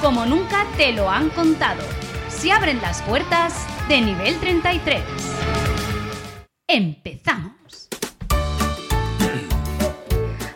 como 0.00 0.24
nunca 0.24 0.66
te 0.76 0.92
lo 0.92 1.10
han 1.10 1.28
contado. 1.30 1.82
Se 2.28 2.50
abren 2.50 2.80
las 2.80 3.02
puertas 3.02 3.66
de 3.88 4.00
nivel 4.00 4.38
33. 4.38 5.02
Empezamos. 6.66 7.88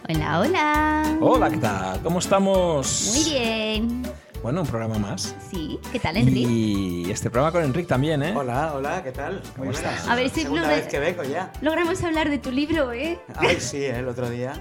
Hola, 0.09 0.41
hola. 0.41 1.17
Hola, 1.21 1.51
¿qué 1.51 1.57
tal? 1.59 2.01
¿Cómo 2.03 2.19
estamos? 2.21 3.13
Muy 3.15 3.25
bien. 3.33 4.04
Bueno, 4.45 4.61
un 4.61 4.67
programa 4.67 4.99
más. 4.99 5.35
Sí, 5.51 5.81
¿qué 5.91 5.99
tal, 5.99 6.19
Enrique? 6.19 6.41
Y 6.41 7.11
este 7.11 7.31
programa 7.31 7.51
con 7.51 7.65
Enric 7.65 7.87
también, 7.87 8.23
¿eh? 8.23 8.35
Hola, 8.37 8.75
hola, 8.75 9.03
¿qué 9.03 9.11
tal? 9.11 9.41
¿Cómo 9.55 9.65
Muy 9.65 9.75
estás? 9.75 10.07
A 10.07 10.15
ver 10.15 10.29
si 10.29 10.43
Segunda 10.43 10.65
lo- 10.69 10.69
vez 10.69 10.87
que 10.87 10.99
vengo 10.99 11.23
ya. 11.23 11.51
Logramos 11.63 12.05
hablar 12.05 12.29
de 12.29 12.37
tu 12.37 12.51
libro, 12.53 12.93
¿eh? 12.93 13.19
Ay, 13.37 13.57
sí, 13.59 13.79
¿eh? 13.79 13.97
el 14.01 14.07
otro 14.07 14.29
día. 14.29 14.53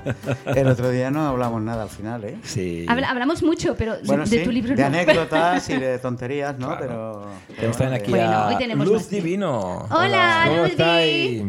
El 0.45 0.67
otro 0.69 0.89
día 0.89 1.11
no 1.11 1.27
hablamos 1.27 1.61
nada 1.61 1.83
al 1.83 1.89
final, 1.89 2.23
¿eh? 2.23 2.37
Sí. 2.43 2.85
Habla- 2.87 3.09
hablamos 3.09 3.43
mucho, 3.43 3.75
pero 3.75 3.95
Bueno, 4.05 4.23
de 4.23 4.37
sí, 4.39 4.43
tu 4.45 4.53
libro 4.53 4.73
de 4.73 4.81
no. 4.81 4.87
anécdotas 4.87 5.69
y 5.69 5.75
de 5.77 5.99
tonterías, 5.99 6.57
¿no? 6.57 6.77
Claro. 6.77 7.27
Pero, 7.47 7.55
Tenemos 7.57 7.77
también 7.77 8.01
aquí 8.01 8.11
Bueno, 8.11 8.31
a 8.31 8.47
hoy 8.47 8.55
tenemos 8.57 8.87
Luz. 8.87 9.09
Divino. 9.09 9.85
Hola, 9.91 10.43
¿Cómo 10.47 10.57
Luzdi. 10.61 10.71
estáis? 10.71 11.43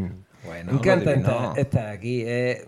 Bueno, 0.44 0.72
Me 0.72 0.78
encanta 0.78 1.10
Luz 1.12 1.22
Divino. 1.22 1.38
estar, 1.50 1.58
estar 1.60 1.86
aquí. 1.86 2.22
Eh, 2.26 2.64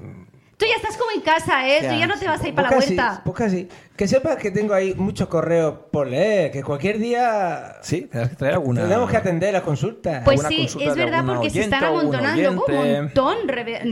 Tú 0.56 0.64
ya 0.64 0.74
estás 0.76 0.96
como 0.96 1.10
en 1.10 1.20
casa, 1.20 1.68
¿eh? 1.68 1.78
Tú 1.80 1.84
Ya, 1.86 1.98
ya 1.98 2.06
no 2.06 2.14
te 2.14 2.20
sí. 2.20 2.26
vas 2.26 2.42
a 2.42 2.48
ir 2.48 2.54
para 2.54 2.70
la 2.70 2.76
vuelta. 2.76 3.20
pues 3.24 3.36
casi. 3.36 3.68
Que 3.94 4.08
sepas 4.08 4.36
que 4.36 4.50
tengo 4.50 4.72
ahí 4.72 4.94
muchos 4.94 5.28
correos 5.28 5.74
por 5.90 6.06
leer, 6.06 6.50
que 6.50 6.62
cualquier 6.62 6.98
día 6.98 7.76
Sí, 7.82 8.02
tendrás 8.02 8.30
que 8.30 8.36
traer 8.36 8.54
alguna. 8.54 8.82
tenemos 8.82 9.10
que 9.10 9.16
atender 9.18 9.52
las 9.52 9.62
consultas. 9.62 10.22
Pues 10.24 10.40
sí, 10.48 10.58
consulta 10.60 10.88
es 10.90 10.96
verdad 10.96 11.24
porque 11.26 11.50
se 11.50 11.58
oyente 11.58 11.76
están 11.76 11.84
o 11.90 11.94
un 11.94 12.00
amontonando. 12.00 12.50
Un 12.52 12.72
oyente. 12.74 13.02
montón 13.02 13.36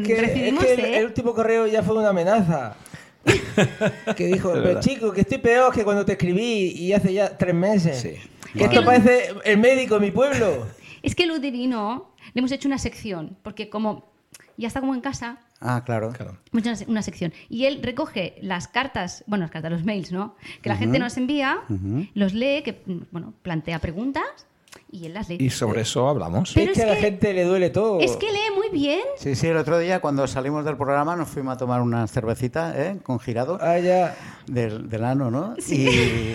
que, 0.04 0.20
recibimos, 0.20 0.64
es 0.64 0.70
que 0.70 0.74
el, 0.74 0.80
¿eh? 0.94 0.98
el 0.98 1.04
último 1.06 1.34
correo 1.34 1.66
ya 1.66 1.82
fue 1.82 1.96
una 1.96 2.08
amenaza. 2.10 2.74
que 4.16 4.26
dijo, 4.26 4.48
Es 4.50 4.54
"Pero 4.54 4.64
verdad. 4.66 4.80
chico, 4.80 5.12
que 5.12 5.22
estoy 5.22 5.38
peor 5.38 5.72
que 5.72 5.84
cuando 5.84 6.04
te 6.04 6.12
escribí 6.12 6.72
y 6.76 6.92
hace 6.92 7.12
ya 7.12 7.36
tres 7.36 7.54
meses. 7.54 7.98
Sí. 8.00 8.14
Que 8.52 8.64
Es 8.64 8.70
esto 8.70 8.84
parece 8.84 9.34
el 9.44 9.58
médico 9.58 9.94
de 9.94 10.00
mi 10.00 10.10
pueblo. 10.12 10.66
Es 11.02 11.14
que 11.14 11.26
Luz 11.26 11.40
Divino 11.40 12.10
le 12.32 12.38
hemos 12.38 12.52
hecho 12.52 12.68
una 12.68 12.78
sección, 12.78 13.36
porque 13.42 13.68
como 13.68 14.12
ya 14.56 14.68
está 14.68 14.80
como 14.80 14.94
en 14.94 15.00
casa, 15.00 15.38
Ah, 15.60 15.82
claro. 15.84 16.12
Claro. 16.12 16.36
una, 16.52 16.74
una 16.88 17.02
sección. 17.02 17.32
Y 17.48 17.64
él 17.64 17.80
recoge 17.82 18.36
las 18.42 18.68
cartas, 18.68 19.24
bueno, 19.26 19.44
las 19.44 19.50
cartas, 19.50 19.70
los 19.70 19.84
mails, 19.84 20.12
¿no? 20.12 20.36
Que 20.62 20.68
la 20.68 20.76
gente 20.76 20.98
nos 20.98 21.16
envía, 21.16 21.60
los 22.14 22.34
lee, 22.34 22.62
que, 22.62 22.82
bueno, 23.10 23.32
plantea 23.42 23.78
preguntas 23.78 24.46
y 24.94 25.06
él 25.06 25.14
las 25.14 25.28
lee. 25.28 25.36
Y 25.40 25.50
sobre 25.50 25.80
eso 25.82 26.08
hablamos. 26.08 26.52
Pero 26.54 26.70
es 26.72 26.78
que 26.78 26.84
a 26.84 26.86
la 26.86 26.96
gente 26.96 27.32
le 27.34 27.44
duele 27.44 27.70
todo. 27.70 27.98
Es 28.00 28.16
que 28.16 28.30
lee 28.30 28.38
muy 28.56 28.68
bien. 28.70 29.00
Sí, 29.18 29.34
sí, 29.34 29.48
el 29.48 29.56
otro 29.56 29.78
día 29.78 30.00
cuando 30.00 30.26
salimos 30.26 30.64
del 30.64 30.76
programa 30.76 31.16
nos 31.16 31.28
fuimos 31.28 31.54
a 31.54 31.56
tomar 31.56 31.80
una 31.82 32.06
cervecita, 32.06 32.72
¿eh? 32.76 32.98
Con 33.02 33.18
girado 33.18 33.58
Ah, 33.60 33.78
ya. 33.78 34.14
del, 34.46 34.88
del 34.88 35.04
ano, 35.04 35.30
¿no? 35.30 35.54
Y 35.66 35.86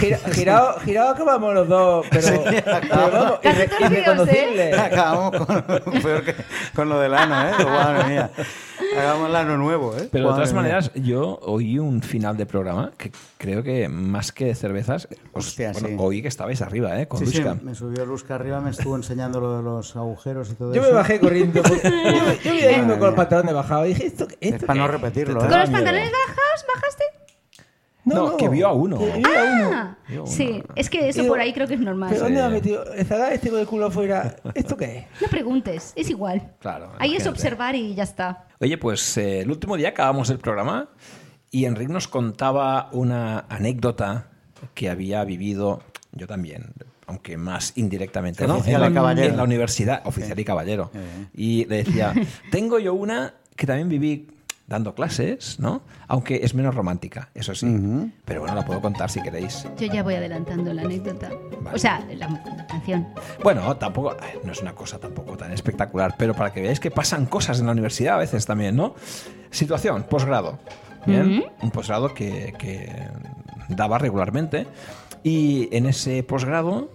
Gira- 0.00 0.18
girado, 0.32 0.78
girado 0.80 1.14
que 1.14 1.22
vamos 1.22 1.54
los 1.54 1.68
dos, 1.68 2.06
pero, 2.10 2.44
pero 2.44 2.88
vamos, 2.90 3.38
Casi 3.42 3.60
irre- 3.62 3.68
torcidos, 3.68 3.92
irreconocible. 3.92 4.72
acabamos 4.74 5.46
con, 5.46 6.02
peor 6.02 6.24
que 6.24 6.34
con 6.74 6.88
lo 6.88 7.00
del 7.00 7.14
ano, 7.14 7.48
¿eh? 7.48 7.52
Madre 7.64 8.04
mía. 8.08 8.30
Hagamos 8.98 9.30
el 9.30 9.36
ano 9.36 9.56
nuevo, 9.56 9.96
¿eh? 9.96 10.08
Pero 10.12 10.28
de 10.28 10.34
todas 10.34 10.52
mía. 10.52 10.62
maneras, 10.62 10.90
yo 10.94 11.38
oí 11.42 11.78
un 11.78 12.02
final 12.02 12.36
de 12.36 12.46
programa 12.46 12.92
que 12.96 13.10
creo 13.38 13.62
que 13.62 13.88
más 13.88 14.32
que 14.32 14.54
cervezas, 14.54 15.08
os- 15.32 15.46
Hostia, 15.46 15.72
bueno, 15.72 15.88
sí. 15.88 15.96
oí 15.98 16.22
que 16.22 16.28
estabais 16.28 16.60
arriba, 16.62 17.00
¿eh? 17.00 17.08
Con 17.08 17.20
Sí, 17.20 17.26
sí, 17.26 17.42
me 17.62 17.74
subió 17.74 17.95
Luzca 18.04 18.34
arriba, 18.34 18.60
me 18.60 18.70
estuvo 18.70 18.96
enseñando 18.96 19.40
lo 19.40 19.56
de 19.56 19.62
los 19.62 19.96
agujeros 19.96 20.50
y 20.50 20.54
todo 20.54 20.74
Yo 20.74 20.82
eso. 20.82 20.90
me 20.90 20.96
bajé 20.96 21.18
corriendo. 21.20 21.62
Yo, 21.62 21.74
yo 22.44 22.52
iba 22.54 22.70
yendo 22.70 22.94
con 22.94 23.00
los 23.00 23.10
mía. 23.10 23.16
pantalones 23.16 23.54
bajados. 23.54 23.86
Y 23.86 23.88
dije, 23.94 24.06
¿esto, 24.06 24.26
qué- 24.28 24.36
Es 24.40 24.54
esto 24.54 24.66
para 24.66 24.78
no 24.80 24.88
repetirlo, 24.88 25.34
¿eh? 25.44 25.48
¿Con 25.48 25.58
los 25.58 25.68
miedo. 25.68 25.72
pantalones 25.72 26.10
bajas 26.12 26.66
bajaste? 26.74 27.04
No, 28.04 28.36
que 28.36 28.48
vio 28.48 28.68
a 28.68 28.72
uno. 28.72 28.98
Que 28.98 29.04
vio 29.18 29.26
a 29.26 29.42
uno. 29.42 29.70
Ah, 29.74 29.96
Yo, 30.08 30.26
sí, 30.26 30.62
es 30.76 30.88
que 30.88 31.08
eso 31.08 31.22
Digo, 31.22 31.32
por 31.32 31.40
ahí 31.40 31.52
creo 31.52 31.66
que 31.66 31.74
es 31.74 31.80
normal. 31.80 32.08
¿Pero 32.10 32.22
dónde 32.22 32.36
Sí. 32.38 32.40
me 32.42 32.46
ha 32.46 32.50
metido? 32.50 32.92
¿El 32.94 33.04
zagal 33.04 33.32
este 33.32 33.50
con 33.50 33.58
el 33.58 33.66
culo 33.66 33.86
afuera? 33.86 34.36
¿Esto 34.54 34.76
qué 34.76 34.98
es? 35.10 35.20
No 35.20 35.26
preguntes, 35.28 35.92
es 35.96 36.08
igual. 36.08 36.52
Claro, 36.60 36.92
Ahí 37.00 37.16
es 37.16 37.22
imagínate. 37.22 37.28
observar 37.30 37.74
y 37.74 37.94
ya 37.96 38.04
está. 38.04 38.46
Oye, 38.60 38.78
pues 38.78 39.16
eh, 39.18 39.40
el 39.40 39.50
último 39.50 39.76
día 39.76 39.88
acabamos 39.88 40.30
el 40.30 40.38
programa 40.38 40.88
y 41.50 41.64
Enrique 41.64 41.92
nos 41.92 42.06
contaba 42.06 42.90
una 42.92 43.40
anécdota 43.48 44.28
que 44.74 44.88
había 44.88 45.24
vivido 45.24 45.82
yo 46.12 46.28
también, 46.28 46.74
aunque 47.06 47.36
más 47.36 47.72
indirectamente, 47.76 48.46
¿no? 48.46 48.56
Oficial 48.56 48.82
en, 48.82 48.90
y 48.90 48.94
la, 48.94 49.00
caballero. 49.00 49.28
en 49.28 49.36
la 49.36 49.44
universidad, 49.44 50.02
oficial 50.06 50.38
y 50.38 50.44
caballero. 50.44 50.90
Eh. 50.94 51.26
Y 51.34 51.64
le 51.66 51.84
decía, 51.84 52.14
tengo 52.50 52.78
yo 52.78 52.94
una 52.94 53.34
que 53.54 53.66
también 53.66 53.88
viví 53.88 54.28
dando 54.66 54.94
clases, 54.94 55.60
¿no? 55.60 55.82
Aunque 56.08 56.40
es 56.42 56.54
menos 56.54 56.74
romántica, 56.74 57.30
eso 57.34 57.54
sí. 57.54 57.66
Pero 58.24 58.40
bueno, 58.40 58.56
la 58.56 58.64
puedo 58.64 58.80
contar 58.80 59.10
si 59.10 59.22
queréis. 59.22 59.66
Yo 59.78 59.86
ya 59.86 60.02
voy 60.02 60.14
adelantando 60.14 60.74
la 60.74 60.82
anécdota. 60.82 61.30
Vale. 61.60 61.76
O 61.76 61.78
sea, 61.78 62.04
la, 62.14 62.28
la 62.28 62.66
canción. 62.66 63.06
Bueno, 63.42 63.76
tampoco, 63.76 64.16
ay, 64.20 64.40
no 64.44 64.52
es 64.52 64.60
una 64.60 64.74
cosa 64.74 64.98
tampoco 64.98 65.36
tan 65.36 65.52
espectacular, 65.52 66.16
pero 66.18 66.34
para 66.34 66.52
que 66.52 66.60
veáis 66.60 66.80
que 66.80 66.90
pasan 66.90 67.26
cosas 67.26 67.60
en 67.60 67.66
la 67.66 67.72
universidad 67.72 68.16
a 68.16 68.18
veces 68.18 68.44
también, 68.44 68.74
¿no? 68.74 68.96
Situación, 69.50 70.04
posgrado. 70.04 70.58
Bien, 71.06 71.44
un 71.62 71.70
posgrado 71.70 72.12
que, 72.12 72.52
que 72.58 72.90
daba 73.68 73.98
regularmente. 73.98 74.66
Y 75.28 75.68
en 75.76 75.86
ese 75.86 76.22
posgrado, 76.22 76.88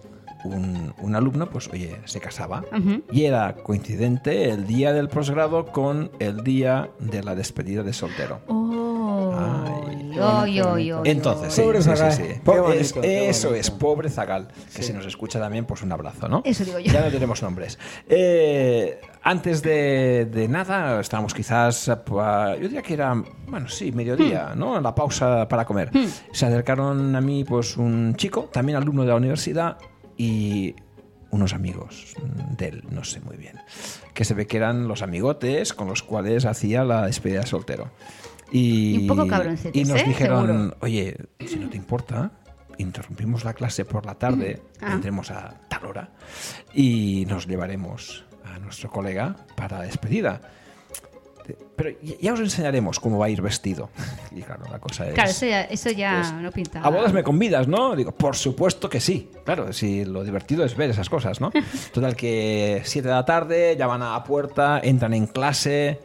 un, 0.45 0.93
un 1.01 1.15
alumno, 1.15 1.49
pues 1.49 1.67
oye, 1.67 1.97
se 2.05 2.21
casaba. 2.21 2.63
Y 3.11 3.25
era 3.25 3.55
coincidente 3.55 4.49
el 4.49 4.65
día 4.67 4.93
del 4.93 5.09
posgrado 5.09 5.65
con 5.65 6.11
el 6.19 6.41
día 6.45 6.91
de 6.99 7.23
la 7.23 7.35
despedida 7.35 7.83
de 7.83 7.91
soltero. 7.91 8.39
Oh, 8.47 9.33
Ay, 9.37 10.11
ay, 10.17 10.59
ay, 10.59 10.91
ay, 10.91 11.01
Entonces, 11.05 11.53
sí, 11.53 11.61
Pobre 11.61 11.81
sí, 11.81 11.89
sí, 11.89 11.95
Zagal. 11.97 12.13
sí. 12.13 12.23
Bonito, 12.45 12.71
es- 12.73 12.95
eso 13.01 13.53
es, 13.53 13.69
pobre 13.69 14.09
Zagal, 14.09 14.47
que 14.75 14.81
si 14.81 14.93
nos 14.93 15.05
escucha 15.05 15.37
también, 15.39 15.65
pues 15.65 15.81
un 15.83 15.91
abrazo, 15.91 16.27
¿no? 16.29 16.41
Eso 16.45 16.63
digo 16.63 16.79
yo. 16.79 16.91
Ya 16.91 17.01
no 17.01 17.11
tenemos 17.11 17.41
nombres. 17.41 17.77
Eh, 18.07 18.99
antes 19.23 19.61
de, 19.61 20.25
de 20.25 20.47
nada, 20.47 20.99
estábamos 20.99 21.33
quizás, 21.33 21.85
yo 21.87 22.57
diría 22.59 22.81
que 22.81 22.93
era, 22.95 23.13
bueno, 23.47 23.67
sí, 23.69 23.91
mediodía, 23.91 24.53
¿no? 24.55 24.77
En 24.77 24.83
la 24.83 24.95
pausa 24.95 25.47
para 25.47 25.65
comer. 25.65 25.91
Se 26.31 26.45
acercaron 26.45 27.15
a 27.15 27.21
mí, 27.21 27.43
pues, 27.43 27.77
un 27.77 28.15
chico, 28.15 28.49
también 28.51 28.77
alumno 28.77 29.03
de 29.03 29.09
la 29.09 29.15
universidad, 29.15 29.77
y 30.17 30.75
unos 31.29 31.53
amigos 31.53 32.13
de 32.57 32.67
él, 32.67 32.83
no 32.89 33.03
sé 33.03 33.21
muy 33.21 33.37
bien, 33.37 33.57
que 34.13 34.25
se 34.25 34.33
ve 34.33 34.47
que 34.47 34.57
eran 34.57 34.87
los 34.87 35.01
amigotes 35.01 35.73
con 35.73 35.87
los 35.87 36.03
cuales 36.03 36.45
hacía 36.45 36.83
la 36.83 37.05
despedida 37.05 37.41
de 37.41 37.47
soltero. 37.47 37.89
Y, 38.51 38.95
Y 38.95 38.97
un 39.01 39.07
poco 39.07 39.27
y 39.71 39.83
nos 39.85 40.01
¿eh? 40.01 40.03
dijeron, 40.07 40.47
Seguro. 40.47 40.77
oye, 40.81 41.15
si 41.47 41.55
no 41.57 41.69
te 41.69 41.77
importa, 41.77 42.31
interrumpimos 42.77 43.45
la 43.45 43.53
clase 43.53 43.85
por 43.85 44.05
la 44.05 44.15
tarde, 44.15 44.61
Ah. 44.81 44.89
vendremos 44.89 45.31
a 45.31 45.61
tal 45.69 45.85
hora 45.85 46.09
y 46.73 47.25
nos 47.29 47.47
llevaremos 47.47 48.25
a 48.45 48.59
nuestro 48.59 48.89
colega 48.89 49.35
para 49.55 49.79
la 49.79 49.83
despedida. 49.85 50.41
Pero 51.75 51.89
ya- 52.21 52.33
os 52.33 52.39
enseñaremos 52.39 52.99
cómo 52.99 53.17
va 53.17 53.25
a 53.25 53.29
ir 53.29 53.41
vestido. 53.41 53.89
Y 54.31 54.41
claro, 54.43 54.63
la 54.71 54.79
cosa 54.79 55.07
es... 55.07 55.13
Claro, 55.13 55.29
eso 55.29 55.45
ya, 55.45 55.61
eso 55.63 55.89
ya 55.91 56.21
es- 56.21 56.31
no 56.33 56.51
pinta. 56.51 56.79
A 56.81 56.89
bodas 56.89 57.11
me 57.11 57.23
convidas, 57.23 57.67
¿no? 57.67 57.95
Digo, 57.95 58.11
por 58.13 58.35
supuesto 58.35 58.89
que 58.89 59.01
sí. 59.01 59.29
Claro, 59.43 59.73
si 59.73 60.05
lo 60.05 60.23
divertido 60.23 60.63
es 60.63 60.77
ver 60.77 60.91
esas 60.91 61.09
cosas, 61.09 61.41
¿no? 61.41 61.51
Total 61.93 62.15
que 62.15 62.81
7 62.85 63.07
de 63.07 63.13
la 63.13 63.25
tarde, 63.25 63.75
llaman 63.77 64.01
a 64.03 64.13
la 64.13 64.23
puerta, 64.23 64.79
entran 64.81 65.13
en 65.13 65.25
clase, 65.27 65.99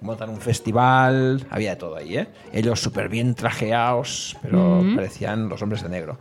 montan 0.00 0.30
un 0.30 0.40
festival, 0.40 1.44
había 1.50 1.70
de 1.70 1.76
todo 1.76 1.96
ahí, 1.96 2.16
¿eh? 2.16 2.28
Ellos 2.52 2.80
súper 2.80 3.08
bien 3.10 3.34
trajeados, 3.34 4.36
pero 4.40 4.82
parecían 4.94 5.48
los 5.50 5.60
hombres 5.60 5.82
de 5.82 5.88
negro. 5.90 6.18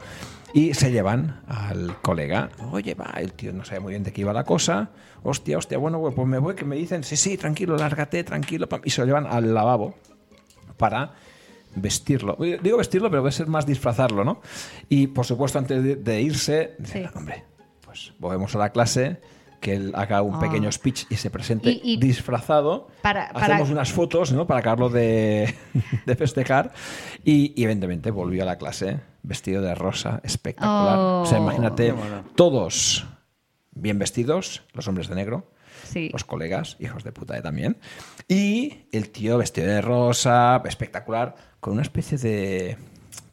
Y 0.54 0.74
se 0.74 0.92
llevan 0.92 1.42
al 1.48 1.98
colega. 2.02 2.50
Oye, 2.72 2.96
va, 2.96 3.14
el 3.18 3.34
tío 3.34 3.54
no 3.54 3.64
sabía 3.66 3.82
muy 3.82 3.92
bien 3.92 4.04
de 4.04 4.12
qué 4.12 4.22
iba 4.22 4.34
la 4.34 4.44
cosa. 4.44 4.90
Hostia, 5.24 5.58
hostia, 5.58 5.78
bueno, 5.78 6.02
pues 6.16 6.28
me 6.28 6.40
voy, 6.40 6.56
que 6.56 6.66
me 6.66 6.76
dicen, 6.76 7.04
sí, 7.04 7.16
sí, 7.18 7.38
tranquilo, 7.38 7.78
lárgate, 7.78 8.24
tranquilo. 8.24 8.68
pam", 8.68 8.82
Y 8.84 8.90
se 8.90 9.02
lo 9.02 9.08
llevan 9.08 9.28
al 9.28 9.54
lavabo 9.54 9.96
para 10.78 11.12
vestirlo. 11.76 12.36
Digo 12.64 12.78
vestirlo, 12.78 13.10
pero 13.12 13.22
debe 13.22 13.32
ser 13.32 13.48
más 13.48 13.66
disfrazarlo, 13.66 14.24
¿no? 14.24 14.42
Y 14.88 15.08
por 15.08 15.26
supuesto, 15.26 15.60
antes 15.60 15.84
de, 15.84 15.96
de 15.98 16.22
irse, 16.22 16.76
dicen, 16.80 17.04
Sí. 17.04 17.10
hombre, 17.16 17.44
pues 17.86 18.14
volvemos 18.18 18.56
a 18.56 18.60
la 18.60 18.70
clase 18.72 19.20
que 19.60 19.74
él 19.74 19.92
haga 19.96 20.22
un 20.22 20.40
pequeño 20.40 20.72
speech 20.72 21.06
y 21.10 21.16
se 21.16 21.30
presente 21.30 21.70
Y- 21.72 21.82
y- 21.84 21.98
disfrazado. 21.98 22.88
Para- 23.02 23.32
para- 23.34 23.46
Hacemos 23.56 23.70
unas 23.70 23.92
fotos, 23.92 24.32
¿no? 24.32 24.48
Para 24.48 24.60
acabarlo 24.62 24.90
de, 24.90 25.54
de 26.06 26.16
festejar. 26.16 26.72
Y, 27.24 27.54
y, 27.56 27.64
evidentemente 27.64 28.12
volvió 28.12 28.44
a 28.44 28.46
la 28.46 28.58
clase 28.58 29.00
vestido 29.24 29.62
de 29.62 29.76
rosa, 29.76 30.22
espectacular. 30.24 30.98
Oh. 30.98 31.22
O 31.22 31.26
sea, 31.26 31.38
imagínate, 31.40 31.88
Qué 31.88 31.94
mono. 31.94 32.24
todos 32.36 33.06
bien 33.72 34.00
vestidos, 34.00 34.64
los 34.74 34.88
hombres 34.88 35.08
de 35.10 35.16
negro, 35.16 35.52
Sí. 35.86 36.10
los 36.12 36.24
colegas, 36.24 36.76
hijos 36.80 37.04
de 37.04 37.12
puta 37.12 37.38
eh, 37.38 37.42
también. 37.42 37.78
Y 38.28 38.86
el 38.92 39.10
tío 39.10 39.38
vestido 39.38 39.68
de 39.68 39.82
rosa, 39.82 40.62
espectacular, 40.66 41.36
con 41.60 41.74
una 41.74 41.82
especie 41.82 42.18
de. 42.18 42.78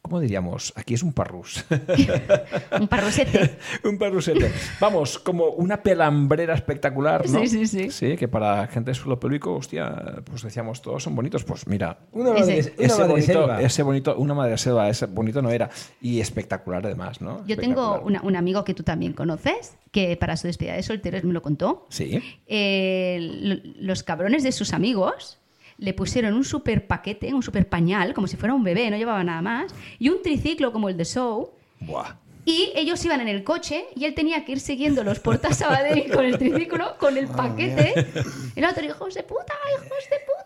¿Cómo 0.07 0.21
diríamos? 0.21 0.71
Aquí 0.77 0.93
es 0.93 1.03
un 1.03 1.11
parrús. 1.11 1.65
Un 2.79 2.87
parrosete. 2.87 3.57
un 3.83 3.97
parrusete. 3.97 4.51
Vamos, 4.79 5.19
como 5.19 5.47
una 5.49 5.83
pelambrera 5.83 6.53
espectacular, 6.53 7.27
¿no? 7.29 7.39
Sí, 7.41 7.47
sí, 7.47 7.67
sí. 7.67 7.91
Sí, 7.91 8.15
que 8.15 8.29
para 8.29 8.67
gente 8.67 8.91
de 8.91 8.95
suelo 8.95 9.19
pelúico, 9.19 9.53
hostia, 9.53 10.21
pues 10.23 10.43
decíamos, 10.43 10.81
todos 10.81 11.03
son 11.03 11.13
bonitos. 11.13 11.43
Pues 11.43 11.67
mira, 11.67 11.99
Una 12.13 12.31
madre, 12.31 12.59
Ese- 12.59 12.73
una 12.77 12.85
ese 12.85 12.97
madre 12.97 13.11
bonito, 13.11 13.33
selva. 13.33 13.61
ese 13.61 13.83
bonito, 13.83 14.15
una 14.17 14.33
madre 14.33 14.57
selva, 14.57 14.89
ese 14.89 15.07
bonito 15.07 15.41
no 15.41 15.49
era. 15.51 15.69
Y 16.01 16.21
espectacular 16.21 16.85
además, 16.85 17.19
¿no? 17.19 17.45
Yo 17.45 17.57
tengo 17.57 17.99
una- 17.99 18.21
un 18.21 18.37
amigo 18.37 18.63
que 18.63 18.73
tú 18.73 18.83
también 18.83 19.11
conoces, 19.11 19.75
que 19.91 20.15
para 20.15 20.37
su 20.37 20.47
despedida 20.47 20.75
de 20.75 20.83
solteros 20.83 21.25
me 21.25 21.33
lo 21.33 21.41
contó. 21.41 21.85
Sí. 21.89 22.21
Eh, 22.47 23.19
los 23.79 24.03
cabrones 24.03 24.43
de 24.43 24.53
sus 24.53 24.71
amigos 24.71 25.39
le 25.77 25.93
pusieron 25.93 26.33
un 26.33 26.43
super 26.43 26.87
paquete, 26.87 27.33
un 27.33 27.43
super 27.43 27.67
pañal, 27.67 28.13
como 28.13 28.27
si 28.27 28.37
fuera 28.37 28.53
un 28.53 28.63
bebé, 28.63 28.89
no 28.89 28.97
llevaba 28.97 29.23
nada 29.23 29.41
más, 29.41 29.73
y 29.99 30.09
un 30.09 30.21
triciclo 30.21 30.71
como 30.71 30.89
el 30.89 30.97
de 30.97 31.05
Show. 31.05 31.51
Buah. 31.81 32.15
Y 32.45 32.71
ellos 32.75 33.03
iban 33.03 33.19
en 33.19 33.27
el 33.27 33.43
coche 33.43 33.87
y 33.93 34.05
él 34.05 34.13
tenía 34.13 34.45
que 34.45 34.53
ir 34.53 34.61
siguiendo 34.61 35.03
los 35.03 35.19
portas 35.19 35.57
Sabadell 35.57 36.09
con 36.09 36.23
el 36.23 36.37
triciclo, 36.37 36.97
con 36.97 37.17
el 37.17 37.27
paquete. 37.27 37.93
Y 38.55 38.59
el 38.59 38.65
otro, 38.65 38.85
hijos 38.85 39.13
de 39.15 39.23
puta, 39.23 39.53
hijos 39.73 39.89
de 40.09 40.17
puta. 40.25 40.36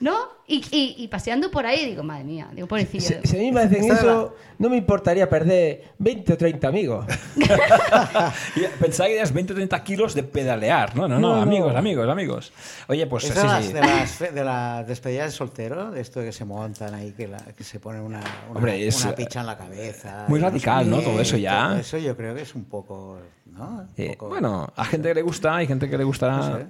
¿No? 0.00 0.14
Y, 0.46 0.64
y- 0.70 0.94
y 0.98 1.08
paseando 1.08 1.50
por 1.50 1.66
ahí, 1.66 1.84
digo, 1.86 2.02
madre 2.04 2.22
mía, 2.24 2.48
digo, 2.54 2.68
pobrecillo. 2.68 3.18
Si, 3.22 3.28
si 3.28 3.36
a 3.36 3.40
mí 3.40 3.50
me 3.52 3.62
hacen 3.62 3.84
eso, 3.90 4.34
no 4.58 4.68
me 4.70 4.76
importaría 4.76 5.28
perder 5.28 5.92
20 5.98 6.32
o 6.34 6.36
30 6.38 6.68
amigos. 6.68 7.04
Pensaba 8.80 9.08
que 9.08 9.16
eras 9.16 9.32
20 9.32 9.52
o 9.52 9.56
30 9.56 9.84
kilos 9.84 10.14
de 10.14 10.22
pedalear. 10.22 10.94
No, 10.96 11.08
no, 11.08 11.18
no, 11.18 11.20
No, 11.30 11.36
no. 11.36 11.42
amigos, 11.42 11.74
amigos, 11.74 12.08
amigos. 12.08 12.52
Oye, 12.88 13.06
pues 13.06 13.24
Es 13.24 13.30
sí, 13.34 13.36
de, 13.40 13.44
las, 13.46 13.64
sí. 13.64 13.72
de, 13.72 13.80
las, 13.80 14.18
de 14.34 14.44
las 14.44 14.86
despedidas 14.86 15.26
de 15.26 15.32
soltero, 15.36 15.90
de 15.90 16.00
esto 16.00 16.20
que 16.20 16.32
se 16.32 16.44
montan 16.44 16.94
ahí, 16.94 17.12
que, 17.12 17.28
la- 17.28 17.38
que 17.56 17.64
se 17.64 17.80
ponen 17.80 18.02
una, 18.02 18.20
una, 18.48 18.56
Hombre, 18.58 18.86
es, 18.86 19.02
una 19.04 19.14
picha 19.14 19.40
en 19.40 19.46
la 19.46 19.56
cabeza. 19.58 20.24
muy 20.28 20.40
radical, 20.40 20.88
¿no? 20.88 21.00
Todo 21.00 21.20
eso 21.20 21.36
ya. 21.36 21.68
todo 21.70 21.78
Eso 21.78 21.98
yo 21.98 22.16
creo 22.16 22.34
que 22.34 22.42
es 22.42 22.54
un 22.54 22.64
poco. 22.64 23.18
¿no? 23.46 23.68
Un 23.80 23.88
Eh, 23.96 24.10
poco- 24.12 24.28
bueno, 24.28 24.72
a 24.76 24.84
gente 24.84 25.08
que 25.08 25.14
le 25.14 25.22
gusta, 25.22 25.56
hay 25.56 25.66
gente 25.66 25.88
que 25.90 25.98
le 25.98 26.04
gusta. 26.04 26.30
No 26.30 26.56
sé. 26.58 26.66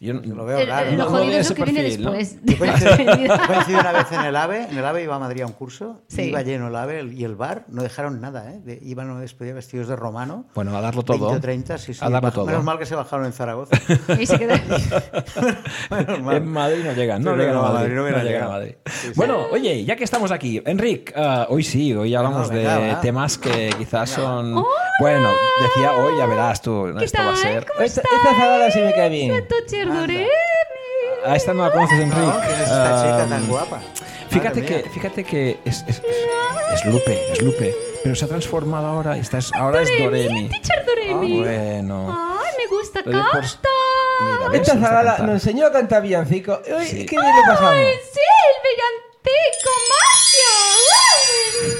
Yo 0.00 0.14
no- 0.14 0.20
Lo 0.34 0.44
veo 0.46 0.58
El- 0.58 0.68
raro. 0.68 0.88
el- 0.90 0.96
no- 0.96 1.04
lo 1.04 1.10
jodido 1.10 1.38
es 1.38 1.48
lo 1.50 1.54
que 1.56 1.64
viene 1.64 1.82
perfil, 1.82 2.04
¿no? 2.04 2.12
después. 2.12 2.45
Yo 2.46 2.58
coincidí, 2.58 3.74
una 3.74 3.92
vez 3.92 4.12
en 4.12 4.20
el 4.20 4.36
AVE, 4.36 4.62
en 4.70 4.78
el 4.78 4.84
AVE 4.84 5.02
iba 5.02 5.16
a 5.16 5.18
Madrid 5.18 5.42
a 5.42 5.46
un 5.46 5.52
curso, 5.52 6.02
Sí. 6.08 6.22
iba 6.22 6.42
lleno 6.42 6.68
el 6.68 6.76
AVE 6.76 7.04
y 7.12 7.24
el 7.24 7.34
bar, 7.34 7.64
no 7.68 7.82
dejaron 7.82 8.20
nada, 8.20 8.52
¿eh? 8.52 8.60
De- 8.64 8.78
iban 8.82 9.08
a 9.10 9.12
una 9.12 9.20
despedida 9.22 9.54
vestidos 9.54 9.88
de 9.88 9.96
romano. 9.96 10.46
Bueno, 10.54 10.76
a 10.76 10.80
darlo 10.80 11.02
todo. 11.02 11.18
20 11.26 11.36
o 11.36 11.40
30, 11.40 11.78
sí, 11.78 11.92
sí. 11.94 12.00
A 12.02 12.08
darlo 12.10 12.30
todo. 12.30 12.46
Menos 12.46 12.62
mal 12.64 12.78
que 12.78 12.86
se 12.86 12.94
bajaron 12.94 13.26
en 13.26 13.32
Zaragoza. 13.32 13.76
Y 14.20 14.26
se 14.26 14.38
queda- 14.38 14.60
Menos 15.90 16.20
mal. 16.22 16.36
En 16.36 16.46
Madrid 16.48 16.84
no 16.84 16.92
llegan, 16.92 17.22
no 17.22 17.32
Pero 17.32 17.42
llegan 17.42 17.56
a 17.56 17.58
no, 17.60 17.66
a 17.66 17.72
Madrid. 17.72 17.94
Madrid 17.96 18.10
no 18.12 18.18
no 18.18 18.24
llegan 18.24 18.42
a. 18.44 18.48
Madrid. 18.48 18.74
Sí, 18.86 19.06
sí. 19.08 19.12
Bueno, 19.16 19.46
oye, 19.52 19.84
ya 19.84 19.96
que 19.96 20.04
estamos 20.04 20.30
aquí, 20.30 20.62
Enric, 20.64 21.12
ah, 21.16 21.46
hoy 21.50 21.62
sí, 21.64 21.92
hoy 21.94 22.14
hablamos 22.14 22.48
Venga, 22.50 22.78
de 22.78 22.92
va. 22.92 23.00
temas 23.00 23.38
que 23.38 23.70
quizás 23.78 24.10
son. 24.10 24.54
Bueno, 25.00 25.28
decía 25.62 25.92
hoy, 25.92 26.16
ya 26.18 26.26
verás 26.26 26.62
tú, 26.62 26.94
¿Qué 26.98 27.04
esto 27.04 27.18
va 27.18 27.24
a 27.30 27.32
tal? 27.32 27.36
ser. 27.36 27.66
¿Cómo 27.66 27.80
Esta, 27.80 28.00
esta 28.02 28.70
sí 28.70 28.80
me 28.80 28.92
cae 28.94 29.08
bien. 29.10 29.46
A 31.26 31.36
esta 31.36 31.52
no 31.54 31.64
la 31.64 31.72
conoces, 31.72 31.98
Enric. 32.00 32.18
No, 32.18 32.40
¿quién 32.40 32.54
es 32.54 32.60
esta 32.62 32.96
chica 33.02 33.22
Ah, 33.22 33.26
tan 33.28 33.46
guapa? 33.48 33.80
Fíjate 34.30 34.60
Madre 34.60 34.66
que, 34.66 34.74
mía. 34.82 34.90
fíjate 34.94 35.24
que 35.24 35.58
es, 35.64 35.84
es, 35.88 36.02
es 36.74 36.84
Lupe, 36.86 37.32
es 37.32 37.42
Lupe, 37.42 37.74
pero 38.02 38.14
se 38.14 38.24
ha 38.24 38.28
transformado 38.28 38.86
ahora, 38.86 39.16
y 39.16 39.20
está, 39.20 39.38
es- 39.38 39.52
ahora 39.54 39.82
es 39.82 39.90
Doremi. 39.98 40.48
Teacher 40.48 40.84
Doremi. 40.84 41.40
Bueno. 41.40 42.36
Ay, 42.40 42.52
me 42.58 42.66
gusta, 42.76 43.00
Oye, 43.06 43.12
por- 43.32 43.40
canta. 43.40 43.68
Mira, 44.20 44.48
ves, 44.48 44.60
Esta 44.60 44.72
gusta 44.74 44.88
zagala 44.88 45.10
cantar. 45.10 45.26
nos 45.26 45.34
enseñó 45.44 45.66
a 45.66 45.72
cantar 45.72 46.02
villancico. 46.02 46.60
Uy, 46.78 46.86
Sí. 46.86 47.06
qué 47.06 47.16
bien 47.16 47.36
lo 47.36 47.42
pasamos. 47.52 47.72
Ay, 47.72 47.94
sí, 48.12 48.20
el 48.46 48.56
villancico, 48.68 49.70
magia. 49.92 50.54
¡Wow! 51.66 51.78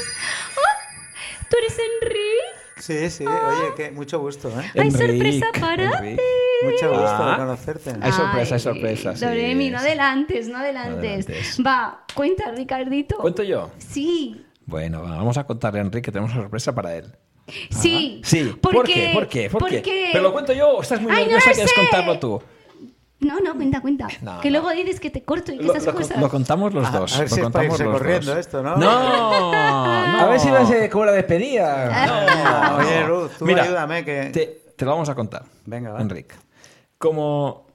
Ah, 0.57 1.47
¿Tú 1.51 1.57
eres 1.59 1.79
Enrique? 1.79 2.36
Sí, 2.87 3.11
sí, 3.11 3.25
oye, 3.27 3.75
que 3.77 3.91
mucho 3.91 4.21
gusto, 4.21 4.49
¿eh? 4.49 4.71
Hay 4.75 4.89
Enric, 4.89 4.97
sorpresa 4.97 5.47
para 5.61 5.85
Enric. 5.99 6.17
ti. 6.17 6.23
Mucho 6.67 6.89
gusto 6.91 7.05
Ah. 7.19 7.31
de 7.33 7.37
conocerte. 7.37 7.91
Hay 8.01 8.13
sorpresa, 8.13 8.55
hay 8.55 8.59
Ay, 8.59 8.61
sorpresa, 8.61 9.17
sí, 9.17 9.25
Doremi, 9.25 9.71
no 9.71 9.79
adelantes, 9.79 10.49
no 10.49 10.59
adelantes. 10.59 11.27
adelantes. 11.27 11.59
Va, 11.67 12.05
cuenta, 12.15 12.53
Ricardito. 12.53 13.17
¿Cuento 13.19 13.43
yo? 13.43 13.71
Sí. 13.79 14.41
Bueno, 14.67 15.03
va, 15.03 15.11
vamos 15.17 15.37
a 15.37 15.45
contarle 15.45 15.81
a 15.81 15.83
Enrique 15.83 16.07
que 16.07 16.13
tenemos 16.13 16.33
una 16.33 16.43
sorpresa 16.43 16.75
para 16.75 16.95
él. 16.97 17.07
Sí. 17.71 18.21
Sí, 18.25 18.57
¿por, 18.61 18.85
qué? 18.87 19.11
¿Por 19.13 19.29
qué? 19.29 19.49
¿Por 19.51 19.69
qué? 19.69 19.77
Porque- 19.79 20.09
¿Pero 20.13 20.23
lo 20.25 20.33
cuento 20.33 20.53
yo 20.53 20.69
o 20.71 20.83
estás 20.83 21.01
muy 21.01 21.11
Ay, 21.13 21.25
no 21.25 21.31
nerviosa 21.33 21.53
quieres 21.53 21.71
sé. 21.73 21.81
contarlo 21.81 22.19
tú? 22.19 22.43
No, 23.19 23.41
no, 23.41 23.55
cuenta, 23.55 23.81
cuenta. 23.81 24.09
No, 24.23 24.41
que 24.41 24.51
no. 24.51 24.61
luego 24.61 24.71
dices 24.75 25.01
que 25.01 25.11
te 25.11 25.23
corto 25.25 25.53
y 25.53 25.59
que 25.59 25.65
Lo, 25.65 25.73
esas 25.73 25.87
lo- 25.87 25.95
cosas. 25.95 26.19
lo 26.21 26.29
contamos 26.29 26.75
los 26.75 26.93
dos. 26.93 27.15
a 27.17 27.21
ver 27.21 27.31
lo 27.31 27.37
si 27.37 27.43
contamos 27.43 27.81
los 27.81 27.93
corriendo 27.93 28.31
dos. 28.33 28.39
esto, 28.41 28.63
¿no? 28.63 28.77
No, 28.77 29.53
no. 29.53 30.17
A 30.21 30.27
ver 30.29 30.41
si 30.41 30.49
va 30.51 30.61
a 30.61 30.67
ser 30.67 30.89
como 30.91 31.05
la 31.07 31.13
despedida. 31.13 32.07
No, 32.07 32.77
Oye, 32.79 33.01
no. 33.01 33.09
Luz, 33.09 33.33
tú 33.39 33.45
Mira, 33.47 33.63
ayúdame 33.65 34.05
que... 34.05 34.31
Te, 34.33 34.63
te 34.77 34.85
lo 34.85 34.91
vamos 34.93 35.09
a 35.09 35.15
contar. 35.15 35.45
Venga, 35.67 35.93
va. 35.93 36.01
Enrique. 36.01 36.35
Como 36.99 37.67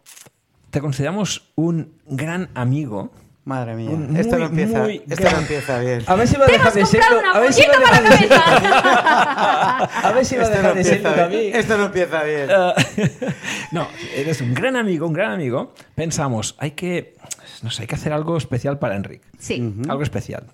te 0.71 0.79
consideramos 0.81 1.51
un 1.55 1.93
gran 2.05 2.49
amigo, 2.55 3.11
Madre 3.51 3.75
mía, 3.75 3.91
esto 4.17 4.37
no 4.37 4.45
empieza, 4.45 4.79
muy 4.79 5.03
esto 5.09 5.29
no 5.29 5.37
empieza 5.39 5.79
bien. 5.79 6.03
A 6.07 6.15
ver 6.15 6.25
si 6.25 6.37
va 6.37 6.45
a 6.45 6.47
dejar 6.47 6.73
de 6.73 6.85
serlo. 6.85 7.19
A 7.33 7.39
ver 7.41 7.51
si 7.53 7.63
va 7.67 7.75
a 7.75 7.79
dejar 7.79 8.03
de 8.03 8.27
cabeza. 8.29 10.07
A 10.07 10.11
ver 10.13 10.25
si 10.25 10.37
va 10.37 10.43
a 10.43 10.45
Esto 10.45 10.55
no 10.55 10.61
dejar 10.61 10.73
de 10.73 10.81
empieza 10.81 10.95
serlo 10.95 11.09
bien. 11.09 11.19
también. 11.19 11.55
Esto 11.57 11.77
no 11.77 11.85
empieza 11.87 12.23
bien. 12.23 12.47
Eh, 12.49 13.33
no, 13.73 13.87
eres 14.15 14.39
un 14.39 14.53
gran 14.53 14.77
amigo, 14.77 15.05
un 15.05 15.11
gran 15.11 15.31
amigo. 15.31 15.73
Pensamos, 15.95 16.55
hay 16.59 16.71
que, 16.71 17.15
no 17.61 17.71
sé, 17.71 17.81
hay 17.81 17.87
que 17.87 17.95
hacer 17.95 18.13
algo 18.13 18.37
especial 18.37 18.79
para 18.79 18.95
Enrique. 18.95 19.27
Sí. 19.37 19.75
Algo 19.89 20.03
especial. 20.03 20.45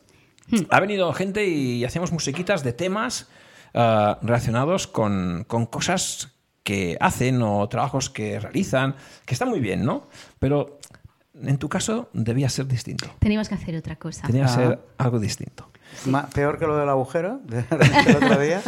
Ha 0.71 0.79
venido 0.79 1.13
gente 1.13 1.45
y 1.45 1.85
hacemos 1.85 2.11
musiquitas 2.11 2.63
de 2.63 2.73
temas 2.73 3.27
eh, 3.75 4.15
relacionados 4.23 4.87
con, 4.87 5.45
con 5.47 5.67
cosas 5.67 6.29
que 6.63 6.97
hacen 6.99 7.41
o 7.43 7.69
trabajos 7.69 8.09
que 8.09 8.39
realizan, 8.39 8.95
que 9.25 9.35
están 9.35 9.49
muy 9.49 9.59
bien, 9.59 9.85
¿no? 9.85 10.09
Pero 10.39 10.79
en 11.43 11.57
tu 11.57 11.69
caso 11.69 12.09
debía 12.13 12.49
ser 12.49 12.67
distinto. 12.67 13.09
Teníamos 13.19 13.49
que 13.49 13.55
hacer 13.55 13.75
otra 13.75 13.95
cosa. 13.95 14.25
Tenía 14.27 14.45
que 14.45 14.51
Ah. 14.51 14.55
ser 14.55 14.79
algo 14.97 15.19
distinto. 15.19 15.69
Peor 16.33 16.59
que 16.59 16.67
lo 16.67 16.75
del 16.77 16.89
agujero 16.89 17.39
de- 17.45 17.63
del 17.63 18.15
otro 18.17 18.39
día. 18.41 18.61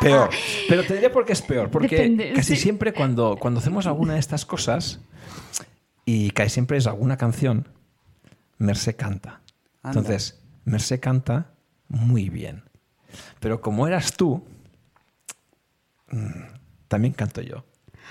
Peor. 0.00 0.30
Pero 0.68 0.84
te 0.84 0.94
diré 0.94 1.10
por 1.10 1.24
qué 1.24 1.32
es 1.32 1.42
peor. 1.42 1.70
Porque 1.70 1.96
Depende, 1.96 2.32
casi 2.34 2.54
sí. 2.56 2.62
siempre 2.62 2.92
cuando, 2.92 3.36
cuando 3.40 3.60
hacemos 3.60 3.86
alguna 3.86 4.14
de 4.14 4.20
estas 4.20 4.44
cosas, 4.44 5.00
y 6.04 6.30
casi 6.30 6.50
siempre 6.50 6.76
es 6.78 6.86
alguna 6.86 7.16
canción, 7.16 7.68
Mercé 8.58 8.94
canta. 8.96 9.40
Anda. 9.82 10.00
Entonces, 10.00 10.38
Mercé 10.64 11.00
canta 11.00 11.50
muy 11.88 12.28
bien. 12.28 12.64
Pero 13.40 13.60
como 13.60 13.86
eras 13.86 14.12
tú, 14.14 14.44
mm, 16.10 16.42
también 16.88 17.14
canto 17.14 17.40
yo. 17.40 17.64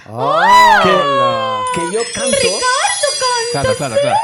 ¡Hola! 0.09 1.61
Que 1.73 1.81
yo 1.93 2.01
canto. 2.13 2.37
Claro, 3.51 3.69
claro, 3.77 3.95
claro. 4.01 4.17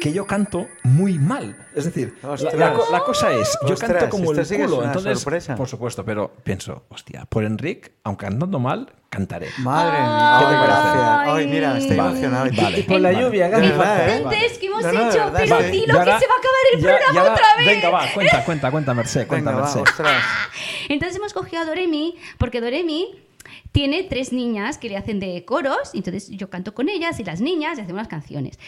Que 0.00 0.12
yo 0.12 0.26
canto 0.26 0.66
muy 0.82 1.16
mal. 1.18 1.56
Es 1.76 1.84
decir, 1.84 2.16
la, 2.22 2.36
la 2.56 2.72
co- 2.74 2.86
la 2.90 3.00
cosa 3.04 3.30
es, 3.32 3.56
yo 3.66 3.74
Ostras, 3.74 3.92
canto 3.92 4.08
como 4.08 4.32
esto 4.32 4.54
el 4.54 4.62
culo. 4.64 4.76
una 4.78 4.86
entonces, 4.86 5.20
sorpresa. 5.20 5.54
por 5.54 5.68
supuesto, 5.68 6.04
pero 6.04 6.32
pienso, 6.42 6.84
hostia, 6.88 7.24
por 7.28 7.44
Enric, 7.44 7.92
aunque 8.02 8.26
andando 8.26 8.58
mal, 8.58 8.92
cantaré. 9.08 9.48
Madre 9.58 10.00
mía, 10.00 10.36
¿Qué 10.40 10.44
te 10.46 10.50
ay, 10.50 10.66
parece? 10.66 11.30
Ay, 11.30 11.46
mira, 11.46 11.78
estoy 11.78 11.96
Vale, 11.96 12.10
emocionado. 12.10 12.50
vale. 12.60 12.78
Y 12.80 12.82
por 12.82 13.00
la 13.00 13.12
lluvia, 13.12 13.48
ganas 13.48 13.70
¿eh? 13.70 14.24
Que 14.58 14.66
hemos 14.66 14.82
No, 14.82 14.92
no, 14.92 15.08
hecho, 15.10 15.32
pero 15.36 15.58
sí. 15.60 15.64
dilo 15.70 15.82
Y 15.82 15.86
que 15.86 15.92
ahora- 15.92 16.18
se 16.18 16.26
va 16.26 16.34
a 16.34 16.38
acabar 16.38 16.60
el 16.72 16.80
ya- 16.80 16.88
programa 16.88 17.14
y 17.14 17.18
ahora- 17.18 17.32
otra 17.34 17.46
vez. 17.58 17.66
Venga, 17.66 17.90
va, 17.90 18.04
cuenta, 18.12 18.44
cuenta, 18.44 18.70
cuenta, 18.72 18.94
Merced, 18.94 19.26
cuenta, 19.28 19.50
Venga, 19.50 19.62
va, 19.62 19.66
Merced. 19.68 19.80
ostras. 19.82 20.22
Entonces 20.88 21.16
hemos 21.16 21.32
cogido 21.32 21.62
a 21.62 21.64
Doremi, 21.64 22.16
porque 22.38 22.60
Doremi 22.60 23.22
tiene 23.72 24.02
tres 24.04 24.32
niñas 24.32 24.78
que 24.78 24.88
le 24.88 24.96
hacen 24.96 25.20
de 25.20 25.44
coros, 25.44 25.90
y 25.94 25.98
entonces 25.98 26.28
yo 26.30 26.50
canto 26.50 26.74
con 26.74 26.88
ellas 26.88 27.18
y 27.20 27.24
las 27.24 27.40
niñas 27.40 27.78
y 27.78 27.82
hacemos 27.82 28.00
las 28.00 28.08
canciones. 28.08 28.58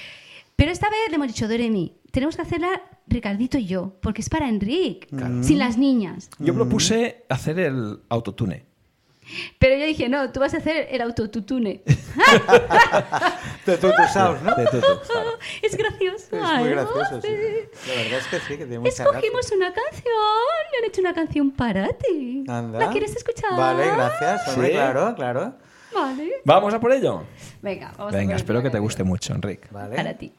Pero 0.57 0.71
esta 0.71 0.89
vez 0.89 0.99
le 1.09 1.17
hemos 1.17 1.29
dicho, 1.29 1.49
Doremi, 1.49 1.97
tenemos 2.11 2.37
que 2.37 2.43
hacerla 2.43 2.81
Ricardito 3.07 3.59
y 3.59 3.67
yo, 3.67 3.97
porque 4.01 4.23
es 4.23 4.29
para 4.29 4.49
Enric, 4.49 5.09
sin 5.43 5.59
las 5.59 5.77
niñas. 5.77 6.31
Yo 6.39 6.55
propuse 6.55 7.25
hacer 7.29 7.59
el 7.59 8.01
autotune. 8.09 8.65
Pero 9.59 9.77
yo 9.77 9.87
dije, 9.87 10.09
no, 10.09 10.31
tú 10.33 10.41
vas 10.41 10.55
a 10.55 10.59
hacer 10.59 10.89
el 10.91 11.01
autotutune. 11.01 11.83
De 13.67 13.79
tu, 13.79 13.89
tu 13.91 14.03
saus, 14.13 14.41
¿no? 14.43 14.55
De 14.55 14.65
tutu, 14.67 14.87
claro. 15.07 15.39
es 15.63 15.77
gracioso. 15.77 16.37
Es 16.37 16.43
ay, 16.45 16.65
muy 16.65 16.71
gracioso, 16.71 17.21
sí. 17.23 17.29
La 17.29 17.95
verdad 18.03 18.19
es 18.19 18.27
que 18.27 18.41
sí, 18.41 18.49
que 18.49 18.67
tiene 18.67 18.79
mucha 18.81 19.03
Escogimos 19.05 19.51
una 19.53 19.73
canción, 19.73 20.15
le 20.73 20.79
han 20.79 20.85
hecho 20.85 21.01
una 21.01 21.15
canción 21.15 21.51
para 21.51 21.89
ti. 21.89 22.45
Anda. 22.47 22.79
¿La 22.79 22.91
quieres 22.91 23.17
escuchar? 23.17 23.57
Vale, 23.57 23.87
gracias. 23.87 24.49
Hombre, 24.49 24.69
Sí. 24.69 24.73
claro, 24.75 25.15
claro. 25.15 25.55
Vale. 25.95 26.33
¿Vamos 26.45 26.75
a 26.75 26.81
por 26.81 26.93
ello? 26.93 27.23
Venga, 27.63 27.93
vamos 27.97 28.13
a 28.13 28.17
Venga, 28.17 28.33
por 28.33 28.37
espero 28.41 28.63
que 28.63 28.71
te 28.71 28.79
guste 28.79 29.05
mucho, 29.05 29.33
Enrique. 29.35 29.69
Vale. 29.71 29.97
Para 29.97 30.15
ti. 30.15 30.33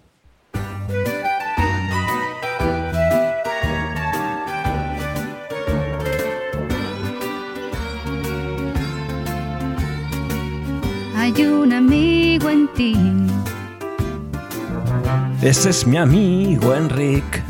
Hay 11.25 11.43
un 11.43 11.73
amigo 11.73 12.51
en 12.51 12.67
ti. 12.75 12.95
Ese 15.41 15.71
es 15.71 15.87
mi 15.87 15.97
amigo 15.97 16.75
Enrique. 16.75 17.41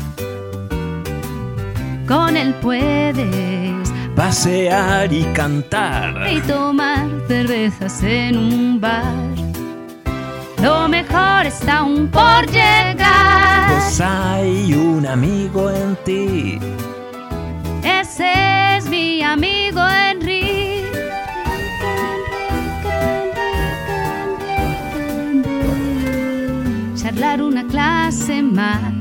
Con 2.08 2.38
él 2.38 2.54
puedes 2.62 3.92
Pasear 4.14 5.12
y 5.12 5.24
cantar. 5.34 6.26
y 6.32 6.40
tomar 6.40 7.06
cervezas 7.28 8.02
en 8.02 8.38
un 8.38 8.80
bar. 8.80 9.12
Lo 10.62 10.88
mejor 10.88 11.44
está 11.44 11.80
aún 11.80 12.08
por 12.08 12.46
llegar. 12.46 13.68
Pues 13.68 14.00
hay 14.00 14.72
un 14.72 15.06
amigo 15.06 15.70
en 15.70 15.96
ti. 16.02 16.58
Ese 17.84 18.32
es 18.78 18.88
mi 18.88 19.20
amigo 19.22 19.82
Enrique. 19.86 20.15
Una 27.40 27.66
clase 27.66 28.42
más. 28.42 28.92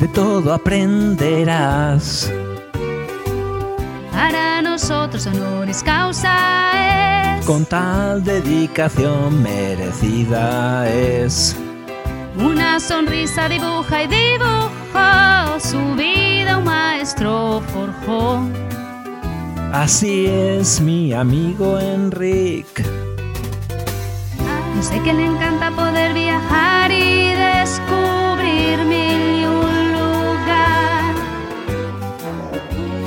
De 0.00 0.08
todo 0.12 0.52
aprenderás. 0.52 2.30
Para 4.12 4.60
nosotros 4.62 5.26
honoris 5.26 5.82
causa 5.82 7.38
es 7.38 7.46
Con 7.46 7.64
tal 7.64 8.22
dedicación 8.24 9.42
merecida 9.42 10.88
es. 10.90 11.56
una 12.36 12.78
sonrisa 12.80 13.48
dibuja 13.48 14.02
y 14.02 14.08
dibujó 14.08 15.60
su 15.60 15.94
vida 15.96 16.58
un 16.58 16.64
maestro 16.64 17.62
forjó. 17.72 18.40
Así 19.72 20.26
es 20.26 20.80
mi 20.80 21.12
amigo 21.12 21.78
Enrique. 21.78 22.84
Sé 24.80 25.00
que 25.02 25.12
le 25.12 25.26
encanta 25.26 25.70
poder 25.72 26.14
viajar 26.14 26.90
y 26.92 27.34
descubrir 27.34 28.78
mil 28.84 29.40
y 29.40 29.44
un 29.44 29.92
lugar. 29.92 31.14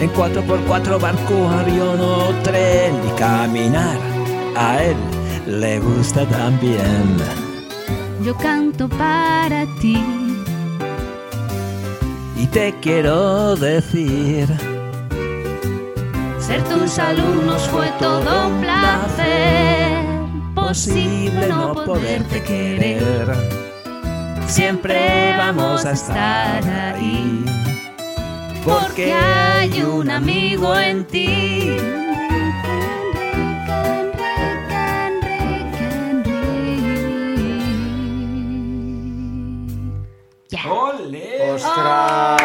En 0.02 0.12
4x4 0.12 1.00
barco, 1.00 1.48
avión 1.48 2.00
o 2.02 2.34
tren 2.44 2.94
y 3.08 3.20
caminar. 3.20 3.98
A 4.58 4.84
él 4.84 4.98
le 5.48 5.80
gusta 5.80 6.26
también. 6.26 7.18
Yo 8.22 8.36
canto 8.36 8.90
para 8.90 9.66
ti. 9.80 9.98
Y 12.36 12.48
te 12.48 12.76
quiero 12.82 13.56
decir. 13.56 14.48
Ser 16.38 16.64
tus 16.66 17.00
alumnos 17.00 17.62
fue 17.70 17.88
todo 17.98 18.48
un 18.48 18.60
placer. 18.60 20.11
Posible 20.72 21.48
no 21.50 21.74
poderte 21.74 22.42
querer. 22.44 23.28
Siempre 24.48 25.36
vamos 25.36 25.84
a 25.84 25.92
estar 25.92 26.64
ahí. 26.66 27.44
Porque 28.64 29.12
hay 29.12 29.84
un 29.84 30.10
amigo 30.10 30.74
en 30.78 31.04
ti. 31.08 31.76
Ya. 40.48 40.62
¡Ostras! 41.54 42.42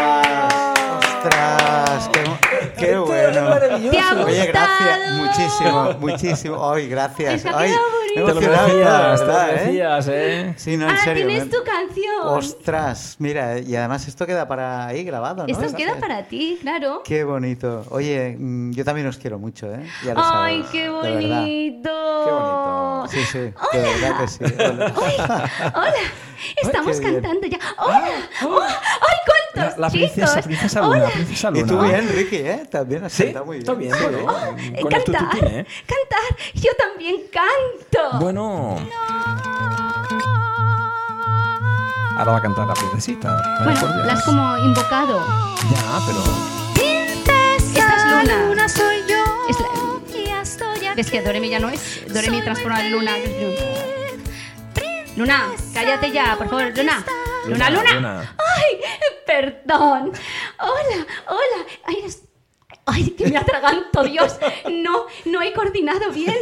¡Ostras! 0.99 2.11
¡Qué, 2.13 2.73
qué 2.77 2.99
bueno! 2.99 3.51
maravilloso. 3.51 3.91
¿Te 3.97 4.01
ha 4.01 4.25
Oye, 4.25 4.47
gracias, 4.47 5.13
muchísimo, 5.13 5.93
muchísimo. 6.01 6.73
Ay, 6.73 6.89
gracias. 6.89 7.47
Ay, 7.47 7.73
quedado 8.25 8.41
me 8.41 8.45
he 8.45 8.47
bonito. 8.47 8.47
Te 8.47 8.47
lo 8.47 8.55
emocionado, 8.55 8.67
decías, 8.67 9.21
te 9.21 9.27
lo 9.27 9.33
¿verdad, 9.33 9.51
eh? 9.51 9.67
decías, 9.67 10.09
¿eh? 10.09 10.55
Sí, 10.57 10.77
no, 10.77 10.91
en 10.91 10.99
serio. 10.99 11.27
tienes 11.27 11.51
tu 11.51 11.65
canción. 11.65 12.15
Ostras, 12.25 13.17
mira, 13.19 13.59
y 13.59 13.77
además 13.77 14.09
esto 14.09 14.27
queda 14.27 14.49
para 14.49 14.87
ahí 14.87 15.05
grabado, 15.05 15.47
¿no? 15.47 15.53
Esto 15.53 15.77
queda 15.77 15.97
para 15.97 16.23
ti, 16.25 16.59
claro. 16.61 17.03
Qué 17.05 17.25
bonito. 17.25 17.85
Oye, 17.91 18.37
mm, 18.39 18.73
yo 18.73 18.85
también 18.85 19.07
os 19.07 19.19
quiero 19.19 19.39
mucho, 19.39 19.73
¿eh? 19.73 19.87
Ya 20.05 20.15
lo 20.15 20.21
Ay, 20.25 20.65
qué 20.73 20.89
bonito. 20.89 21.91
Qué 22.25 22.33
bonito. 22.33 23.07
Sí, 23.09 23.21
sí, 23.25 23.39
de 23.39 23.53
verdad 23.73 24.21
que 24.21 24.29
sí. 24.29 24.45
Hola. 24.59 25.51
Hola, 25.75 25.93
estamos 26.63 26.99
bien. 27.01 27.15
cantando 27.15 27.47
ya. 27.47 27.59
Hola, 27.79 28.09
oh, 28.45 28.61
ay, 28.63 29.19
La, 29.57 29.75
la 29.79 29.91
princesa, 29.91 30.43
princesa 30.43 30.81
Luna, 30.83 30.97
Hola. 30.97 31.09
princesa 31.11 31.49
Y 31.49 31.61
Luna. 31.61 31.67
tú 31.67 31.81
bien, 31.81 32.09
Ricky, 32.15 32.37
¿eh? 32.37 32.67
También 32.71 33.05
has 33.05 33.13
Sí, 33.13 33.35
muy 33.45 33.59
bien. 33.59 33.61
está 33.61 33.75
bien, 33.75 33.93
Sí. 33.95 34.05
¿eh? 34.05 34.73
Eh, 34.77 34.81
Con 34.83 34.91
cantar, 34.91 35.31
tututín, 35.31 35.45
¿eh? 35.49 35.67
cantar. 35.87 36.37
Yo 36.55 36.71
también 36.79 37.17
canto. 37.33 38.19
Bueno, 38.19 38.77
ahora 42.19 42.33
va 42.33 42.39
a 42.39 42.43
cantar 42.43 42.67
la 42.67 42.75
princesita. 42.75 43.29
Vaya 43.65 43.81
Bueno, 43.81 44.05
la 44.05 44.13
has 44.13 44.23
como 44.25 44.57
invocado. 44.59 45.21
Ya, 45.71 46.01
pero... 46.07 46.23
Esta 46.83 47.97
es 47.97 48.49
Luna. 48.49 48.69
soy 48.69 49.01
yo. 49.09 49.25
Es 49.49 49.57
la- 49.61 50.95
¿Ves 50.95 51.11
que 51.11 51.21
Doremi 51.21 51.51
ya 51.51 51.59
no 51.59 51.69
es? 51.69 52.03
Doremi 52.09 52.41
transforma 52.43 52.81
en 52.81 52.93
Luna. 52.93 53.13
Luna, 55.17 55.45
cállate 55.75 56.11
ya, 56.11 56.37
por 56.39 56.49
favor, 56.49 56.73
Luna. 56.77 57.05
Luna, 57.47 57.71
Luna. 57.71 58.37
Ay, 58.39 58.81
perdón. 59.27 60.13
Hola, 60.59 61.07
hola. 61.29 61.67
Ay, 61.85 61.97
eres- 62.01 62.23
Ay, 62.89 63.11
que 63.11 63.27
me 63.29 63.37
atraganto, 63.37 64.05
Dios. 64.05 64.37
No, 64.71 65.07
no 65.25 65.43
he 65.43 65.53
coordinado 65.53 66.11
bien. 66.13 66.35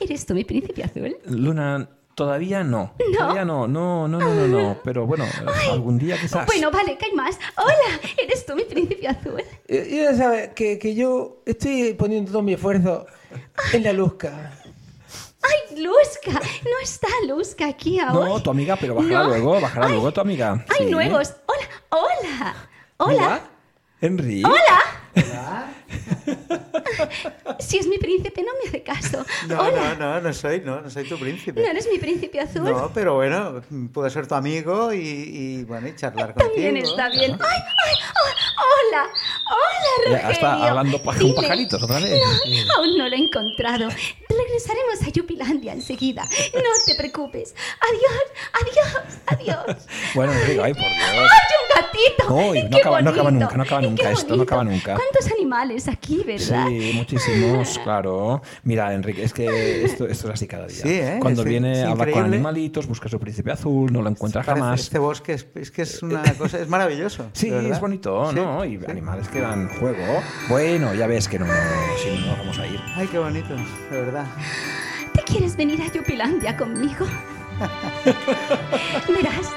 ¿Eres 0.00 0.24
tú 0.24 0.34
mi 0.34 0.44
príncipe 0.44 0.82
azul? 0.82 1.16
Luna, 1.26 1.88
todavía 2.14 2.64
no. 2.64 2.94
No. 3.12 3.18
Todavía 3.18 3.44
no, 3.44 3.68
no, 3.68 4.08
no, 4.08 4.18
no, 4.18 4.34
no, 4.34 4.46
no. 4.46 4.80
Pero 4.82 5.06
bueno, 5.06 5.26
algún 5.70 5.98
día 5.98 6.18
quizás. 6.18 6.46
Bueno, 6.46 6.70
vale, 6.70 6.96
que 6.96 7.06
hay 7.06 7.12
más. 7.12 7.38
Hola, 7.56 8.00
¿eres 8.16 8.46
tú 8.46 8.54
mi 8.54 8.64
príncipe 8.64 9.06
azul? 9.08 9.42
Eh, 9.68 9.88
Y 9.90 9.96
ya 10.02 10.14
sabes 10.14 10.50
que, 10.54 10.78
que 10.78 10.94
yo 10.94 11.42
estoy 11.44 11.92
poniendo 11.94 12.32
todo 12.32 12.42
mi 12.42 12.54
esfuerzo 12.54 13.06
en 13.74 13.84
la 13.84 13.92
luzca. 13.92 14.52
¡Ay, 15.42 15.82
Luzca! 15.82 16.32
No 16.32 16.78
está 16.82 17.08
Luzca 17.26 17.66
aquí 17.68 17.98
ahora. 17.98 18.28
No, 18.28 18.42
tu 18.42 18.50
amiga, 18.50 18.76
pero 18.76 18.94
bajará 18.94 19.22
No. 19.24 19.28
luego, 19.30 19.60
bajará 19.60 19.86
Ay, 19.86 19.92
luego 19.92 20.12
tu 20.12 20.20
amiga. 20.20 20.64
¡Ay, 20.68 20.84
Sí. 20.86 20.90
nuevos! 20.90 21.32
¡Hola! 21.46 21.68
¡Hola! 21.90 22.54
¡Hola! 22.98 23.12
Mira, 23.12 23.40
Henry. 24.00 24.42
¡Hola! 24.44 24.80
Si 27.58 27.78
es 27.78 27.86
mi 27.86 27.98
príncipe, 27.98 28.42
no 28.42 28.52
me 28.62 28.68
hace 28.68 28.82
caso. 28.82 29.24
No, 29.48 29.60
¡Hola! 29.60 29.94
no, 29.98 30.14
no, 30.14 30.20
no 30.20 30.32
soy, 30.32 30.60
no, 30.60 30.80
no 30.80 30.90
soy 30.90 31.08
tu 31.08 31.18
príncipe. 31.18 31.60
¿No 31.60 31.66
eres 31.66 31.88
mi 31.90 31.98
príncipe 31.98 32.40
azul? 32.40 32.64
No, 32.64 32.90
pero 32.92 33.14
bueno, 33.16 33.62
puedo 33.92 34.08
ser 34.10 34.26
tu 34.26 34.34
amigo 34.34 34.92
y, 34.92 34.98
y, 35.00 35.64
bueno, 35.64 35.88
y 35.88 35.96
charlar 35.96 36.34
contigo. 36.34 36.52
También 36.52 36.76
está 36.78 37.08
bien. 37.10 37.32
¡Ay, 37.32 37.58
ay! 37.86 37.94
oh, 38.16 38.60
¡Hola! 38.62 39.04
¡Hola, 39.50 40.10
Ya 40.10 40.12
Rogelio! 40.12 40.30
está 40.32 40.68
hablando 40.68 41.02
paja 41.02 41.18
con 41.18 41.28
Dile- 41.30 41.34
pajaritos 41.36 41.82
otra 41.82 41.98
vez. 42.00 42.10
No, 42.10 42.74
aún 42.76 42.98
no 42.98 43.08
lo 43.08 43.14
he 43.16 43.18
encontrado. 43.18 43.88
Regresaremos 44.28 45.02
a 45.06 45.08
Yupilandia 45.10 45.72
enseguida. 45.72 46.22
No 46.54 46.60
te 46.86 46.94
preocupes. 46.96 47.54
Adiós, 47.80 48.22
adiós, 48.62 49.18
adiós. 49.66 49.86
Bueno, 50.14 50.32
Enrique, 50.32 50.60
ay, 50.62 50.72
por 50.72 50.82
Dios. 50.82 51.30
¡Ay, 51.30 51.50
un 51.60 51.82
gatito! 51.82 52.24
No 52.68 52.70
¡Qué 52.70 52.76
acaba- 52.80 53.02
no 53.02 53.10
acaba 53.10 53.24
bonito! 53.30 53.44
nunca, 53.44 53.56
no 53.56 53.62
acaba 53.62 53.80
¡Qué 53.80 53.86
nunca 53.88 54.10
esto, 54.10 54.36
no 54.36 54.42
acaba 54.42 54.64
nunca. 54.64 54.94
¿Cuántos 55.12 55.32
animales 55.32 55.88
aquí, 55.88 56.22
verdad? 56.24 56.66
Sí, 56.68 56.92
muchísimos, 56.94 57.78
claro. 57.82 58.42
Mira, 58.62 58.94
Enrique, 58.94 59.24
es 59.24 59.32
que 59.32 59.84
esto, 59.84 60.06
esto 60.06 60.28
es 60.28 60.34
así 60.34 60.46
cada 60.46 60.66
día. 60.68 60.76
Sí, 60.82 60.88
¿eh? 60.88 61.18
Cuando 61.20 61.42
Es- 61.42 61.48
viene 61.48 61.82
a 61.82 61.90
hablar 61.90 62.12
con 62.12 62.24
animalitos, 62.24 62.86
busca 62.86 63.08
su 63.08 63.18
príncipe 63.18 63.50
azul, 63.50 63.92
no 63.92 64.02
lo 64.02 64.08
encuentra 64.10 64.42
Parece- 64.44 64.60
jamás. 64.62 64.80
Este 64.80 64.98
bosque 65.00 65.32
es, 65.32 65.46
es 65.56 65.70
que 65.72 65.82
es 65.82 66.02
una 66.02 66.22
cosa, 66.34 66.58
es 66.60 66.68
maravilloso. 66.68 67.26
Sí, 67.32 67.48
es 67.50 67.80
bonito, 67.80 68.30
Sí, 68.30 68.36
¿no? 68.36 68.64
Y 68.64 68.78
sí. 68.78 68.84
animales 68.88 69.26
que 69.28 69.40
dan 69.40 69.68
juego. 69.80 70.22
Bueno, 70.48 70.94
ya 70.94 71.06
ves 71.08 71.26
que 71.28 71.38
no, 71.40 71.46
si 71.46 72.10
no 72.20 72.26
nos 72.26 72.38
vamos 72.38 72.58
a 72.58 72.66
ir. 72.68 72.80
Ay, 72.94 73.08
qué 73.08 73.18
bonito, 73.18 73.54
de 73.90 74.00
verdad. 74.02 74.26
¿Te 75.12 75.22
quieres 75.22 75.56
venir 75.56 75.80
a 75.82 75.92
Yupilandia 75.92 76.56
conmigo? 76.56 77.04
Verás, 79.08 79.50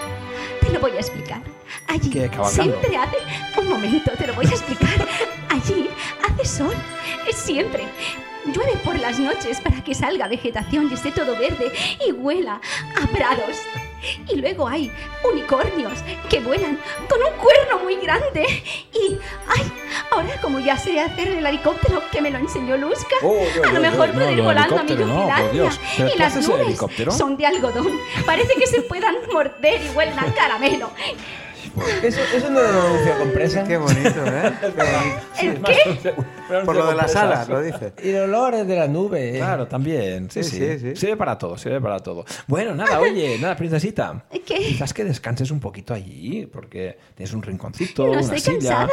te 0.62 0.70
lo 0.72 0.80
voy 0.80 0.92
a 0.92 1.00
explicar. 1.00 1.42
Allí 1.88 2.12
siempre 2.12 2.98
hace... 2.98 3.18
Un 3.62 3.70
momento, 3.70 4.12
te 4.18 4.28
lo 4.28 4.34
voy 4.34 4.46
a 4.46 4.50
explicar. 4.50 5.08
Allí 5.54 5.88
hace 6.28 6.46
sol, 6.46 6.74
es 7.30 7.36
siempre. 7.36 7.84
Llueve 8.46 8.76
por 8.84 8.98
las 9.00 9.20
noches 9.20 9.62
para 9.62 9.84
que 9.84 9.94
salga 9.94 10.28
vegetación 10.28 10.90
y 10.90 10.96
esté 10.96 11.12
todo 11.12 11.38
verde 11.38 11.72
y 12.06 12.12
huela 12.12 12.60
a 13.02 13.08
prados. 13.08 13.58
Y 14.28 14.36
luego 14.36 14.68
hay 14.68 14.92
unicornios 15.24 16.00
que 16.30 16.40
vuelan 16.42 16.78
con 17.08 17.20
un 17.22 17.40
cuerno 17.40 17.84
muy 17.84 17.96
grande. 17.98 18.46
Y, 18.94 19.18
ay, 19.48 19.72
Ahora, 20.12 20.40
como 20.42 20.60
ya 20.60 20.78
sé 20.78 21.00
hacer 21.00 21.28
el 21.28 21.46
helicóptero 21.46 22.02
que 22.12 22.22
me 22.22 22.30
lo 22.30 22.38
enseñó 22.38 22.78
Luzca, 22.78 23.16
Oh, 23.22 23.46
yo, 23.56 23.64
a 23.64 23.68
lo 23.68 23.74
yo, 23.76 23.82
mejor 23.82 24.08
yo, 24.08 24.14
puedo 24.14 24.26
no, 24.28 24.32
ir 24.32 24.42
volando 24.42 24.80
a 24.80 24.84
mi 24.84 24.92
helicóptero 24.92 25.08
no, 25.08 25.14
por 25.14 25.24
Yupilandia. 25.24 25.62
Dios. 25.62 25.80
¿Pero 25.98 26.10
Y 26.14 26.18
las 26.18 26.36
nubes 26.48 27.16
son 27.16 27.38
de 27.38 27.46
algodón. 27.46 28.00
Parece 28.26 28.54
que 28.56 28.68
se 28.68 28.82
puedan 28.82 29.16
morder 29.32 29.82
y 29.84 29.90
huelen 29.96 30.20
a 30.20 30.26
caramelo. 30.34 30.92
Eso, 32.04 32.20
eso 32.36 32.50
no 32.50 32.62
lo 32.62 32.68
anuncio 32.68 33.18
con 33.18 33.32
presa. 33.32 33.64
Qué 33.64 33.78
bonito, 33.78 34.26
¿eh? 34.28 34.54
Qué 35.40 35.48
bonito. 35.48 35.70
¿El 35.70 35.98
qué? 36.02 36.14
Por 36.66 36.76
lo 36.76 36.88
de 36.88 36.96
las 36.96 37.16
alas, 37.16 37.48
lo 37.50 37.62
dice. 37.62 37.94
Y 38.04 38.12
los 38.12 38.24
olores 38.24 38.68
de 38.68 38.76
la 38.76 38.88
nube. 38.88 39.34
Claro, 39.38 39.68
también. 39.68 40.30
Sí, 40.30 40.44
sí, 40.44 40.50
Sí, 40.58 40.58
sí, 40.58 40.80
sí. 40.80 40.96
Sirve 40.96 41.18
para 41.18 41.38
todo, 41.38 41.58
sirve 41.58 41.82
para 41.82 42.00
todo. 42.00 42.26
Bueno, 42.48 42.76
nada, 42.76 43.00
oye, 43.00 43.38
nada, 43.40 43.56
princesita. 43.56 44.26
¿Qué? 44.46 44.56
Quizás 44.58 44.94
que 44.94 45.04
descanses 45.04 45.50
un 45.52 45.60
poquito 45.60 45.94
allí, 45.94 46.46
porque 46.46 46.98
tienes 47.16 47.34
un 47.34 47.42
rinconcito, 47.42 48.06
No 48.06 48.12
una 48.12 48.22
estoy 48.22 48.40
silla. 48.40 48.54
cansada. 48.54 48.90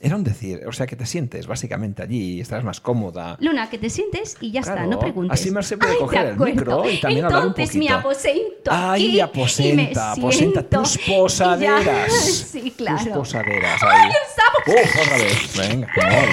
Era 0.00 0.16
un 0.16 0.24
decir, 0.24 0.62
o 0.66 0.72
sea, 0.72 0.86
que 0.86 0.96
te 0.96 1.06
sientes 1.06 1.46
básicamente 1.46 2.02
allí, 2.02 2.40
estarás 2.40 2.64
más 2.64 2.80
cómoda. 2.80 3.36
Luna, 3.40 3.68
que 3.70 3.78
te 3.78 3.88
sientes 3.90 4.36
y 4.40 4.50
ya 4.50 4.60
está, 4.60 4.72
Claro, 4.74 4.90
no 4.90 4.98
preguntes. 4.98 5.38
así 5.40 5.50
Merced 5.50 5.78
puede 5.78 5.92
Ay, 5.92 5.98
coger 5.98 6.26
el 6.28 6.36
micro 6.38 6.90
y 6.90 7.00
también 7.00 7.24
hablar 7.26 7.42
un 7.42 7.48
Entonces 7.48 7.76
poquito. 7.76 7.94
aposento 7.94 8.70
Ay, 8.72 9.06
aquí 9.06 9.20
aposenta, 9.20 9.72
y 10.16 10.20
me 10.20 10.22
aposenta 10.26 10.62
tus 10.68 10.98
posaderas. 10.98 12.12
Sí, 12.52 12.72
claro. 12.76 12.98
Tus 12.98 13.12
posaderas 13.12 13.82
¡Ay, 13.82 14.00
ahí. 14.00 14.08
un 14.08 14.14
sapo! 14.34 15.00
Otra 15.02 15.16
vez. 15.18 15.56
Venga, 15.56 15.88
amor. 15.96 16.28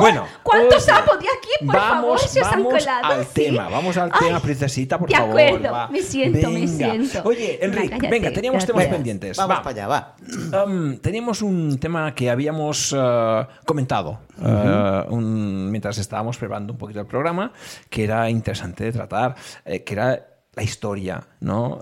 Bueno, 0.00 0.26
¿Cuántos 0.42 0.84
sapos 0.84 1.18
de 1.18 1.26
aquí, 1.26 1.66
por 1.66 1.74
vamos, 1.76 1.92
favor, 2.00 2.18
se 2.20 2.40
os 2.40 2.46
han 2.46 2.62
vamos 2.64 2.84
colado? 2.84 3.14
al 3.14 3.24
Sí. 3.26 3.30
tema, 3.34 3.68
vamos 3.68 3.96
al 3.96 4.10
Ay, 4.12 4.26
tema, 4.28 4.40
princesita, 4.40 4.98
por 4.98 5.08
de 5.08 5.14
favor. 5.16 5.30
acuerdo, 5.30 5.72
va. 5.72 5.88
me 5.88 6.02
siento, 6.02 6.48
me 6.50 6.54
Venga. 6.60 6.68
siento. 6.68 7.22
Oye, 7.24 7.58
Enrique, 7.64 7.88
Cállate, 7.90 8.08
venga, 8.10 8.32
teníamos 8.32 8.64
temas 8.66 8.84
Venga, 8.84 8.96
pendientes. 8.96 9.36
Vamos 9.36 9.56
va. 9.56 9.62
para 9.62 9.70
allá, 9.84 9.88
va. 9.88 10.64
Um, 10.64 10.96
teníamos 10.98 11.42
un 11.42 11.78
tema 11.78 12.14
que 12.14 12.30
habíamos 12.30 12.92
uh, 12.92 13.46
comentado 13.64 14.20
uh, 14.40 15.12
un- 15.14 15.70
mientras 15.70 15.98
estábamos 15.98 16.36
preparando 16.38 16.72
un 16.72 16.78
poquito 16.78 17.00
el 17.00 17.06
programa, 17.06 17.52
que 17.90 18.04
era 18.04 18.28
interesante 18.30 18.84
de 18.84 18.92
tratar, 18.92 19.34
eh, 19.64 19.82
que 19.84 19.94
era 19.94 20.24
la 20.54 20.62
historia, 20.62 21.22
¿no? 21.40 21.74
Uh, 21.76 21.80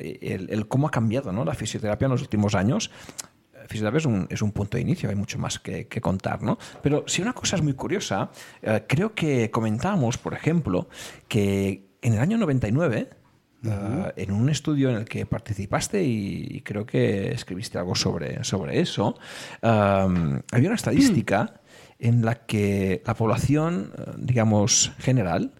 el, 0.00 0.48
el 0.50 0.66
cómo 0.68 0.86
ha 0.86 0.90
cambiado 0.90 1.30
¿no? 1.32 1.44
la 1.44 1.54
fisioterapia 1.54 2.06
en 2.06 2.12
los 2.12 2.22
últimos 2.22 2.54
años. 2.54 2.90
Fisioterapia 3.66 3.98
es 3.98 4.06
un, 4.06 4.26
es 4.30 4.42
un 4.42 4.52
punto 4.52 4.76
de 4.76 4.82
inicio, 4.82 5.08
hay 5.08 5.16
mucho 5.16 5.38
más 5.38 5.58
que, 5.58 5.86
que 5.86 6.00
contar, 6.00 6.42
¿no? 6.42 6.58
Pero 6.82 7.04
si 7.06 7.22
una 7.22 7.32
cosa 7.32 7.56
es 7.56 7.62
muy 7.62 7.74
curiosa, 7.74 8.30
eh, 8.62 8.84
creo 8.86 9.14
que 9.14 9.50
comentábamos, 9.50 10.18
por 10.18 10.34
ejemplo, 10.34 10.88
que 11.28 11.88
en 12.02 12.14
el 12.14 12.20
año 12.20 12.38
99 12.38 13.24
Uh, 13.64 14.12
en 14.16 14.30
un 14.30 14.50
estudio 14.50 14.90
en 14.90 14.96
el 14.96 15.04
que 15.06 15.24
participaste 15.24 16.04
y, 16.04 16.48
y 16.50 16.60
creo 16.60 16.84
que 16.84 17.32
escribiste 17.32 17.78
algo 17.78 17.94
sobre, 17.94 18.44
sobre 18.44 18.78
eso, 18.78 19.16
um, 19.62 20.38
había 20.52 20.68
una 20.68 20.74
estadística 20.74 21.62
en 21.98 22.24
la 22.24 22.34
que 22.46 23.02
la 23.06 23.14
población, 23.14 23.92
eh, 23.96 24.12
digamos, 24.18 24.92
general, 24.98 25.52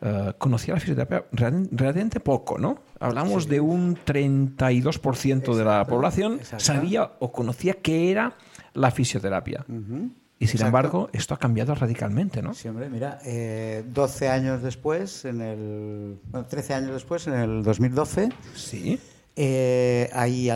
eh, 0.00 0.32
conocía 0.38 0.74
la 0.74 0.80
fisioterapia 0.80 1.24
realmente 1.32 2.20
poco, 2.20 2.58
¿no? 2.58 2.82
Hablamos 3.06 3.48
de 3.48 3.60
un 3.60 3.96
32% 3.96 5.54
de 5.54 5.64
la 5.64 5.84
población 5.86 6.34
exacto. 6.34 6.64
sabía 6.64 7.10
o 7.20 7.32
conocía 7.32 7.74
qué 7.74 8.10
era 8.10 8.34
la 8.72 8.90
fisioterapia. 8.90 9.64
Y 9.68 10.46
sin 10.46 10.56
Exacto. 10.56 10.66
embargo, 10.66 11.10
esto 11.12 11.32
ha 11.34 11.38
cambiado 11.38 11.74
radicalmente, 11.74 12.42
¿no? 12.42 12.54
Sí, 12.54 12.68
hombre, 12.68 12.90
mira, 12.90 13.18
eh, 13.24 13.84
12 13.86 14.28
años 14.28 14.62
después, 14.62 15.24
en 15.24 15.40
el, 15.40 16.18
bueno, 16.30 16.46
13 16.46 16.74
años 16.74 16.92
después, 16.92 17.26
en 17.28 17.34
el 17.34 17.62
2012, 17.62 18.30
Sí. 18.54 18.98
eh, 19.36 20.10
ahí 20.12 20.50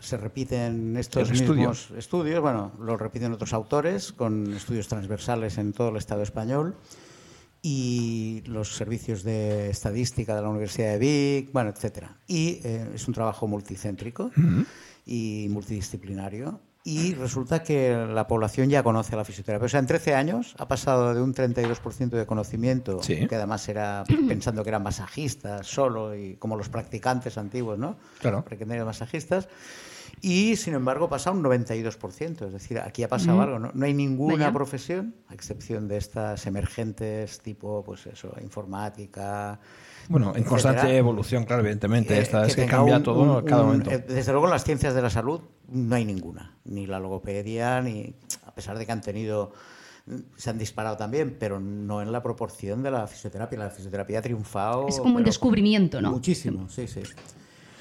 se 0.00 0.16
repiten 0.18 0.96
estos 0.96 1.28
El 1.30 1.34
estudio. 1.36 1.54
mismos 1.70 1.90
estudios, 1.96 2.40
bueno, 2.40 2.72
los 2.80 3.00
repiten 3.00 3.32
otros 3.32 3.52
autores 3.54 4.12
con 4.12 4.52
estudios 4.52 4.86
transversales 4.88 5.58
en 5.58 5.72
todo 5.72 5.88
el 5.88 5.96
Estado 5.96 6.22
español 6.22 6.76
y 7.62 8.42
los 8.46 8.74
servicios 8.76 9.22
de 9.24 9.70
estadística 9.70 10.34
de 10.34 10.42
la 10.42 10.48
Universidad 10.48 10.92
de 10.92 10.98
Vic, 10.98 11.52
bueno, 11.52 11.70
etcétera. 11.70 12.16
Y 12.26 12.60
eh, 12.64 12.90
es 12.94 13.08
un 13.08 13.14
trabajo 13.14 13.46
multicéntrico 13.48 14.30
y 15.06 15.46
multidisciplinario. 15.50 16.60
Y 16.84 17.12
resulta 17.14 17.62
que 17.62 17.92
la 18.08 18.26
población 18.26 18.70
ya 18.70 18.82
conoce 18.82 19.12
a 19.12 19.18
la 19.18 19.24
fisioterapia. 19.24 19.66
O 19.66 19.68
sea, 19.68 19.80
en 19.80 19.86
13 19.86 20.14
años 20.14 20.54
ha 20.58 20.68
pasado 20.68 21.12
de 21.12 21.20
un 21.20 21.34
32% 21.34 22.10
de 22.10 22.24
conocimiento, 22.24 23.02
Sí. 23.02 23.26
que 23.26 23.34
además 23.34 23.68
era 23.68 24.04
pensando 24.28 24.62
que 24.62 24.70
eran 24.70 24.82
masajistas 24.84 25.66
solo, 25.66 26.16
y 26.16 26.36
como 26.36 26.56
los 26.56 26.70
practicantes 26.70 27.36
antiguos, 27.36 27.78
¿no? 27.78 27.96
Claro. 28.20 28.42
Practicantes 28.44 28.84
masajistas. 28.86 29.48
Y 30.20 30.56
sin 30.56 30.74
embargo 30.74 31.08
pasa 31.08 31.30
un 31.30 31.42
92%. 31.42 32.46
Es 32.46 32.52
decir, 32.52 32.78
aquí 32.78 33.02
ha 33.02 33.08
pasado 33.08 33.40
algo. 33.40 33.58
¿no? 33.58 33.70
No 33.74 33.84
hay 33.86 33.94
ninguna 33.94 34.34
Vaya. 34.36 34.52
profesión, 34.52 35.14
a 35.28 35.34
excepción 35.34 35.86
de 35.88 35.96
estas 35.96 36.46
emergentes 36.46 37.40
tipo, 37.40 37.82
pues 37.84 38.06
eso, 38.06 38.32
informática. 38.42 39.60
Bueno, 40.08 40.26
en 40.28 40.42
etcétera, 40.42 40.48
constante 40.50 40.96
evolución, 40.96 41.44
claro, 41.44 41.60
evidentemente. 41.60 42.16
eh, 42.16 42.20
Esta 42.22 42.46
es 42.46 42.56
que 42.56 42.66
cambia 42.66 42.96
un- 42.96 43.02
todo 43.02 43.38
un- 43.38 43.44
cada 43.44 43.62
momento. 43.64 43.90
eh, 43.90 43.98
desde 44.08 44.32
luego 44.32 44.46
en 44.46 44.52
las 44.52 44.64
ciencias 44.64 44.94
de 44.94 45.02
la 45.02 45.10
salud 45.10 45.40
no 45.68 45.94
hay 45.94 46.04
ninguna. 46.04 46.56
Ni 46.64 46.86
la 46.86 46.98
logopedia, 46.98 47.80
ni. 47.82 48.14
A 48.46 48.54
pesar 48.54 48.78
de 48.78 48.86
que 48.86 48.92
han 48.92 49.00
tenido. 49.02 49.52
Se 50.38 50.48
han 50.48 50.56
disparado 50.56 50.96
también, 50.96 51.36
pero 51.38 51.60
no 51.60 52.00
en 52.00 52.10
la 52.10 52.22
proporción 52.22 52.82
de 52.82 52.90
la 52.90 53.06
fisioterapia. 53.06 53.58
La 53.58 53.68
fisioterapia 53.68 54.20
ha 54.20 54.22
triunfado. 54.22 54.88
Es 54.88 54.98
como 55.00 55.18
un 55.18 55.24
descubrimiento, 55.24 56.00
¿no? 56.00 56.12
Muchísimo, 56.12 56.66
sí, 56.70 56.86
sí. 56.88 57.00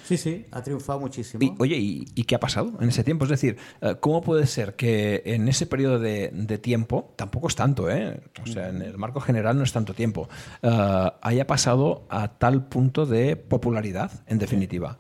Sí, 0.07 0.15
sí, 0.17 0.45
ha 0.51 0.61
triunfado 0.63 0.99
muchísimo. 1.01 1.43
Y, 1.43 1.53
oye, 1.59 1.75
¿y, 1.75 2.05
y 2.15 2.23
qué 2.23 2.35
ha 2.35 2.39
pasado 2.39 2.71
en 2.79 2.87
ese 2.87 3.03
tiempo? 3.03 3.25
Es 3.25 3.29
decir, 3.29 3.57
eh, 3.81 3.95
¿cómo 3.99 4.21
puede 4.21 4.47
ser 4.47 4.75
que 4.75 5.21
en 5.25 5.47
ese 5.49 5.65
periodo 5.65 5.99
de, 5.99 6.29
de 6.31 6.57
tiempo, 6.57 7.13
tampoco 7.17 7.49
es 7.49 7.55
tanto, 7.55 7.89
¿eh? 7.89 8.21
O 8.41 8.47
sea, 8.47 8.69
en 8.69 8.81
el 8.81 8.97
marco 8.97 9.19
general 9.19 9.57
no 9.57 9.63
es 9.63 9.73
tanto 9.73 9.93
tiempo, 9.93 10.29
eh, 10.61 11.11
haya 11.21 11.45
pasado 11.45 12.05
a 12.09 12.29
tal 12.37 12.67
punto 12.67 13.05
de 13.05 13.35
popularidad, 13.35 14.11
en 14.27 14.39
definitiva? 14.39 14.97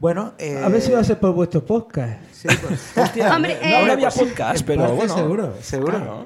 Bueno, 0.00 0.32
eh, 0.38 0.62
A 0.64 0.68
ver 0.70 0.80
si 0.80 0.90
va 0.92 1.00
a 1.00 1.04
ser 1.04 1.18
por 1.20 1.34
vuestro 1.34 1.62
podcast. 1.64 2.22
sí, 2.32 2.48
pues, 2.66 2.92
Hostia, 2.96 3.36
Hombre, 3.36 3.58
no, 3.60 3.68
eh, 3.68 3.86
no 3.86 3.92
había 3.92 4.10
podcast, 4.10 4.64
pero 4.66 4.94
bueno. 4.94 5.14
seguro, 5.14 5.54
seguro. 5.60 5.98
claro. 5.98 6.24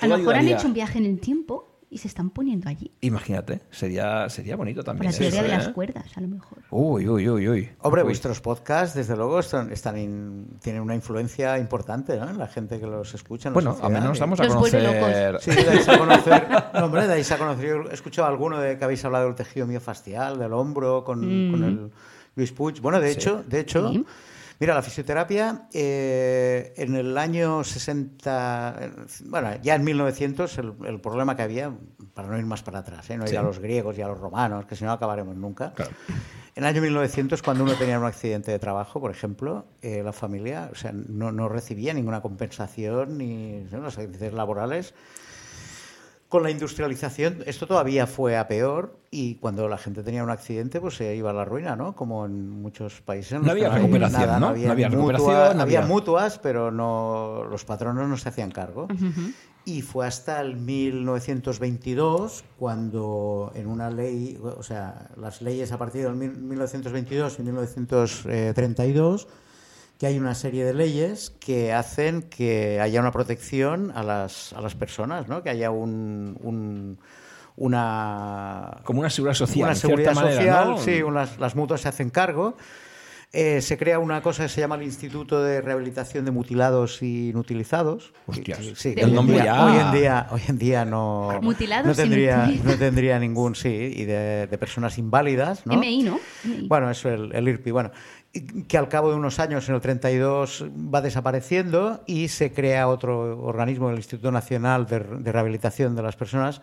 A 0.00 0.06
lo 0.06 0.18
mejor 0.18 0.36
han 0.36 0.46
hecho 0.46 0.68
un 0.68 0.74
viaje 0.74 0.98
en 0.98 1.06
el 1.06 1.18
tiempo 1.18 1.67
y 1.90 1.98
se 1.98 2.08
están 2.08 2.30
poniendo 2.30 2.68
allí. 2.68 2.90
Imagínate, 3.00 3.62
sería, 3.70 4.28
sería 4.28 4.56
bonito 4.56 4.82
también. 4.84 5.10
la 5.10 5.16
teoría 5.18 5.42
de 5.42 5.48
las 5.48 5.68
¿eh? 5.68 5.72
cuerdas, 5.72 6.04
a 6.16 6.20
lo 6.20 6.28
mejor. 6.28 6.58
Uy, 6.70 7.08
uy, 7.08 7.28
uy, 7.28 7.48
uy. 7.48 7.70
Hombre, 7.80 8.02
Uy. 8.02 8.08
vuestros 8.08 8.40
podcasts, 8.42 8.94
desde 8.94 9.16
luego, 9.16 9.40
están, 9.40 9.72
están 9.72 9.96
in- 9.96 10.46
tienen 10.60 10.82
una 10.82 10.94
influencia 10.94 11.58
importante 11.58 12.16
¿no? 12.18 12.28
en 12.28 12.36
la 12.38 12.46
gente 12.46 12.78
que 12.78 12.86
los 12.86 13.14
escucha. 13.14 13.48
en 13.48 13.54
Bueno, 13.54 13.70
sociedad, 13.72 13.96
al 13.96 14.02
menos 14.02 14.18
damos 14.18 14.38
a 14.40 14.48
conocer. 14.48 15.38
Sí, 15.40 15.50
dais 15.50 15.88
a 15.88 15.98
conocer. 15.98 16.46
No, 16.74 16.84
hombre, 16.84 17.06
dais 17.06 17.32
a 17.32 17.38
conocer. 17.38 17.66
Yo 17.68 17.90
he 17.90 17.94
escuchado 17.94 18.28
alguno 18.28 18.58
de 18.60 18.76
que 18.78 18.84
habéis 18.84 19.04
hablado 19.04 19.26
del 19.26 19.34
tejido 19.34 19.66
miofascial, 19.66 20.38
del 20.38 20.52
hombro, 20.52 21.04
con, 21.04 21.20
con 21.20 21.64
el 21.64 21.90
Luis 22.36 22.52
Puig. 22.52 22.80
Bueno, 22.80 23.00
de 23.00 23.10
hecho, 23.12 23.42
de 23.46 23.60
hecho. 23.60 23.90
Sí. 23.92 24.04
Mira, 24.60 24.74
la 24.74 24.82
fisioterapia 24.82 25.68
eh, 25.72 26.74
en 26.76 26.96
el 26.96 27.16
año 27.16 27.62
60, 27.62 28.76
eh, 28.80 28.90
bueno, 29.26 29.50
ya 29.62 29.76
en 29.76 29.84
1900 29.84 30.58
el, 30.58 30.72
el 30.84 31.00
problema 31.00 31.36
que 31.36 31.42
había, 31.42 31.72
para 32.12 32.26
no 32.28 32.36
ir 32.38 32.44
más 32.44 32.62
para 32.64 32.80
atrás, 32.80 33.08
¿eh? 33.10 33.16
no 33.16 33.22
ir 33.24 33.30
Sí. 33.30 33.36
a 33.36 33.42
los 33.42 33.60
griegos 33.60 33.96
y 33.98 34.02
a 34.02 34.08
los 34.08 34.18
romanos, 34.18 34.66
que 34.66 34.74
si 34.74 34.84
no 34.84 34.90
acabaremos 34.90 35.36
nunca. 35.36 35.72
Claro. 35.74 35.92
En 36.56 36.64
el 36.64 36.70
año 36.70 36.82
1900, 36.82 37.40
cuando 37.40 37.62
uno 37.62 37.74
tenía 37.74 38.00
un 38.00 38.04
accidente 38.06 38.50
de 38.50 38.58
trabajo, 38.58 39.00
por 39.00 39.12
ejemplo, 39.12 39.66
eh, 39.80 40.02
la 40.02 40.12
familia 40.12 40.70
o 40.72 40.74
sea, 40.74 40.90
no, 40.92 41.30
no 41.30 41.48
recibía 41.48 41.94
ninguna 41.94 42.20
compensación 42.20 43.16
ni 43.16 43.60
¿no? 43.70 43.78
los 43.78 43.96
accidentes 43.96 44.32
laborales. 44.32 44.92
Con 46.28 46.42
la 46.42 46.50
industrialización, 46.50 47.42
esto 47.46 47.66
todavía 47.66 48.06
fue 48.06 48.36
a 48.36 48.46
peor 48.48 48.98
y 49.10 49.36
cuando 49.36 49.66
la 49.66 49.78
gente 49.78 50.02
tenía 50.02 50.22
un 50.22 50.28
accidente, 50.28 50.78
pues 50.78 50.94
se 50.96 51.16
iba 51.16 51.30
a 51.30 51.32
la 51.32 51.46
ruina, 51.46 51.74
¿no? 51.74 51.96
Como 51.96 52.26
en 52.26 52.50
muchos 52.50 53.00
países. 53.00 53.32
en 53.32 53.42
No 53.44 53.50
había 53.50 53.70
recuperación, 53.70 54.20
nada, 54.20 54.38
¿no? 54.38 54.48
había, 54.48 54.66
No 54.66 54.72
había 54.72 54.88
ni 54.90 54.96
mutua- 54.96 55.12
recuperación, 55.16 55.56
no 55.56 55.62
había 55.62 55.78
había- 55.78 55.88
mutuas, 55.88 56.38
pero 56.38 56.70
no 56.70 57.44
los 57.50 57.64
patronos 57.64 58.06
no 58.06 58.16
se 58.18 58.28
hacían 58.28 58.50
cargo. 58.50 58.88
Y 59.64 59.80
fue 59.80 60.06
hasta 60.06 60.40
el 60.42 60.56
1922 60.56 62.44
cuando 62.58 63.50
en 63.54 63.66
una 63.66 63.88
ley, 63.90 64.38
o 64.42 64.62
sea, 64.62 65.08
las 65.16 65.40
leyes 65.40 65.72
a 65.72 65.78
partir 65.78 66.04
del 66.04 66.14
mil- 66.14 66.36
1922 66.36 67.38
y 67.38 67.42
1932, 67.42 69.28
que 69.98 70.06
hay 70.06 70.18
una 70.18 70.34
serie 70.34 70.64
de 70.64 70.74
leyes 70.74 71.32
que 71.40 71.72
hacen 71.72 72.22
que 72.22 72.80
haya 72.80 73.00
una 73.00 73.10
protección 73.10 73.90
a 73.94 74.02
las, 74.04 74.52
a 74.52 74.60
las 74.60 74.74
personas, 74.76 75.26
¿no? 75.28 75.42
Que 75.42 75.50
haya 75.50 75.70
un, 75.70 76.38
un- 76.40 76.98
una 77.78 78.78
Como 78.84 79.00
una 79.00 79.10
seguridad 79.10 79.34
social. 79.34 79.64
una 79.64 79.74
seguridad 79.74 80.14
manera, 80.14 80.36
social, 80.36 80.68
¿no? 80.70 80.78
sí, 80.78 81.02
unas- 81.02 81.38
las 81.38 81.56
mutuas 81.56 81.80
se 81.80 81.88
hacen 81.88 82.10
cargo. 82.10 82.56
Eh, 83.30 83.60
se 83.60 83.76
crea 83.76 83.98
una 83.98 84.22
cosa 84.22 84.44
que 84.44 84.48
se 84.48 84.62
llama 84.62 84.76
el 84.76 84.84
Instituto 84.84 85.42
de 85.42 85.60
Rehabilitación 85.60 86.24
de 86.24 86.30
Mutilados 86.30 87.02
y 87.02 87.28
Inutilizados. 87.28 88.14
Hostias. 88.26 88.58
Sí, 88.76 88.94
en 88.96 89.14
nombre 89.14 89.34
día- 89.36 89.44
ya. 89.44 89.66
Hoy 89.66 89.76
en 89.76 89.92
día, 90.00 90.26
hoy 90.30 90.40
en 90.48 90.58
día 90.58 90.84
no, 90.86 91.38
Mutilados 91.42 91.86
no 91.88 91.92
y 91.92 91.96
tendría, 91.96 92.46
no 92.64 92.74
tendría 92.78 93.18
ningún 93.18 93.54
sí 93.54 93.68
y 93.68 94.04
de, 94.06 94.46
de 94.46 94.56
personas 94.58 94.96
inválidas, 94.96 95.66
¿no? 95.66 95.74
MI, 95.76 96.04
¿no? 96.04 96.18
MI. 96.44 96.68
Bueno, 96.68 96.90
eso 96.90 97.10
el, 97.10 97.34
el 97.34 97.46
IRPI, 97.48 97.70
bueno, 97.70 97.90
que 98.46 98.78
al 98.78 98.88
cabo 98.88 99.10
de 99.10 99.16
unos 99.16 99.38
años, 99.38 99.68
en 99.68 99.74
el 99.74 99.80
32, 99.80 100.66
va 100.94 101.00
desapareciendo 101.00 102.02
y 102.06 102.28
se 102.28 102.52
crea 102.52 102.88
otro 102.88 103.40
organismo, 103.42 103.90
el 103.90 103.96
Instituto 103.96 104.30
Nacional 104.32 104.86
de, 104.86 105.00
de 105.00 105.32
Rehabilitación 105.32 105.94
de 105.96 106.02
las 106.02 106.16
Personas, 106.16 106.62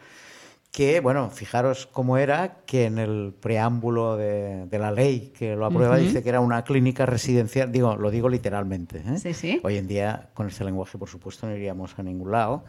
que, 0.76 1.00
bueno, 1.00 1.30
fijaros 1.30 1.88
cómo 1.90 2.18
era, 2.18 2.58
que 2.66 2.84
en 2.84 3.00
el 3.00 3.34
preámbulo 3.40 4.18
de, 4.18 4.66
de 4.66 4.78
la 4.78 4.92
ley 4.92 5.32
que 5.38 5.56
lo 5.56 5.66
aprueba 5.66 5.96
dice 5.96 6.22
que 6.22 6.28
era 6.28 6.42
una 6.42 6.66
clínica 6.66 7.06
residencial, 7.06 7.72
digo, 7.72 7.96
lo 7.96 8.12
digo 8.12 8.28
literalmente. 8.28 9.02
¿eh? 9.08 9.18
Sí, 9.18 9.34
sí. 9.34 9.62
Hoy 9.64 9.78
en 9.78 9.88
día, 9.88 10.32
con 10.34 10.48
este 10.48 10.66
lenguaje, 10.66 10.98
por 10.98 11.08
supuesto, 11.08 11.48
no 11.48 11.56
iríamos 11.56 11.98
a 11.98 12.04
ningún 12.04 12.30
lado. 12.30 12.66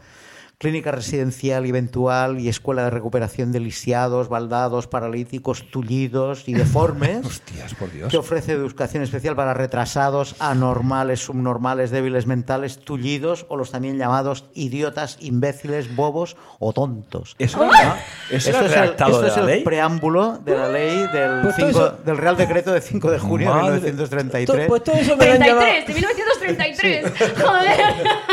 Clínica 0.59 0.91
residencial 0.91 1.67
y 1.67 1.69
eventual 1.69 2.39
y 2.39 2.49
escuela 2.49 2.83
de 2.85 2.89
recuperación 2.89 3.51
de 3.51 3.59
lisiados, 3.59 4.27
baldados, 4.27 4.87
paralíticos, 4.87 5.69
tullidos 5.69 6.47
y 6.49 6.55
deformes. 6.55 7.23
Hostias, 7.27 7.75
por 7.75 7.91
Dios. 7.91 8.09
que 8.09 8.17
ofrece 8.17 8.53
educación 8.53 9.03
especial 9.03 9.35
para 9.35 9.53
retrasados, 9.53 10.35
anormales, 10.39 11.19
subnormales, 11.19 11.91
débiles 11.91 12.25
mentales, 12.25 12.79
tullidos 12.79 13.45
o 13.49 13.55
los 13.55 13.69
también 13.69 13.99
llamados 13.99 14.45
idiotas, 14.55 15.17
imbéciles, 15.21 15.95
bobos 15.95 16.37
o 16.57 16.73
tontos. 16.73 17.35
Eso 17.37 17.63
era, 17.63 18.03
eso 18.31 18.49
era 18.49 18.59
Esto 18.59 18.65
el 18.65 18.65
es 18.65 18.77
el, 18.77 18.89
esto 18.89 19.21
de 19.21 19.27
es 19.27 19.35
la 19.35 19.41
el 19.41 19.45
ley. 19.45 19.63
preámbulo 19.63 20.39
de 20.43 20.57
la 20.57 20.69
ley 20.69 21.05
del, 21.13 21.41
Pues 21.43 21.55
cinco- 21.55 21.69
eso- 21.69 21.91
del 22.03 22.17
Real 22.17 22.35
Decreto 22.35 22.71
de 22.73 22.81
5 22.81 23.11
de 23.11 23.19
junio 23.19 23.53
Madre- 23.53 23.73
de 23.73 23.79
To- 23.79 23.85
1933. 23.85 24.67
Pues 24.67 24.83
todo 24.83 24.95
eso 24.95 25.15
me 25.17 25.23
lo 25.27 25.33
han 25.33 25.39
llamado, 25.39 25.67
33, 25.67 25.87
de 25.87 25.93
1933. 25.93 27.13
Joder. 27.45 27.79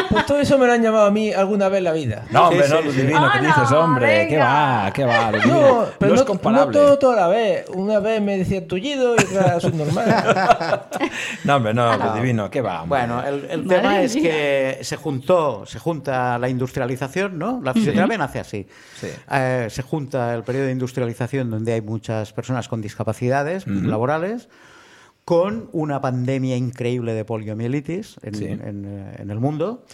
pues 0.08 0.24
todo 0.24 0.38
eso 0.40 0.56
me 0.56 0.66
lo 0.66 0.72
han 0.72 0.82
llamado 0.82 1.04
a 1.04 1.10
mí 1.10 1.30
alguna 1.30 1.68
vez 1.68 1.78
en 1.78 1.84
la 1.84 1.92
vida. 1.92 2.13
No, 2.30 2.48
hombre, 2.48 2.64
Sí, 2.66 2.72
no, 2.72 2.78
sí, 2.78 2.84
Luz 2.84 2.94
sí. 2.94 3.00
Divino, 3.02 3.20
¿qué 3.32 3.38
¡Hala, 3.38 3.46
dices, 3.48 3.72
hombre? 3.72 4.26
¿Qué 4.28 4.38
va? 4.38 4.90
¿Qué 4.94 5.04
va, 5.04 5.30
Luz? 5.32 5.46
No, 5.46 5.86
pero 5.98 6.08
no 6.10 6.14
no, 6.14 6.20
es 6.20 6.22
comparable. 6.26 6.78
no 6.78 6.86
todo, 6.86 6.98
todo 6.98 7.12
a 7.12 7.16
la 7.16 7.28
vez. 7.28 7.66
Una 7.74 7.98
vez 8.00 8.20
me 8.22 8.38
decía 8.38 8.66
tullido 8.66 9.14
y 9.16 9.20
otra 9.24 9.60
subnormal. 9.60 10.84
No, 11.44 11.56
hombre, 11.56 11.74
no, 11.74 11.96
Luz 11.96 12.14
Divino, 12.14 12.50
¿qué 12.50 12.60
va? 12.60 12.82
hombre? 12.82 13.00
Bueno, 13.00 13.22
el, 13.26 13.44
el 13.50 13.66
tema 13.66 14.00
es 14.02 14.14
mía. 14.14 14.22
que 14.24 14.78
se 14.82 14.96
juntó, 14.96 15.64
se 15.66 15.78
junta 15.78 16.38
la 16.38 16.48
industrialización, 16.48 17.38
¿no? 17.38 17.60
La 17.62 17.72
fisioterapia 17.74 18.18
nace 18.18 18.40
así. 18.40 18.66
Sí. 19.00 19.08
Eh, 19.30 19.66
se 19.70 19.82
junta 19.82 20.34
el 20.34 20.42
periodo 20.44 20.66
de 20.66 20.72
industrialización 20.72 21.50
donde 21.50 21.72
hay 21.72 21.80
muchas 21.80 22.32
personas 22.32 22.68
con 22.68 22.80
discapacidades 22.80 23.66
laborales 23.66 24.48
con 25.24 25.70
una 25.72 26.02
pandemia 26.02 26.54
increíble 26.56 27.14
de 27.14 27.24
poliomielitis 27.24 28.16
en, 28.22 28.34
Sí. 28.34 28.44
en, 28.44 28.84
eh, 28.86 29.16
en 29.20 29.30
el 29.30 29.40
mundo 29.40 29.84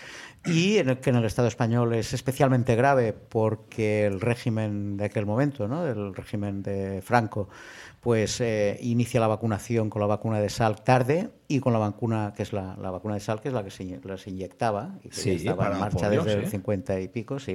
y 0.47 0.79
en 0.79 0.89
el 0.89 0.99
que 1.01 1.11
en 1.11 1.17
el 1.17 1.25
Estado 1.25 1.49
español 1.49 1.93
es 1.95 2.13
especialmente 2.15 2.75
grave 2.75 3.13
porque 3.13 4.07
el 4.07 4.21
régimen 4.21 4.97
de 4.97 5.05
aquel 5.05 5.27
momento, 5.27 5.69
¿no? 5.69 5.87
el 5.87 6.15
régimen 6.15 6.63
de 6.63 7.03
Franco, 7.03 7.49
pues 8.01 8.41
eh, 8.41 8.79
inicia 8.81 9.21
la 9.21 9.27
vacunación 9.27 9.91
con 9.91 10.01
la 10.01 10.07
vacuna 10.07 10.41
de 10.41 10.49
Salk 10.49 10.83
tarde 10.83 11.29
y 11.49 11.61
con 11.61 11.75
la 11.75 11.79
vacuna 11.79 12.33
que 12.35 12.43
es 12.43 12.53
la, 12.55 12.75
la 12.81 12.91
vacuna 12.91 13.15
de 13.15 13.21
Salk 13.21 13.43
que 13.43 13.49
es 13.49 13.55
la 13.55 13.63
que 13.63 13.71
se, 13.71 13.85
in- 13.85 14.01
la 14.05 14.17
se 14.17 14.31
inyectaba 14.31 14.95
y 15.05 15.11
que 15.11 15.17
ya 15.17 15.23
Sí, 15.23 15.31
estaba 15.33 15.71
en 15.73 15.79
marcha 15.79 16.07
polio, 16.07 16.25
desde 16.25 16.39
sí. 16.41 16.45
el 16.47 16.51
50 16.51 17.01
y 17.01 17.09
pico, 17.09 17.39
sí. 17.39 17.55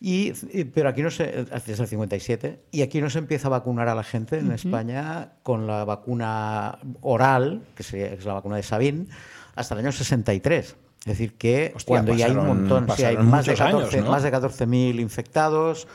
Y, 0.00 0.32
y- 0.52 0.64
pero 0.64 0.88
aquí 0.88 1.02
no 1.02 1.10
se, 1.10 1.26
desde 1.66 1.82
el 1.82 1.88
57, 1.88 2.60
y 2.72 2.82
aquí 2.82 3.00
no 3.00 3.10
se 3.10 3.18
empieza 3.18 3.48
a 3.48 3.50
vacunar 3.50 3.88
a 3.88 3.94
la 3.94 4.02
gente 4.02 4.38
en 4.38 4.50
España 4.52 5.32
con 5.42 5.66
la 5.66 5.84
vacuna 5.84 6.78
oral, 7.02 7.62
que 7.76 7.82
es 8.14 8.24
la 8.24 8.32
vacuna 8.32 8.56
de 8.56 8.62
Sabin, 8.62 9.08
hasta 9.54 9.74
el 9.74 9.80
año 9.80 9.92
63. 9.92 10.76
Es 11.04 11.06
decir, 11.18 11.34
que 11.34 11.72
Hostia, 11.74 11.94
cuando 11.96 12.14
ya 12.14 12.26
hay 12.26 12.32
un 12.32 12.46
montón, 12.46 12.86
sí, 12.96 13.04
hay 13.04 13.16
más 13.16 13.44
de 13.46 13.52
muchos 13.52 13.66
años, 13.66 13.80
14 13.82 14.02
¿no? 14.02 14.10
más 14.10 14.22
de 14.22 14.32
14.000 14.32 15.00
infectados, 15.00 15.88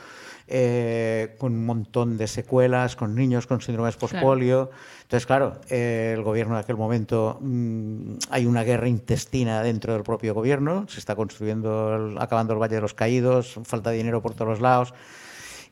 eh, 0.50 1.34
con 1.38 1.52
un 1.52 1.66
montón 1.66 2.16
de 2.18 2.26
secuelas, 2.26 2.96
con 2.96 3.14
niños 3.14 3.46
con 3.46 3.60
síndromes 3.60 3.96
postpolio. 3.96 4.70
Entonces, 5.02 5.26
claro, 5.26 5.60
eh, 5.70 6.12
el 6.16 6.22
gobierno 6.22 6.54
de 6.54 6.60
aquel 6.60 6.76
momento 6.76 7.38
mm, 7.40 8.14
hay 8.30 8.46
una 8.46 8.62
guerra 8.64 8.88
intestina 8.88 9.62
dentro 9.62 9.92
del 9.94 10.02
propio 10.02 10.34
gobierno, 10.34 10.86
se 10.88 10.98
está 11.00 11.14
construyendo, 11.16 11.94
el- 11.96 12.18
acabando 12.18 12.52
el 12.54 12.58
Valle 12.60 12.76
de 12.76 12.80
los 12.82 12.94
Caídos, 12.94 13.58
falta 13.64 13.90
de 13.90 13.96
dinero 13.98 14.20
por 14.22 14.34
todos 14.34 14.48
los 14.48 14.60
lados. 14.60 14.92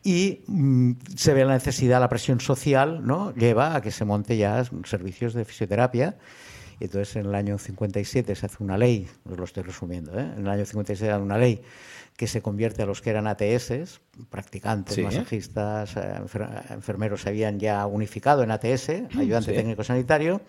Y 0.02 0.42
mm, 0.46 0.92
se 1.16 1.34
ve 1.34 1.44
la 1.44 1.54
necesidad, 1.54 2.00
la 2.00 2.08
presión 2.08 2.40
social, 2.40 3.06
¿no? 3.06 3.34
Lleva 3.34 3.76
a 3.76 3.80
que 3.82 3.90
se 3.90 4.04
monte 4.04 4.36
ya 4.36 4.62
servicios 4.84 5.34
de 5.34 5.44
fisioterapia. 5.44 6.16
Y 6.80 6.84
entonces 6.84 7.16
en 7.16 7.26
el 7.26 7.34
año 7.34 7.58
57 7.58 8.34
se 8.34 8.46
hace 8.46 8.62
una 8.62 8.76
ley, 8.76 9.08
os 9.30 9.38
lo 9.38 9.44
estoy 9.44 9.62
resumiendo, 9.62 10.18
¿eh? 10.18 10.22
en 10.36 10.40
el 10.40 10.48
año 10.48 10.64
57 10.66 11.06
se 11.06 11.10
hace 11.12 11.22
una 11.22 11.38
ley 11.38 11.62
que 12.16 12.26
se 12.26 12.40
convierte 12.42 12.82
a 12.82 12.86
los 12.86 13.00
que 13.02 13.10
eran 13.10 13.26
ATS, 13.26 14.00
practicantes, 14.30 14.94
Sí. 14.94 15.02
masajistas, 15.02 15.96
eh, 15.96 16.14
enfer- 16.18 16.70
enfermeros 16.72 17.22
se 17.22 17.28
habían 17.30 17.58
ya 17.58 17.86
unificado 17.86 18.42
en 18.42 18.50
ATS, 18.50 19.06
ayudante 19.18 19.50
Sí. 19.50 19.56
técnico 19.56 19.84
sanitario, 19.84 20.40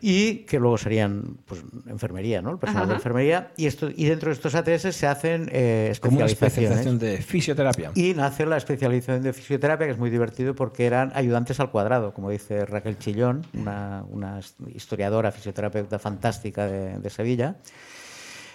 y 0.00 0.38
que 0.44 0.58
luego 0.58 0.76
serían 0.78 1.36
pues, 1.46 1.62
enfermería, 1.86 2.42
¿no? 2.42 2.50
El 2.50 2.58
personal 2.58 2.88
de 2.88 2.94
enfermería. 2.94 3.52
Y, 3.56 3.66
esto, 3.66 3.88
y 3.94 4.06
dentro 4.06 4.28
de 4.30 4.34
estos 4.34 4.54
ATS 4.54 4.94
se 4.94 5.06
hacen 5.06 5.48
eh, 5.52 5.92
Como 6.00 6.16
una 6.16 6.26
especializaciones. 6.26 6.86
especialización 6.86 6.98
de 6.98 7.18
fisioterapia. 7.22 7.90
Y 7.94 8.14
nace 8.14 8.44
la 8.46 8.56
especialización 8.56 9.22
de 9.22 9.32
fisioterapia, 9.32 9.86
que 9.86 9.92
es 9.92 9.98
muy 9.98 10.10
divertido 10.10 10.54
porque 10.54 10.86
eran 10.86 11.12
ayudantes 11.14 11.60
al 11.60 11.70
cuadrado, 11.70 12.12
como 12.14 12.30
dice 12.30 12.64
Raquel 12.66 12.98
Chillón, 12.98 13.46
una, 13.54 14.04
una 14.10 14.40
historiadora, 14.74 15.30
fisioterapeuta 15.30 15.98
fantástica 15.98 16.66
de, 16.66 16.98
de 16.98 17.10
Sevilla, 17.10 17.56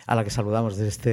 a 0.05 0.15
la 0.15 0.23
que 0.23 0.29
saludamos 0.29 0.77
desde 0.77 0.89
este 0.89 1.11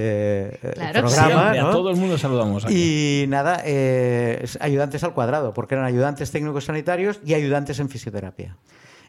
eh, 0.55 0.73
Claro. 0.75 1.01
programa. 1.09 1.51
A 1.51 1.71
todo 1.73 1.91
el 1.91 1.97
mundo 1.97 2.17
saludamos 2.19 2.65
aquí. 2.65 3.23
Y 3.25 3.27
nada, 3.29 3.61
eh, 3.65 4.41
es 4.43 4.57
ayudantes 4.61 5.03
al 5.05 5.15
cuadrado, 5.15 5.53
porque 5.53 5.75
eran 5.75 5.85
ayudantes 5.87 6.31
técnicos 6.31 6.65
sanitarios 6.65 7.21
y 7.25 7.35
ayudantes 7.35 7.79
en 7.81 7.89
fisioterapia. 7.89 8.57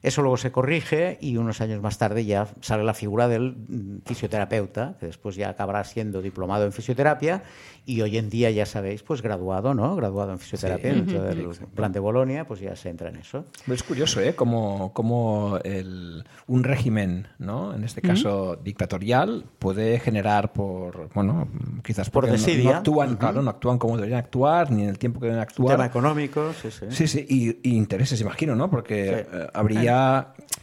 Eso 0.05 0.21
luego 0.21 0.37
se 0.37 0.51
corrige 0.51 1.17
y 1.19 1.37
unos 1.37 1.61
años 1.61 1.81
más 1.81 1.97
tarde 1.97 2.25
ya 2.25 2.47
sale 2.61 2.83
la 2.83 2.93
figura 2.93 3.27
del 3.27 3.55
mm, 3.67 3.97
fisioterapeuta, 4.05 4.95
que 4.99 5.07
después 5.07 5.35
ya 5.35 5.49
acabará 5.49 5.83
siendo 5.83 6.21
diplomado 6.21 6.65
en 6.65 6.71
fisioterapia 6.71 7.41
y 7.87 8.01
hoy 8.01 8.17
en 8.17 8.29
día 8.29 8.51
ya 8.51 8.65
sabéis, 8.65 9.01
pues 9.03 9.21
graduado, 9.21 9.73
¿no? 9.73 9.95
Graduado 9.95 10.31
en 10.31 10.39
fisioterapia 10.39 10.91
Sí. 10.91 10.95
dentro 10.97 11.23
del 11.23 11.47
plan 11.73 11.91
de 11.91 11.99
Bolonia, 11.99 12.45
pues 12.45 12.59
ya 12.59 12.75
se 12.75 12.89
entra 12.89 13.09
en 13.09 13.15
eso. 13.17 13.45
Es 13.67 13.83
curioso, 13.83 14.21
¿eh? 14.21 14.35
Como, 14.35 14.93
como 14.93 15.57
el- 15.63 16.23
un 16.47 16.63
régimen, 16.63 17.27
¿no? 17.39 17.73
En 17.73 17.83
este 17.83 18.01
caso 18.01 18.55
dictatorial, 18.63 19.45
puede 19.59 19.99
generar 19.99 20.53
por, 20.53 21.09
bueno, 21.13 21.47
quizás 21.83 22.09
Por 22.11 22.25
no- 22.27 22.31
desidia. 22.31 22.71
No, 22.71 22.77
actúan, 22.77 23.15
claro, 23.15 23.41
no 23.41 23.49
actúan 23.49 23.77
como 23.79 23.95
deberían 23.97 24.19
actuar, 24.19 24.71
ni 24.71 24.83
en 24.83 24.89
el 24.89 24.97
tiempo 24.99 25.19
que 25.19 25.27
deben 25.27 25.41
actuar. 25.41 25.75
Tema 25.77 25.85
económico, 25.87 26.53
sí, 26.53 26.69
sí. 26.71 26.85
Sí, 26.89 27.07
sí, 27.07 27.25
y, 27.27 27.69
y 27.69 27.75
intereses, 27.75 28.19
imagino, 28.21 28.55
¿no? 28.55 28.69
Porque 28.69 29.05
Sí. 29.05 29.37
eh, 29.37 29.47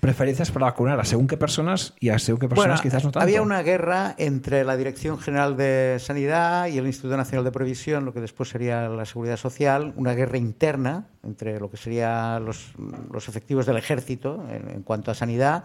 preferencias 0.01 0.51
para 0.51 0.67
vacunar 0.67 0.99
a 0.99 1.05
según 1.05 1.29
qué 1.29 1.37
personas 1.37 1.95
y 2.01 2.09
a 2.09 2.19
según 2.19 2.41
qué 2.41 2.49
personas 2.49 2.81
Bueno, 2.81 2.83
quizás 2.83 3.05
no 3.05 3.11
tanto. 3.13 3.21
había 3.21 3.41
una 3.43 3.63
guerra 3.63 4.15
entre 4.19 4.65
la 4.65 4.77
Dirección 4.77 5.19
General 5.19 5.57
de 5.57 5.99
Sanidad 6.01 6.67
y 6.67 6.79
el 6.79 6.87
Instituto 6.87 7.17
Nacional 7.17 7.45
de 7.45 7.53
Previsión, 7.53 8.05
lo 8.05 8.13
que 8.13 8.21
después 8.21 8.49
sería 8.49 8.89
la 8.89 9.05
Seguridad 9.05 9.37
Social, 9.37 9.93
una 9.97 10.15
guerra 10.15 10.39
interna 10.39 11.07
entre 11.23 11.61
lo 11.61 11.71
que 11.71 11.77
serían 11.77 12.45
los, 12.45 12.73
los 13.13 13.29
efectivos 13.29 13.65
del 13.67 13.77
ejército 13.77 14.45
en, 14.51 14.69
en 14.71 14.83
cuanto 14.83 15.11
a 15.13 15.15
sanidad 15.15 15.65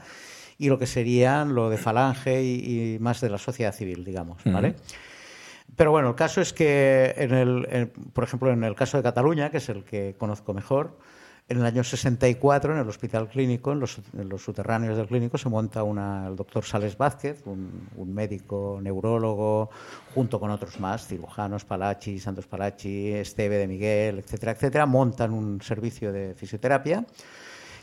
y 0.60 0.70
lo 0.70 0.78
que 0.78 0.86
serían 0.88 1.56
lo 1.56 1.70
de 1.70 1.78
Falange 1.78 2.44
y, 2.44 2.96
y 2.96 3.00
más 3.00 3.22
de 3.22 3.30
la 3.30 3.38
sociedad 3.40 3.74
civil, 3.74 4.04
digamos, 4.06 4.38
¿vale? 4.46 4.76
Pero 5.76 5.92
bueno, 5.92 6.10
el 6.10 6.16
caso 6.16 6.42
es 6.42 6.54
que, 6.54 7.14
en 7.18 7.32
el, 7.34 7.68
en- 7.70 7.90
por 7.90 8.24
ejemplo, 8.24 8.52
en 8.52 8.64
el 8.64 8.74
caso 8.76 8.98
de 8.98 9.04
Cataluña, 9.04 9.50
que 9.52 9.58
es 9.58 9.70
el 9.70 9.84
que 9.84 10.16
conozco 10.18 10.54
mejor, 10.54 10.98
en 11.50 11.58
el 11.60 11.66
año 11.66 11.84
64, 11.84 12.74
en 12.74 12.80
el 12.80 12.90
hospital 12.90 13.30
clínico, 13.30 13.72
en 13.72 13.80
los, 13.80 14.00
en 14.18 14.28
los 14.28 14.44
subterráneos 14.44 14.98
del 14.98 15.08
clínico, 15.08 15.38
se 15.38 15.48
monta 15.48 15.84
una, 15.84 16.28
el 16.28 16.36
doctor 16.36 16.66
Sales 16.66 16.98
Vázquez, 16.98 17.42
un, 17.46 17.88
un 17.96 18.14
médico 18.14 18.80
neurólogo, 18.82 19.70
junto 20.14 20.40
con 20.42 20.52
otros 20.52 20.80
más, 20.82 21.08
cirujanos, 21.08 21.64
Palachi, 21.64 22.20
Santos 22.20 22.48
Palachi, 22.48 23.14
Esteve 23.14 23.58
de 23.58 23.68
Miguel, 23.68 24.20
etcétera, 24.20 24.52
etcétera, 24.52 24.86
montan 24.86 25.32
un 25.32 25.62
servicio 25.62 26.12
de 26.12 26.34
fisioterapia. 26.36 27.06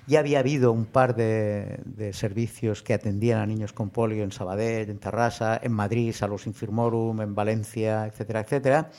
Ya 0.07 0.18
había 0.18 0.40
habido 0.40 0.70
un 0.70 0.85
par 0.85 1.16
de, 1.16 1.81
de 1.87 2.12
servicios 2.12 2.83
que 2.83 2.92
atendían 2.92 3.40
a 3.40 3.46
niños 3.46 3.72
con 3.72 3.88
polio 3.88 4.22
en 4.24 4.33
Sabadell, 4.33 4.90
en 4.90 4.98
Tarrasa, 4.98 5.59
en 5.62 5.72
Madrid, 5.72 6.12
Salus 6.12 6.46
Infirmorum, 6.46 7.22
en 7.22 7.35
Valencia, 7.35 8.07
etcétera, 8.07 8.40
etcétera, 8.40 8.90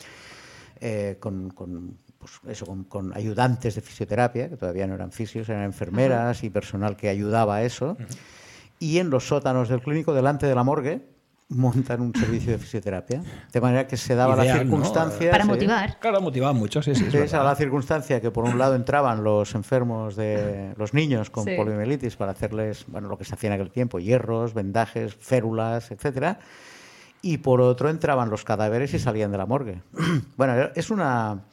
eh, 0.82 1.18
con, 1.20 1.52
con, 1.52 2.00
pues 2.42 2.58
eso, 2.58 2.66
con, 2.66 2.84
con 2.84 3.16
ayudantes 3.16 3.76
de 3.76 3.82
fisioterapia, 3.82 4.50
que 4.50 4.58
todavía 4.58 4.88
no 4.88 4.96
eran 4.96 5.12
fisios, 5.12 5.50
eran 5.50 5.64
enfermeras 5.64 6.44
y 6.44 6.50
personal 6.50 6.96
que 6.96 7.10
ayudaba 7.10 7.58
a 7.58 7.64
eso. 7.64 7.98
Y 8.80 8.98
en 9.00 9.10
los 9.10 9.28
sótanos 9.28 9.70
del 9.70 9.82
clínico, 9.82 10.14
delante 10.14 10.46
de 10.48 10.56
la 10.56 10.64
morgue, 10.64 11.02
montan 11.48 12.02
un 12.02 12.14
servicio 12.16 12.52
de 12.52 12.58
fisioterapia. 12.58 13.22
De 13.54 13.62
manera 13.62 13.86
que 13.88 13.98
se 13.98 14.16
daba 14.16 14.36
la 14.36 14.44
Ideal, 14.46 14.58
¿no? 14.58 14.64
circunstancia. 14.64 15.32
Para 15.32 15.44
sí. 15.44 15.50
motivar. 15.50 16.00
Claro, 16.00 16.20
motivaba 16.22 16.54
mucho, 16.54 16.82
sí, 16.82 16.96
sí. 16.96 17.10
se 17.12 17.28
daba 17.28 17.46
la 17.46 17.56
circunstancia 17.56 18.20
que 18.20 18.32
por 18.32 18.46
un 18.46 18.58
lado 18.58 18.76
entraban 18.76 19.24
los 19.24 19.54
enfermos 19.54 20.16
de 20.16 20.74
los 20.78 20.94
niños 20.94 21.30
con 21.30 21.46
Sí. 21.46 21.56
poliomielitis 21.56 22.16
para 22.16 22.32
hacerles, 22.32 22.86
bueno, 22.88 23.08
lo 23.10 23.18
que 23.18 23.26
se 23.26 23.36
hacía 23.36 23.48
en 23.48 23.54
aquel 23.54 23.70
tiempo, 23.72 24.00
hierros, 24.00 24.54
vendajes, 24.54 25.16
férulas, 25.16 25.92
etcétera. 25.92 26.40
Y 27.22 27.38
por 27.38 27.62
otro 27.62 27.90
entraban 27.90 28.30
los 28.30 28.44
cadáveres 28.44 28.94
y 28.94 29.00
salían 29.00 29.32
de 29.32 29.38
la 29.38 29.46
morgue. 29.46 29.82
bueno, 30.38 30.70
es 30.76 30.90
una 30.90 31.44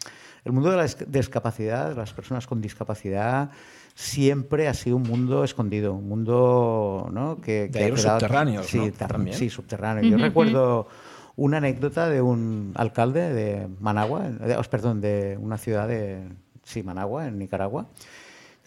el 0.45 0.53
mundo 0.53 0.71
de 0.71 0.77
la 0.77 0.85
dis- 0.85 1.07
discapacidad, 1.07 1.91
de 1.91 1.95
las 1.95 2.13
personas 2.13 2.47
con 2.47 2.61
discapacidad 2.61 3.51
siempre 3.95 4.69
ha 4.69 4.75
sido 4.75 4.97
un 4.97 5.03
mundo 5.05 5.45
escondido, 5.45 5.95
un 5.95 6.09
mundo 6.09 7.09
¿no? 7.13 7.41
que, 7.41 7.69
De 7.69 7.85
ha 7.85 7.89
los 7.89 8.01
quedado- 8.01 8.21
subterráneos, 8.21 8.67
sí, 8.67 8.79
¿no? 8.79 8.93
ta- 8.93 9.07
También. 9.09 9.37
sí, 9.37 9.51
subterráneo. 9.51 10.11
Yo 10.11 10.17
recuerdo 10.17 10.89
una 11.37 11.59
anécdota 11.59 12.09
de 12.09 12.21
un 12.23 12.73
alcalde 12.75 13.33
de 13.33 13.69
Managua, 13.81 14.29
de- 14.31 14.57
perdón, 14.71 15.01
de 15.01 15.37
una 15.41 15.59
ciudad 15.59 15.89
de 15.89 16.29
sí, 16.65 16.83
Managua, 16.83 17.27
en 17.27 17.39
Nicaragua. 17.39 17.87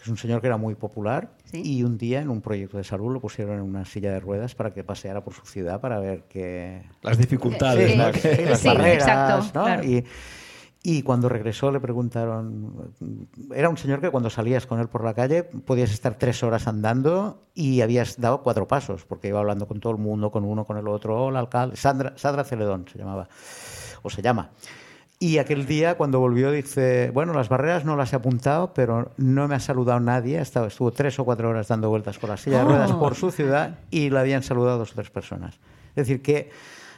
Es 0.00 0.08
un 0.08 0.16
señor 0.18 0.40
que 0.40 0.46
era 0.46 0.56
muy 0.56 0.76
popular 0.76 1.30
Sí. 1.46 1.62
y 1.64 1.82
un 1.82 1.98
día 1.98 2.20
en 2.20 2.30
un 2.30 2.40
proyecto 2.40 2.76
de 2.76 2.84
salud 2.84 3.12
lo 3.12 3.20
pusieron 3.20 3.56
en 3.56 3.62
una 3.62 3.84
silla 3.84 4.12
de 4.12 4.20
ruedas 4.20 4.54
para 4.54 4.72
que 4.72 4.84
paseara 4.84 5.24
por 5.24 5.34
su 5.34 5.44
ciudad 5.46 5.80
para 5.80 5.98
ver 5.98 6.22
que 6.28 6.82
Las 7.02 7.18
dificultades, 7.18 7.90
Sí, 7.92 7.96
¿no? 7.98 8.04
las, 8.04 8.16
Que- 8.20 8.36
sí, 8.36 8.44
las 8.44 8.60
Sí, 8.60 8.68
barreras, 8.68 8.94
exacto, 9.08 9.44
¿no? 9.58 9.64
claro. 9.64 9.82
Y, 9.84 10.04
y 10.88 11.02
cuando 11.02 11.28
regresó 11.28 11.72
le 11.72 11.80
preguntaron, 11.80 12.92
era 13.52 13.68
un 13.68 13.76
señor 13.76 14.00
que 14.00 14.10
cuando 14.10 14.30
salías 14.30 14.66
con 14.66 14.78
él 14.78 14.86
por 14.86 15.02
la 15.02 15.14
calle 15.14 15.42
podías 15.42 15.90
estar 15.90 16.14
tres 16.16 16.44
horas 16.44 16.68
andando 16.68 17.42
y 17.54 17.80
habías 17.80 18.20
dado 18.20 18.42
cuatro 18.44 18.68
pasos, 18.68 19.04
porque 19.04 19.26
iba 19.26 19.40
hablando 19.40 19.66
con 19.66 19.80
todo 19.80 19.92
el 19.94 19.98
mundo, 19.98 20.30
con 20.30 20.44
uno, 20.44 20.64
con 20.64 20.76
el 20.76 20.86
otro, 20.86 21.20
hola 21.24 21.40
alcalde, 21.40 21.74
Sandra, 21.76 22.12
Sandra 22.16 22.44
Celedón 22.44 22.84
se 22.90 22.98
llamaba, 23.00 23.26
o 24.02 24.10
se 24.10 24.22
llama. 24.22 24.50
Y 25.18 25.38
aquel 25.38 25.66
día, 25.66 25.96
cuando 25.96 26.20
volvió, 26.20 26.52
dice, 26.52 27.10
bueno, 27.12 27.32
las 27.32 27.48
barreras 27.48 27.84
no 27.84 27.96
las 27.96 28.12
he 28.12 28.16
apuntado, 28.16 28.72
pero 28.72 29.10
no 29.16 29.48
me 29.48 29.56
ha 29.56 29.60
saludado 29.60 29.98
nadie. 29.98 30.38
Ha 30.38 30.42
estado- 30.42 30.66
estuvo 30.66 30.92
tres 30.92 31.18
o 31.18 31.24
cuatro 31.24 31.48
horas 31.48 31.66
dando 31.66 31.88
vueltas 31.88 32.18
con 32.20 32.30
la 32.30 32.36
silla 32.36 32.58
de 32.58 32.64
Oh. 32.64 32.68
ruedas 32.68 32.92
por 32.92 33.16
su 33.16 33.32
ciudad 33.32 33.78
y 33.90 34.10
le 34.10 34.18
habían 34.20 34.42
saludado 34.44 34.78
dos 34.78 34.92
o 34.92 34.94
tres 34.94 35.10
personas. 35.10 35.58
Es 35.96 36.06
decir, 36.06 36.20
que 36.22 36.50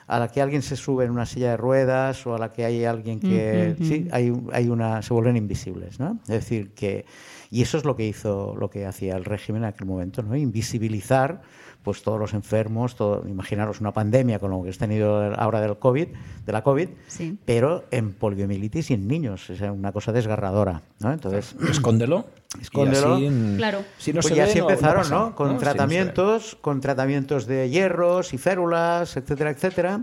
a 0.09 0.18
la 0.18 0.29
que 0.29 0.40
alguien 0.40 0.62
se 0.62 0.75
sube 0.75 1.05
en 1.05 1.11
una 1.11 1.27
silla 1.27 1.51
de 1.51 1.57
ruedas 1.59 2.27
o 2.27 2.35
a 2.35 2.38
la 2.38 2.51
que 2.51 2.64
hay 2.64 2.85
alguien 2.85 3.21
que... 3.21 3.77
Sí, 3.79 4.09
hay, 4.11 4.33
hay 4.53 4.68
una... 4.68 5.03
se 5.03 5.12
vuelven 5.12 5.37
invisibles, 5.37 6.01
¿no? 6.01 6.18
Es 6.23 6.29
decir, 6.29 6.73
que... 6.73 7.05
Y 7.51 7.61
eso 7.62 7.77
es 7.77 7.85
lo 7.85 7.94
que 7.94 8.07
hizo, 8.07 8.57
lo 8.59 8.71
que 8.71 8.87
hacía 8.87 9.16
el 9.16 9.25
régimen 9.27 9.62
en 9.62 9.68
aquel 9.68 9.87
momento, 9.87 10.23
¿no? 10.23 10.35
Invisibilizar 10.35 11.42
pues 11.88 12.03
todos 12.03 12.20
los 12.20 12.35
enfermos, 12.35 12.96
todo, 12.96 13.24
imaginaros 13.27 13.81
una 13.81 13.92
pandemia 13.92 14.38
con 14.38 14.51
lo 14.51 14.62
que 14.62 14.68
has 14.68 14.77
tenido 14.77 15.33
ahora 15.40 15.62
del 15.62 15.79
COVID, 15.79 16.09
de 16.44 16.53
la 16.53 16.62
COVID, 16.62 16.88
Sí. 17.07 17.38
pero 17.46 17.85
en 17.90 18.12
poliomielitis 18.12 18.90
y 18.90 18.94
en 18.94 19.09
niños, 19.09 19.48
es 19.48 19.62
una 19.62 19.90
cosa 19.92 20.12
desgarradora, 20.12 20.83
¿no? 21.01 21.11
Entonces, 21.14 21.55
Escóndelo. 21.70 22.27
Escóndelo. 22.61 23.14
así, 23.14 23.55
Claro. 23.57 23.79
Si 23.96 24.12
no 24.12 24.20
pues 24.20 24.27
se 24.33 24.35
ya 24.37 24.44
ve, 24.44 24.51
así 24.51 24.59
no- 24.59 24.64
no 24.66 24.70
empezaron, 24.70 25.03
pasa, 25.03 25.14
¿no? 25.14 25.35
Con 25.35 25.53
Si 25.53 25.57
tratamientos, 25.59 26.59
con 26.61 26.81
tratamientos 26.83 27.46
de 27.46 27.70
hierros 27.70 28.35
y 28.35 28.38
férulas, 28.38 29.16
etcétera, 29.16 29.51
etcétera. 29.51 30.01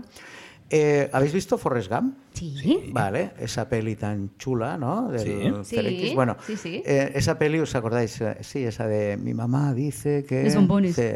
Eh, 0.68 1.08
¿Habéis 1.12 1.32
visto 1.32 1.58
Forrest 1.58 1.88
Gump? 1.90 2.16
Sí. 2.32 2.90
Vale, 2.92 3.30
esa 3.38 3.68
peli 3.68 3.94
tan 3.96 4.36
chula, 4.36 4.76
¿no? 4.76 5.08
Del 5.08 5.64
Sí. 5.64 6.12
Bueno, 6.14 6.36
sí, 6.44 6.56
sí. 6.56 6.82
eh, 6.84 7.12
esa 7.14 7.38
peli, 7.38 7.60
¿os 7.60 7.74
acordáis? 7.76 8.20
Eh, 8.20 8.38
Sí, 8.40 8.64
esa 8.64 8.86
de 8.86 9.16
mi 9.16 9.32
mamá 9.32 9.72
dice 9.72 10.24
que... 10.28 10.42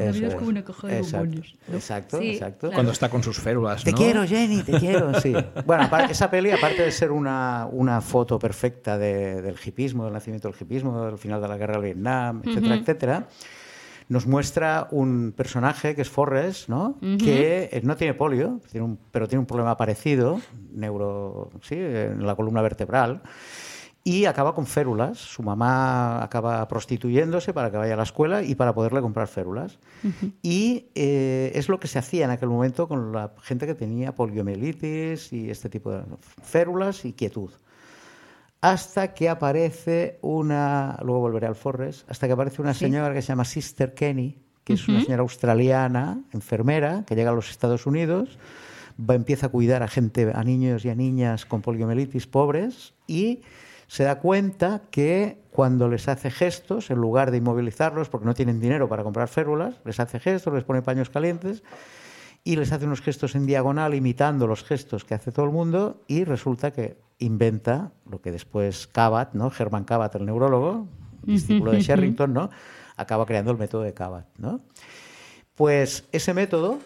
La 0.06 0.12
vida 0.12 0.12
eso 0.12 0.26
es 0.28 0.34
como 0.36 0.48
una 0.50 0.64
caja 0.64 0.86
de 0.86 0.98
Exacto. 0.98 1.40
Exacto, 1.72 2.18
Sí, 2.20 2.30
exacto. 2.30 2.58
claro. 2.60 2.74
Cuando 2.74 2.92
está 2.92 3.08
con 3.10 3.22
sus 3.24 3.38
férulas, 3.40 3.82
Te 3.82 3.90
¿no? 3.90 3.98
quiero, 3.98 4.24
Jenny, 4.26 4.62
te 4.62 4.78
quiero, 4.78 5.20
sí. 5.20 5.34
Bueno, 5.66 5.88
esa 6.08 6.30
peli, 6.30 6.52
aparte 6.52 6.82
de 6.84 6.92
ser 6.92 7.10
una, 7.10 7.66
una 7.70 8.00
foto 8.00 8.38
perfecta 8.38 8.96
de- 8.96 9.42
del 9.42 9.56
hipismo, 9.64 10.04
del 10.04 10.12
nacimiento 10.14 10.48
del 10.48 10.56
hipismo, 10.60 11.04
del 11.04 11.18
final 11.18 11.42
de 11.42 11.48
la 11.48 11.56
guerra 11.56 11.74
de 11.78 11.82
Vietnam, 11.86 12.40
etcétera, 12.44 12.74
etcétera, 12.76 13.28
nos 14.10 14.26
muestra 14.26 14.88
un 14.90 15.32
personaje 15.34 15.94
que 15.94 16.02
es 16.02 16.10
Forrest, 16.10 16.68
¿no? 16.68 16.98
Que 17.16 17.70
eh, 17.72 17.80
no 17.82 17.96
tiene 17.96 18.12
polio, 18.12 18.60
tiene 18.70 18.84
un- 18.84 18.98
pero 19.10 19.26
tiene 19.26 19.40
un 19.40 19.46
problema 19.46 19.76
parecido, 19.78 20.40
neuro, 20.74 21.48
sí, 21.62 21.76
en 21.76 22.26
la 22.26 22.34
columna 22.36 22.60
vertebral. 22.60 23.22
Y 24.02 24.24
acaba 24.24 24.54
con 24.54 24.66
férulas. 24.66 25.18
Su 25.18 25.42
mamá 25.42 26.22
acaba 26.24 26.66
prostituyéndose 26.68 27.52
para 27.52 27.70
que 27.70 27.76
vaya 27.76 27.92
a 27.94 27.96
la 27.98 28.02
escuela 28.02 28.42
y 28.42 28.54
para 28.54 28.74
poderle 28.74 29.00
comprar 29.02 29.28
férulas. 29.28 29.78
Y 30.42 30.86
eh, 30.94 31.52
es 31.54 31.68
lo 31.68 31.78
que 31.78 31.86
se 31.86 31.98
hacía 31.98 32.24
en 32.24 32.30
aquel 32.30 32.48
momento 32.48 32.88
con 32.88 33.12
la 33.12 33.32
gente 33.42 33.66
que 33.66 33.74
tenía 33.74 34.14
poliomielitis 34.14 35.32
y 35.34 35.50
este 35.50 35.68
tipo 35.68 35.92
de 35.92 36.02
férulas 36.42 37.04
y 37.04 37.12
quietud. 37.12 37.50
Hasta 38.60 39.14
que 39.14 39.28
aparece 39.28 40.18
una, 40.20 40.98
luego 41.02 41.20
volveré 41.20 41.46
al 41.46 41.54
Forres, 41.54 42.04
hasta 42.08 42.26
que 42.26 42.34
aparece 42.34 42.60
una 42.60 42.74
señora 42.74 43.14
que 43.14 43.22
se 43.22 43.28
llama 43.28 43.46
Sister 43.46 43.94
Kenny, 43.94 44.38
que 44.64 44.74
es 44.74 44.86
una 44.86 45.00
señora 45.00 45.22
australiana, 45.22 46.22
enfermera, 46.32 47.04
que 47.06 47.14
llega 47.14 47.30
a 47.30 47.34
los 47.34 47.50
Estados 47.50 47.86
Unidos, 47.86 48.38
va, 48.98 49.14
empieza 49.14 49.46
a 49.46 49.48
cuidar 49.48 49.82
a 49.82 49.88
gente, 49.88 50.30
a 50.34 50.44
niños 50.44 50.84
y 50.84 50.90
a 50.90 50.94
niñas 50.94 51.46
con 51.46 51.62
poliomielitis 51.62 52.26
pobres 52.26 52.92
y 53.06 53.40
se 53.86 54.04
da 54.04 54.20
cuenta 54.20 54.82
que 54.90 55.38
cuando 55.50 55.88
les 55.88 56.06
hace 56.08 56.30
gestos, 56.30 56.90
en 56.90 56.98
lugar 56.98 57.30
de 57.30 57.38
inmovilizarlos, 57.38 58.08
porque 58.08 58.26
no 58.26 58.34
tienen 58.34 58.60
dinero 58.60 58.88
para 58.88 59.02
comprar 59.02 59.28
férulas, 59.28 59.80
les 59.84 59.98
hace 59.98 60.20
gestos, 60.20 60.52
les 60.54 60.64
pone 60.64 60.82
paños 60.82 61.10
calientes 61.10 61.62
y 62.44 62.56
les 62.56 62.72
hace 62.72 62.84
unos 62.84 63.00
gestos 63.00 63.34
en 63.34 63.46
diagonal 63.46 63.94
imitando 63.94 64.46
los 64.46 64.64
gestos 64.64 65.04
que 65.04 65.14
hace 65.14 65.32
todo 65.32 65.46
el 65.46 65.50
mundo 65.50 66.04
y 66.06 66.24
resulta 66.24 66.70
que 66.72 66.98
inventa 67.20 67.92
lo 68.10 68.20
que 68.20 68.32
después 68.32 68.86
Cabat, 68.88 69.34
¿no? 69.34 69.52
Herman 69.56 69.84
Cabat, 69.84 70.14
el 70.16 70.26
neurólogo, 70.26 70.88
discípulo 71.22 71.70
de 71.72 71.80
Sherrington, 71.82 72.32
¿no? 72.32 72.50
acaba 72.96 73.24
creando 73.26 73.50
el 73.52 73.58
método 73.58 73.82
de 73.82 73.94
Cabat, 73.94 74.26
¿no? 74.38 74.60
Pues 75.54 76.04
ese 76.12 76.34
método 76.34 76.78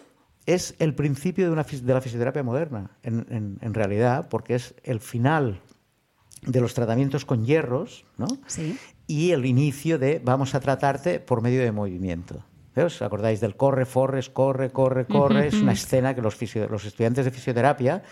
es 0.45 0.75
el 0.79 0.93
principio 0.93 1.45
de, 1.47 1.51
una, 1.51 1.63
de 1.63 1.93
la 1.93 2.01
fisioterapia 2.01 2.43
moderna, 2.43 2.91
en, 3.03 3.25
en- 3.29 3.57
en 3.61 3.73
realidad, 3.73 4.27
porque 4.29 4.55
es 4.55 4.75
el 4.83 4.99
final 4.99 5.61
de 6.43 6.61
los 6.61 6.73
tratamientos 6.73 7.25
con 7.25 7.45
hierros, 7.45 8.05
¿no? 8.17 8.27
Sí. 8.47 8.77
y 9.07 9.31
el 9.31 9.45
inicio 9.45 9.97
de 9.97 10.21
vamos 10.23 10.53
a 10.53 10.59
tratarte 10.59 11.19
por 11.19 11.41
medio 11.41 11.61
de 11.61 11.71
movimiento. 11.71 12.43
¿Os 12.75 13.01
acordáis 13.01 13.39
del 13.39 13.55
corre, 13.55 13.85
forres, 13.85 14.29
corre, 14.29 14.69
corre, 14.71 15.05
corre? 15.07 15.47
Es 15.47 15.53
una 15.55 15.71
escena 15.71 16.13
que 16.13 16.21
los, 16.21 16.37
los 16.69 16.85
estudiantes 16.85 17.23
de 17.23 17.31
fisioterapia 17.31 18.03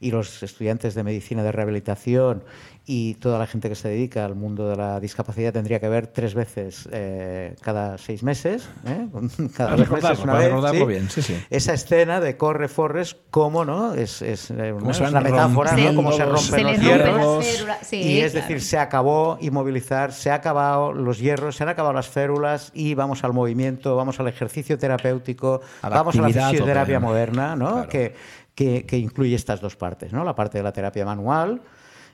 y 0.00 0.10
los 0.10 0.42
estudiantes 0.42 0.94
de 0.94 1.02
medicina 1.02 1.42
de 1.42 1.52
rehabilitación 1.52 2.44
y 2.90 3.14
toda 3.16 3.38
la 3.38 3.46
gente 3.46 3.68
que 3.68 3.74
se 3.74 3.88
dedica 3.88 4.24
al 4.24 4.34
mundo 4.34 4.66
de 4.70 4.74
la 4.74 4.98
discapacidad 4.98 5.52
tendría 5.52 5.78
que 5.78 5.90
ver 5.90 6.06
tres 6.06 6.34
veces 6.34 6.88
eh, 6.90 7.54
cada 7.60 7.98
seis 7.98 8.22
meses. 8.22 8.66
¿eh? 8.86 9.06
Cada 9.56 9.76
recordarlo, 9.76 10.08
meses 10.08 10.24
una 10.24 10.32
vez. 10.34 10.46
recordarlo 10.46 10.80
¿sí? 10.80 10.86
bien, 10.86 11.10
sí, 11.10 11.20
sí. 11.20 11.36
Esa 11.50 11.74
escena 11.74 12.18
de 12.20 12.38
corre, 12.38 12.66
forres, 12.68 13.14
cómo, 13.30 13.66
¿no? 13.66 13.92
Es, 13.92 14.22
es, 14.22 14.50
eh, 14.50 14.70
Cómo 14.72 14.86
¿no? 14.86 14.90
es 14.92 15.00
van 15.00 15.10
una 15.10 15.20
metáfora, 15.20 15.76
¿no? 15.76 15.94
Cómo 15.96 16.12
se 16.12 16.24
rompen 16.24 16.44
Se 16.44 16.62
los 16.62 16.80
hierros. 16.80 17.44
y 17.92 18.20
es 18.20 18.32
claro. 18.32 18.46
decir, 18.46 18.62
se 18.62 18.78
acabó 18.78 19.36
inmovilizar, 19.42 20.12
se 20.12 20.30
ha 20.30 20.34
acabado 20.36 20.94
los 20.94 21.18
hierros, 21.18 21.56
se 21.56 21.64
han 21.64 21.68
acabado 21.68 21.92
las 21.92 22.08
férulas 22.08 22.70
y 22.72 22.94
vamos 22.94 23.22
al 23.22 23.34
movimiento, 23.34 23.96
vamos 23.96 24.18
al 24.18 24.28
ejercicio 24.28 24.78
terapéutico, 24.78 25.60
A 25.82 25.90
vamos 25.90 26.16
a 26.16 26.22
la 26.22 26.28
fisioterapia 26.28 26.96
total. 26.96 27.00
moderna, 27.02 27.54
¿no? 27.54 27.72
Claro. 27.72 27.88
Que, 27.90 28.14
que, 28.58 28.84
que 28.86 28.98
incluye 28.98 29.36
estas 29.36 29.60
dos 29.60 29.76
partes, 29.76 30.12
¿no? 30.12 30.24
La 30.24 30.34
parte 30.34 30.58
de 30.58 30.64
la 30.64 30.72
terapia 30.72 31.04
manual. 31.04 31.60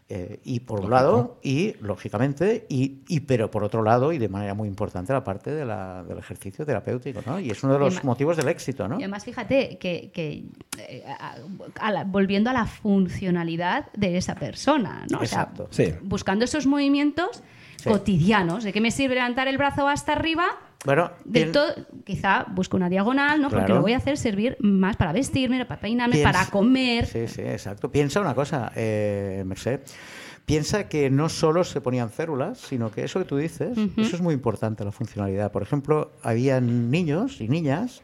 eh, 0.07 0.39
y 0.45 0.61
por 0.61 0.81
un 0.81 0.91
lado, 0.91 1.39
y 1.43 1.77
lógicamente, 1.81 2.67
y, 2.69 2.99
y 3.09 3.21
pero 3.21 3.51
por 3.51 3.65
otro 3.65 3.83
lado, 3.83 4.13
y 4.13 4.19
de 4.19 4.29
manera 4.29 4.53
muy 4.53 4.69
importante, 4.69 5.15
la 5.15 5.25
parte 5.25 5.51
de 5.51 5.65
la- 5.65 6.03
del 6.07 6.19
ejercicio 6.19 6.67
terapéutico, 6.67 7.23
¿no? 7.25 7.41
Y 7.41 7.49
es 7.51 7.65
uno 7.65 7.73
de 7.73 7.79
los 7.79 8.05
motivos 8.05 8.37
del 8.37 8.49
éxito, 8.49 8.87
¿no? 8.87 8.97
Y 9.01 9.05
además, 9.05 9.25
fíjate 9.25 9.79
que, 9.79 10.11
que, 10.13 10.45
eh, 10.79 11.05
a- 11.19 11.37
a 11.81 11.91
la- 11.91 12.05
volviendo 12.05 12.51
a 12.51 12.53
la 12.53 12.67
funcionalidad 12.67 13.87
de 13.95 14.19
esa 14.19 14.35
persona, 14.35 15.07
¿no? 15.11 15.21
O 15.21 15.25
sea, 15.27 15.45
Exacto. 15.45 15.69
Sí. 15.71 15.95
buscando 16.03 16.45
esos 16.45 16.67
movimientos 16.67 17.43
Sí. 17.77 17.89
cotidianos. 17.89 18.63
¿De 18.65 18.73
qué 18.75 18.83
me 18.83 18.91
sirve 18.91 19.15
levantar 19.15 19.49
el 19.49 19.57
brazo 19.57 19.89
hasta 19.89 20.13
arriba? 20.13 20.45
Bueno, 20.85 21.11
Del 21.25 21.51
todo, 21.51 21.73
quizá 22.05 22.45
busco 22.51 22.77
una 22.77 22.89
diagonal, 22.91 23.41
¿no? 23.41 23.49
Porque 23.51 23.73
lo 23.73 23.81
voy 23.81 23.95
a 23.95 23.97
hacer 23.97 24.19
servir 24.19 24.57
más 24.61 24.97
para 24.97 25.13
vestirme, 25.13 25.65
para 25.65 25.81
peinarme, 25.81 26.17
Piensa- 26.17 26.33
para 26.33 26.47
comer. 26.51 27.07
Sí, 27.07 27.27
sí, 27.27 27.41
exacto. 27.41 27.91
Piensa 27.91 28.21
una 28.21 28.35
cosa, 28.35 28.71
eh, 28.77 29.43
Merced. 29.47 29.81
Piensa 30.45 30.89
que 30.91 31.09
no 31.09 31.31
solo 31.31 31.65
se 31.65 31.81
ponían 31.81 32.11
férulas, 32.11 32.59
sino 32.59 32.91
que 32.91 33.05
eso 33.05 33.19
que 33.19 33.25
tú 33.25 33.39
dices, 33.39 33.79
eso 33.97 34.17
es 34.17 34.21
muy 34.21 34.35
importante, 34.35 34.85
la 34.85 34.93
funcionalidad. 34.93 35.51
Por 35.51 35.63
ejemplo, 35.63 36.13
había 36.23 36.61
niños 36.61 37.41
y 37.41 37.49
niñas 37.49 38.03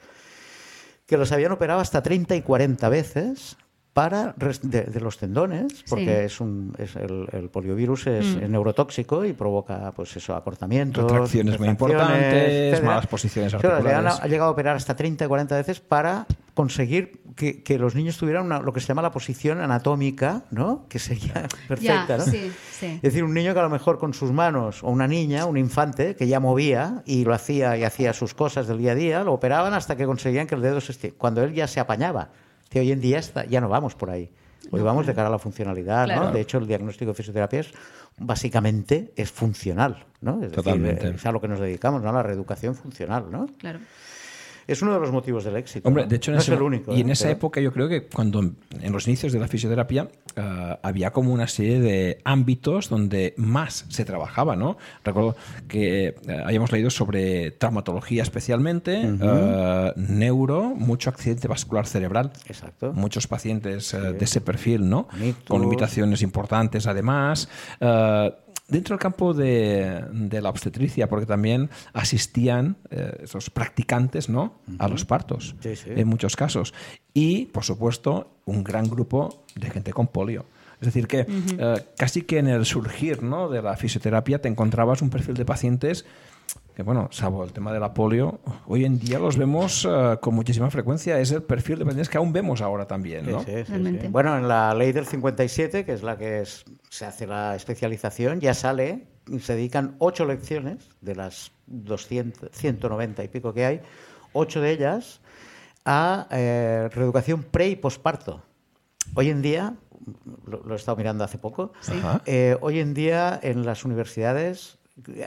que 1.06 1.18
los 1.18 1.32
habían 1.32 1.52
operado 1.52 1.80
hasta 1.80 2.02
30 2.02 2.34
y 2.36 2.40
40 2.42 2.88
veces 2.88 3.58
para 3.92 4.34
res- 4.38 4.60
de, 4.62 4.82
de 4.82 5.00
los 5.00 5.18
tendones, 5.18 5.84
porque 5.88 6.04
Sí. 6.04 6.10
es 6.26 6.40
un, 6.40 6.72
es 6.78 6.94
el, 6.94 7.26
el 7.32 7.48
poliovirus 7.48 8.06
es 8.06 8.36
neurotóxico 8.48 9.24
y 9.24 9.32
provoca 9.32 9.92
pues 9.92 10.16
eso, 10.16 10.34
acortamientos, 10.36 11.10
Retracciones 11.10 11.58
muy 11.58 11.68
importantes, 11.68 12.32
etcétera. 12.50 12.86
malas 12.86 13.06
posiciones 13.08 13.52
Claro, 13.56 13.82
le 13.82 13.90
han- 13.90 14.06
articulares. 14.06 14.20
ha 14.22 14.28
llegado 14.28 14.48
a 14.50 14.52
operar 14.52 14.76
hasta 14.76 14.94
30 14.94 15.24
y 15.24 15.28
40 15.28 15.56
veces 15.56 15.80
para 15.80 16.26
conseguir 16.54 17.20
que, 17.34 17.62
que 17.64 17.78
los 17.78 17.94
niños 17.96 18.16
tuvieran 18.16 18.46
una- 18.46 18.60
lo 18.60 18.72
que 18.72 18.80
se 18.80 18.86
llama 18.86 19.02
la 19.02 19.10
posición 19.10 19.60
anatómica, 19.60 20.44
¿no? 20.50 20.86
Que 20.88 20.98
sería 21.00 21.48
perfecta, 21.68 22.06
Ya, 22.06 22.16
¿no? 22.18 22.24
sí, 22.24 22.52
sí. 22.70 22.86
Es 22.96 23.02
decir, 23.02 23.24
un 23.24 23.34
niño 23.34 23.54
que 23.54 23.60
a 23.60 23.64
lo 23.64 23.70
mejor 23.70 23.98
con 23.98 24.14
sus 24.14 24.30
manos, 24.30 24.84
o 24.84 24.90
una 24.90 25.08
niña, 25.08 25.46
un 25.46 25.56
infante, 25.56 26.14
que 26.14 26.28
ya 26.28 26.38
movía 26.38 27.02
y 27.06 27.24
lo 27.24 27.34
hacía 27.34 27.76
y 27.76 27.82
hacía 27.84 28.12
sus 28.12 28.34
cosas 28.34 28.68
del 28.68 28.78
día 28.78 28.92
a 28.92 28.94
día, 28.94 29.24
lo 29.24 29.32
operaban 29.32 29.74
hasta 29.74 29.96
que 29.96 30.04
conseguían 30.06 30.46
que 30.46 30.54
el 30.54 30.62
dedo 30.62 30.80
se 30.80 30.92
esti- 30.92 31.14
Cuando 31.16 31.42
él 31.42 31.54
ya 31.54 31.66
se 31.66 31.80
apañaba. 31.80 32.28
Que 32.70 32.80
hoy 32.80 32.92
en 32.92 33.00
día 33.00 33.18
está- 33.18 33.44
ya 33.46 33.60
no 33.60 33.68
vamos 33.68 33.94
por 33.96 34.10
ahí. 34.10 34.30
Hoy 34.70 34.80
vamos 34.80 35.06
de 35.06 35.14
cara 35.14 35.26
a 35.26 35.30
la 35.30 35.38
funcionalidad, 35.40 36.06
¿no? 36.06 36.30
De 36.32 36.40
hecho, 36.40 36.58
el 36.58 36.66
diagnóstico 36.68 37.10
de 37.10 37.14
fisioterapia 37.16 37.60
es, 37.60 37.72
básicamente 38.18 39.12
es 39.16 39.32
funcional, 39.32 40.06
¿no? 40.20 40.34
Es 40.34 40.40
decir, 40.42 40.54
Totalmente. 40.56 41.08
eh, 41.08 41.12
es 41.16 41.26
a 41.26 41.32
lo 41.32 41.40
que 41.40 41.48
nos 41.48 41.58
dedicamos, 41.58 42.00
¿no? 42.02 42.10
A 42.10 42.12
la 42.12 42.22
reeducación 42.22 42.76
funcional, 42.76 43.26
¿no? 43.30 43.46
Claro. 43.58 43.80
Es 44.70 44.82
uno 44.82 44.94
de 44.94 45.00
los 45.00 45.10
motivos 45.10 45.44
del 45.44 45.56
éxito. 45.56 45.90
De 45.90 46.16
hecho, 46.16 46.30
en 46.30 46.36
no 46.36 46.40
ese- 46.40 46.52
es 46.52 46.56
el 46.56 46.62
único. 46.62 46.94
Y 46.94 47.00
en 47.00 47.10
¿eh? 47.10 47.12
esa 47.12 47.30
época 47.30 47.60
yo 47.60 47.72
creo 47.72 47.88
que 47.88 48.06
cuando 48.06 48.40
en 48.40 48.92
los 48.92 49.06
inicios 49.08 49.32
de 49.32 49.40
la 49.40 49.48
fisioterapia 49.48 50.08
eh, 50.36 50.76
había 50.82 51.10
como 51.10 51.32
una 51.32 51.46
serie 51.48 51.80
de 51.80 52.20
ámbitos 52.24 52.88
donde 52.88 53.34
más 53.36 53.84
se 53.88 54.04
trabajaba, 54.04 54.54
¿no? 54.56 54.76
Recuerdo 55.04 55.34
que 55.68 56.08
eh, 56.08 56.14
habíamos 56.44 56.70
leído 56.72 56.90
sobre 56.90 57.50
traumatología 57.50 58.22
especialmente, 58.22 59.02
neuro, 59.96 60.64
mucho 60.76 61.10
accidente 61.10 61.48
vascular 61.48 61.86
cerebral. 61.86 62.32
Exacto. 62.46 62.92
Muchos 62.92 63.26
pacientes 63.26 63.92
de 63.92 64.24
ese 64.24 64.40
perfil, 64.40 64.88
¿no? 64.88 65.08
Con 65.48 65.62
limitaciones 65.62 66.22
importantes, 66.22 66.86
además. 66.86 67.48
Dentro 68.68 68.94
del 68.94 69.00
campo 69.00 69.34
de, 69.34 70.04
de 70.12 70.40
la 70.40 70.48
obstetricia, 70.48 71.08
porque 71.08 71.26
también 71.26 71.70
asistían 71.92 72.76
eh, 72.90 73.18
esos 73.24 73.50
practicantes, 73.50 74.28
¿no? 74.28 74.60
A 74.78 74.88
los 74.88 75.04
partos, 75.04 75.56
Sí, 75.60 75.74
sí. 75.76 75.90
en 75.94 76.06
muchos 76.06 76.36
casos. 76.36 76.72
Y, 77.12 77.46
por 77.46 77.64
supuesto, 77.64 78.38
un 78.44 78.62
gran 78.62 78.88
grupo 78.88 79.44
de 79.56 79.70
gente 79.70 79.92
con 79.92 80.06
polio. 80.06 80.46
Es 80.80 80.86
decir, 80.86 81.06
que 81.08 81.26
eh, 81.28 81.74
casi 81.98 82.22
que 82.22 82.38
en 82.38 82.46
el 82.48 82.64
surgir 82.64 83.22
¿no? 83.22 83.48
de 83.50 83.60
la 83.60 83.76
fisioterapia 83.76 84.40
te 84.40 84.48
encontrabas 84.48 85.02
un 85.02 85.10
perfil 85.10 85.34
de 85.34 85.44
pacientes 85.44 86.06
que, 86.74 86.82
bueno, 86.82 87.08
salvo 87.12 87.44
el 87.44 87.52
tema 87.52 87.72
de 87.72 87.80
la 87.80 87.92
polio, 87.92 88.40
hoy 88.66 88.84
en 88.84 88.98
día 88.98 89.18
los 89.18 89.36
vemos 89.36 89.86
eh, 89.88 90.16
con 90.20 90.34
muchísima 90.34 90.70
frecuencia. 90.70 91.18
Es 91.18 91.30
el 91.32 91.42
perfil 91.42 91.78
de 91.78 91.84
pacientes 91.84 92.08
que 92.08 92.18
aún 92.18 92.32
vemos 92.32 92.60
ahora 92.60 92.86
también, 92.86 93.30
¿no? 93.30 93.40
sí, 93.40 93.46
sí, 93.50 93.62
Realmente. 93.68 94.02
sí. 94.02 94.08
Bueno, 94.08 94.36
en 94.38 94.48
la 94.48 94.72
ley 94.74 94.92
del 94.92 95.06
57, 95.06 95.84
que 95.84 95.92
es 95.92 96.02
la 96.02 96.16
que 96.16 96.40
es- 96.40 96.64
se 96.88 97.04
hace 97.06 97.26
la 97.26 97.54
especialización, 97.56 98.40
ya 98.40 98.54
sale, 98.54 99.06
y 99.28 99.40
se 99.40 99.54
dedican 99.54 99.96
ocho 99.98 100.24
lecciones 100.24 100.88
de 101.00 101.14
las 101.14 101.52
200, 101.66 102.50
190 102.52 103.22
y 103.24 103.28
pico 103.28 103.52
que 103.54 103.64
hay, 103.66 103.80
ocho 104.32 104.60
de 104.60 104.70
ellas 104.72 105.20
a 105.84 106.26
eh, 106.30 106.88
reeducación 106.92 107.42
pre 107.44 107.68
y 107.68 107.76
posparto. 107.76 108.42
Hoy 109.14 109.30
en 109.30 109.42
día, 109.42 109.74
lo, 110.46 110.62
lo 110.64 110.72
he 110.74 110.76
estado 110.76 110.96
mirando 110.96 111.24
hace 111.24 111.38
poco, 111.38 111.72
eh, 112.26 112.56
hoy 112.60 112.80
en 112.80 112.94
día 112.94 113.38
en 113.42 113.64
las 113.66 113.84
universidades, 113.84 114.78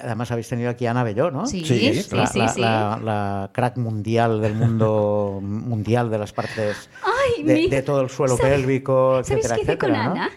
además 0.02 0.32
habéis 0.32 0.48
tenido 0.50 0.70
aquí 0.70 0.86
a 0.86 0.92
Ana 0.92 1.04
Belló, 1.04 1.32
¿no? 1.32 1.46
Sí, 1.46 1.64
Sí, 1.66 1.94
sí, 1.94 2.04
sí, 2.04 2.16
la, 2.16 2.28
sí. 2.28 2.40
la- 2.40 2.54
la- 2.58 3.00
la 3.04 3.50
crack 3.54 3.78
mundial 3.78 4.42
del 4.42 4.54
mundo 4.56 5.40
mundial 5.44 6.10
de 6.10 6.18
las 6.18 6.34
partes 6.34 6.90
Ay, 7.04 7.44
de, 7.44 7.54
mira, 7.56 7.76
de 7.78 7.82
todo 7.84 8.02
el 8.02 8.10
suelo 8.10 8.38
¿sabes- 8.38 8.54
pélvico, 8.62 9.22
¿Sabes 9.24 9.46
etcétera, 9.46 9.56
qué 9.56 9.62
hice 9.62 9.78
con 9.78 9.90
etcétera, 9.92 10.06
¿no? 10.06 10.12
Ana? 10.22 10.30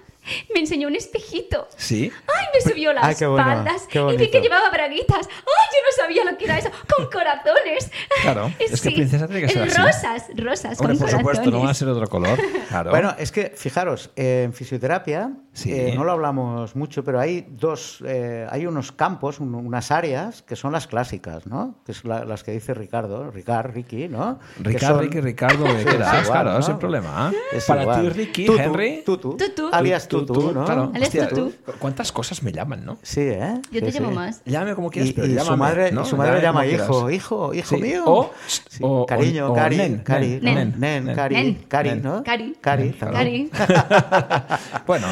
Me 0.53 0.61
enseñó 0.61 0.89
un 0.89 0.97
espejito. 0.97 1.69
Sí. 1.77 2.11
¡Ay, 2.27 2.45
me 2.55 2.71
subió 2.73 2.93
las 2.93 3.05
Ay, 3.05 3.15
qué 3.19 3.27
bueno, 3.27 3.49
espaldas! 3.51 3.87
qué 3.89 3.99
y 4.01 4.17
vi 4.17 4.31
que 4.31 4.41
llevaba 4.41 4.71
braguitas. 4.71 5.27
¡Ay, 5.27 5.67
yo 5.73 5.79
no 5.85 6.03
sabía 6.03 6.25
lo 6.25 6.37
que 6.39 6.45
era 6.45 6.59
eso! 6.59 6.71
¡Con 6.97 7.07
corazones! 7.11 7.91
Claro, 8.23 8.53
es 8.59 8.81
que 8.81 8.91
princesa 8.91 9.27
tiene 9.27 9.43
que 9.43 9.49
ser 9.53 9.63
así. 9.63 9.77
Rosas, 9.81 10.25
rosas, 10.37 10.81
Hombre, 10.81 10.97
con 10.99 11.07
por 11.07 11.11
supuesto, 11.19 11.51
no 11.51 11.61
va 11.61 11.71
a 11.71 11.75
ser 11.75 11.89
otro 11.89 12.07
color. 12.09 12.39
Claro. 12.67 12.91
Bueno, 12.91 13.15
es 13.17 13.31
que 13.31 13.53
fijaros, 13.57 14.11
eh, 14.17 14.43
en 14.45 14.53
fisioterapia, 14.53 15.31
Sí. 15.53 15.73
eh, 15.73 15.93
no 15.95 16.03
lo 16.05 16.13
hablamos 16.13 16.75
mucho, 16.77 17.05
pero 17.05 17.21
hay 17.21 17.47
dos, 17.49 18.03
eh, 18.07 18.47
hay 18.51 18.67
unos 18.67 18.91
campos, 18.93 19.39
un- 19.41 19.55
unas 19.55 19.91
áreas 19.93 20.43
que 20.43 20.57
son 20.57 20.73
las 20.73 20.87
clásicas, 20.87 21.47
¿no? 21.47 21.77
Que 21.87 21.95
son 21.95 22.11
la- 22.11 22.25
las 22.25 22.43
que 22.43 22.51
dice 22.51 22.75
Ricardo, 22.75 23.31
Ricard, 23.31 23.73
Ricky, 23.73 24.09
¿no? 24.09 24.41
Son- 24.81 24.99
Ricky, 25.01 25.21
Ricardo, 25.21 25.65
¿de 25.73 25.79
Sí, 25.79 25.85
qué 25.85 25.91
es 25.93 25.99
das? 26.01 26.25
igual, 26.25 26.43
Claro, 26.43 26.53
¿no? 26.55 26.63
sin 26.63 26.79
problema. 26.79 27.33
Es 27.53 27.65
Para 27.67 27.83
igual. 27.83 28.03
ti, 28.03 28.09
Ricky, 28.11 28.47
Tutu, 28.47 28.59
Henry. 28.59 29.03
Tutu, 29.07 29.37
Tutu. 29.37 29.69
alias 29.73 30.09
Tú, 30.25 30.33
tú, 30.33 30.53
¿no? 30.53 30.65
Claro. 30.65 30.91
Alias 30.95 31.09
Hostia, 31.09 31.29
Tutu. 31.29 31.53
¿Cuántas 31.79 32.13
cosas 32.13 32.43
me 32.43 32.53
llaman, 32.53 32.85
no? 32.87 32.99
Sí, 33.03 33.21
¿eh? 33.21 33.61
Yo 33.71 33.81
te 33.83 33.91
Sí, 33.93 33.99
llamo 33.99 34.11
sí. 34.11 34.15
más. 34.17 34.43
Llámame 34.45 34.75
como 34.75 34.91
quieras, 34.91 35.11
Y, 35.11 35.13
pero 35.13 35.27
y 35.27 35.39
su 35.39 35.57
madre, 35.57 35.93
¿no? 35.93 36.05
su 36.05 36.17
madre 36.17 36.37
le 36.37 36.43
llama 36.43 36.67
hijo, 36.67 37.11
hijo, 37.11 37.53
hijo 37.55 37.77
Sí. 37.77 37.83
mío. 37.83 38.03
O, 38.07 38.31
Sí, 38.47 38.79
o- 38.83 39.05
cariño, 39.07 39.49
o- 39.49 39.53
o 39.53 39.55
cari, 39.55 39.77
nen, 39.77 39.99
cari, 39.99 40.39
nen, 40.41 40.55
nen, 40.55 40.75
nen, 40.79 41.05
nen. 41.07 41.15
cari, 41.17 41.35
Nen. 41.35 41.55
cari, 41.69 41.89
Nen. 41.91 42.03
¿no? 42.03 42.23
Cari. 42.23 42.57
Cari. 42.61 42.93
Cari. 42.93 43.51
bueno, 44.87 45.07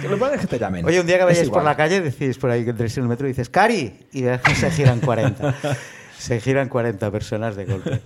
que 0.00 0.08
lo 0.08 0.16
bueno 0.18 0.34
es 0.34 0.40
que 0.40 0.46
te 0.46 0.58
llamen. 0.58 0.84
Oye, 0.84 1.00
un 1.00 1.06
día 1.06 1.18
que 1.18 1.24
vayáis 1.24 1.50
por 1.50 1.64
la 1.64 1.76
calle, 1.76 2.00
decís 2.00 2.38
por 2.38 2.50
ahí 2.50 2.64
que 2.64 2.70
entréis 2.70 2.96
en 2.98 3.04
el 3.04 3.08
metro 3.08 3.26
y 3.26 3.30
dices, 3.30 3.48
Cari, 3.48 3.92
y 4.12 4.22
ves 4.22 4.40
que 4.44 4.54
se 4.54 4.70
giran 4.70 5.00
40. 5.00 5.54
se 6.18 6.40
giran 6.40 6.68
40 6.68 7.10
personas 7.10 7.56
de 7.56 7.64
golpe. 7.66 8.00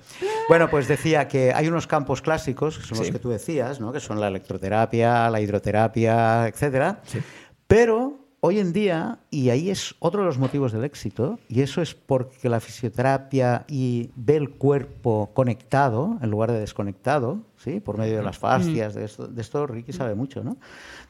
Bueno, 0.49 0.71
pues 0.71 0.89
decía 0.89 1.29
que 1.29 1.53
hay 1.53 1.69
unos 1.69 1.87
campos 1.87 2.23
clásicos, 2.23 2.79
que 2.79 2.87
son 2.87 2.99
los 2.99 3.11
que 3.11 3.19
tú 3.19 3.29
decías, 3.29 3.81
¿no? 3.81 3.93
que 3.93 4.01
son 4.01 4.19
la 4.19 4.29
electroterapia, 4.29 5.29
la 5.29 5.41
hidroterapia, 5.43 6.49
etcétera. 6.49 7.01
Sí. 7.05 7.19
Pero 7.67 8.19
hoy 8.41 8.59
en 8.59 8.73
día, 8.73 9.19
y 9.31 9.51
ahí 9.51 9.69
es 9.69 9.95
otro 9.99 10.21
de 10.21 10.27
los 10.27 10.39
motivos 10.39 10.73
del 10.73 10.85
éxito, 10.85 11.39
y 11.49 11.61
eso 11.61 11.83
es 11.83 11.95
porque 11.95 12.49
la 12.49 12.61
fisioterapia 12.61 13.67
y 13.69 14.11
ve 14.17 14.37
el 14.37 14.51
cuerpo 14.51 15.33
conectado 15.35 16.19
en 16.23 16.31
lugar 16.31 16.53
de 16.53 16.61
desconectado, 16.61 17.43
¿sí? 17.59 17.81
por 17.81 17.99
medio 17.99 18.17
de 18.17 18.23
las 18.23 18.39
fascias, 18.39 18.95
de 18.95 19.05
esto, 19.05 19.27
de 19.27 19.43
esto 19.43 19.67
Ricky 19.67 19.93
sabe 19.93 20.15
mucho, 20.15 20.43
¿no? 20.43 20.57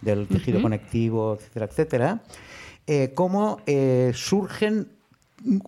del 0.01 0.27
tejido 0.27 0.61
conectivo, 0.61 1.35
etcétera, 1.35 1.67
etcétera, 1.67 2.23
eh, 2.89 3.13
cómo 3.15 3.59
eh, 3.67 4.11
surgen 4.15 4.98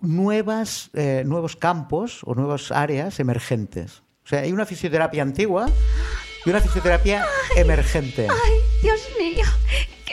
nuevas, 0.00 0.90
eh, 0.94 1.22
nuevos 1.26 1.56
campos 1.56 2.20
o 2.24 2.34
nuevas 2.34 2.72
áreas 2.72 3.20
emergentes. 3.20 4.02
O 4.24 4.28
sea, 4.28 4.40
hay 4.40 4.52
una 4.52 4.66
fisioterapia 4.66 5.22
antigua 5.22 5.66
y 6.44 6.50
una 6.50 6.60
fisioterapia 6.60 7.24
emergente. 7.56 8.28
¡Ay, 8.28 8.52
Dios 8.82 9.00
mío! 9.18 9.19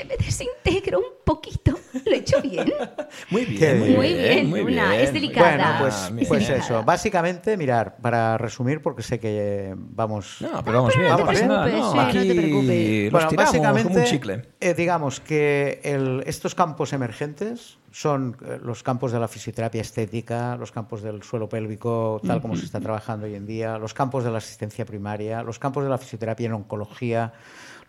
Me 0.07 0.15
desintegro 0.17 0.99
un 0.99 1.05
poquito. 1.23 1.77
¿Lo 2.05 2.11
he 2.11 2.17
hecho 2.17 2.41
bien? 2.41 2.71
Muy 3.29 3.45
bien, 3.45 3.59
Qué 3.59 3.73
muy 3.75 3.87
bien. 3.89 3.97
Muy 3.97 4.13
bien, 4.13 4.49
muy 4.49 4.59
Luna, 4.61 4.89
bien. 4.91 5.01
es 5.01 5.13
delicada. 5.13 5.49
Bueno, 5.49 5.63
Ah, 5.67 5.77
pues, 5.81 6.11
mira. 6.11 6.27
pues 6.27 6.47
Delicada. 6.47 6.65
eso. 6.65 6.83
Básicamente, 6.83 7.57
mirar, 7.57 7.97
para 8.01 8.37
resumir, 8.37 8.81
porque 8.81 9.03
sé 9.03 9.19
que 9.19 9.73
vamos. 9.75 10.37
No, 10.39 10.63
pero 10.63 10.77
vamos 10.83 10.93
pero 10.93 11.27
bien, 11.29 11.47
nada. 11.47 11.63
preocupes, 11.65 11.79
No, 11.79 11.91
sí, 11.91 11.95
no 11.97 12.01
aquí 12.03 12.27
te 12.27 12.35
preocupes. 12.35 13.11
Bueno, 13.11 13.29
básicamente, 13.35 13.83
como 13.89 13.99
un 13.99 14.05
chicle. 14.05 14.41
eh, 14.59 14.73
digamos 14.73 15.19
que 15.19 15.81
el- 15.83 16.23
estos 16.25 16.55
campos 16.55 16.93
emergentes 16.93 17.77
son 17.91 18.37
eh, 18.45 18.59
los 18.61 18.83
campos 18.83 19.11
de 19.11 19.19
la 19.19 19.27
fisioterapia 19.27 19.81
estética, 19.81 20.55
los 20.57 20.71
campos 20.71 21.01
del 21.01 21.23
suelo 21.23 21.49
pélvico, 21.49 22.21
tal 22.25 22.41
como 22.41 22.55
se 22.55 22.65
está 22.65 22.79
trabajando 22.79 23.25
hoy 23.25 23.35
en 23.35 23.45
día, 23.45 23.77
los 23.77 23.93
campos 23.93 24.23
de 24.23 24.31
la 24.31 24.37
asistencia 24.37 24.85
primaria, 24.85 25.41
los 25.43 25.57
campos 25.59 25.83
de 25.83 25.89
la 25.89 25.97
fisioterapia 25.97 26.45
en 26.45 26.53
oncología, 26.53 27.33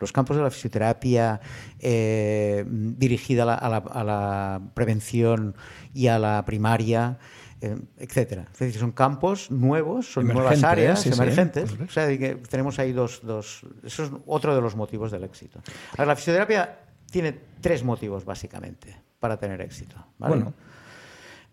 los 0.00 0.12
campos 0.12 0.36
de 0.36 0.42
la 0.42 0.50
fisioterapia 0.50 1.40
eh, 1.80 2.64
dirigida 2.68 3.42
a 3.42 3.46
la, 3.46 3.54
a 3.54 3.68
la- 3.68 3.76
a 3.78 4.04
la 4.04 4.60
prevención 4.74 5.54
y 5.94 6.06
a 6.08 6.18
la 6.18 6.44
primaria. 6.44 7.18
eh, 7.60 7.76
etcétera. 7.96 8.46
Es 8.52 8.58
decir, 8.60 8.78
son 8.80 8.92
campos 8.92 9.50
nuevos, 9.50 10.12
son 10.12 10.28
nuevas 10.28 10.62
áreas 10.62 11.00
sí, 11.02 11.10
sí. 11.10 11.20
emergentes. 11.20 11.72
O 11.72 11.88
sea, 11.90 12.06
que 12.16 12.36
tenemos 12.48 12.78
ahí 12.78 12.92
dos, 12.92 13.20
dos. 13.24 13.66
Eso 13.82 14.04
es 14.04 14.10
otro 14.26 14.54
de 14.54 14.60
los 14.60 14.76
motivos 14.76 15.10
del 15.10 15.24
éxito. 15.24 15.60
La 15.96 16.14
fisioterapia 16.14 16.78
tiene 17.10 17.32
tres 17.60 17.82
motivos, 17.82 18.24
básicamente, 18.24 18.94
para 19.18 19.38
tener 19.38 19.60
éxito. 19.60 19.96
¿vale? 20.18 20.36
Bueno. 20.36 20.54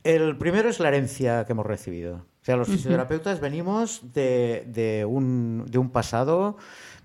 El 0.03 0.37
primero 0.37 0.69
es 0.69 0.79
la 0.79 0.89
herencia 0.89 1.43
que 1.45 1.53
hemos 1.53 1.65
recibido. 1.65 2.27
O 2.45 2.47
sea, 2.47 2.57
los 2.57 2.67
fisioterapeutas 2.75 3.39
venimos 3.39 4.13
de, 4.13 4.65
de 4.67 5.03
un, 5.03 5.65
de 5.67 5.79
un 5.79 5.89
pasado. 5.89 6.57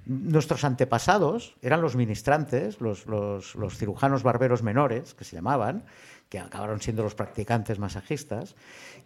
Nuestros 0.04 0.64
antepasados 0.64 1.56
eran 1.62 1.80
los 1.80 1.96
ministrantes, 1.96 2.78
los, 2.82 3.06
los- 3.06 3.54
los 3.54 3.78
cirujanos 3.78 4.22
barberos 4.22 4.62
menores, 4.62 5.14
que 5.14 5.24
se 5.24 5.36
llamaban, 5.36 5.84
que 6.28 6.38
acabaron 6.38 6.82
siendo 6.82 7.02
los 7.02 7.14
practicantes 7.14 7.78
masajistas. 7.78 8.54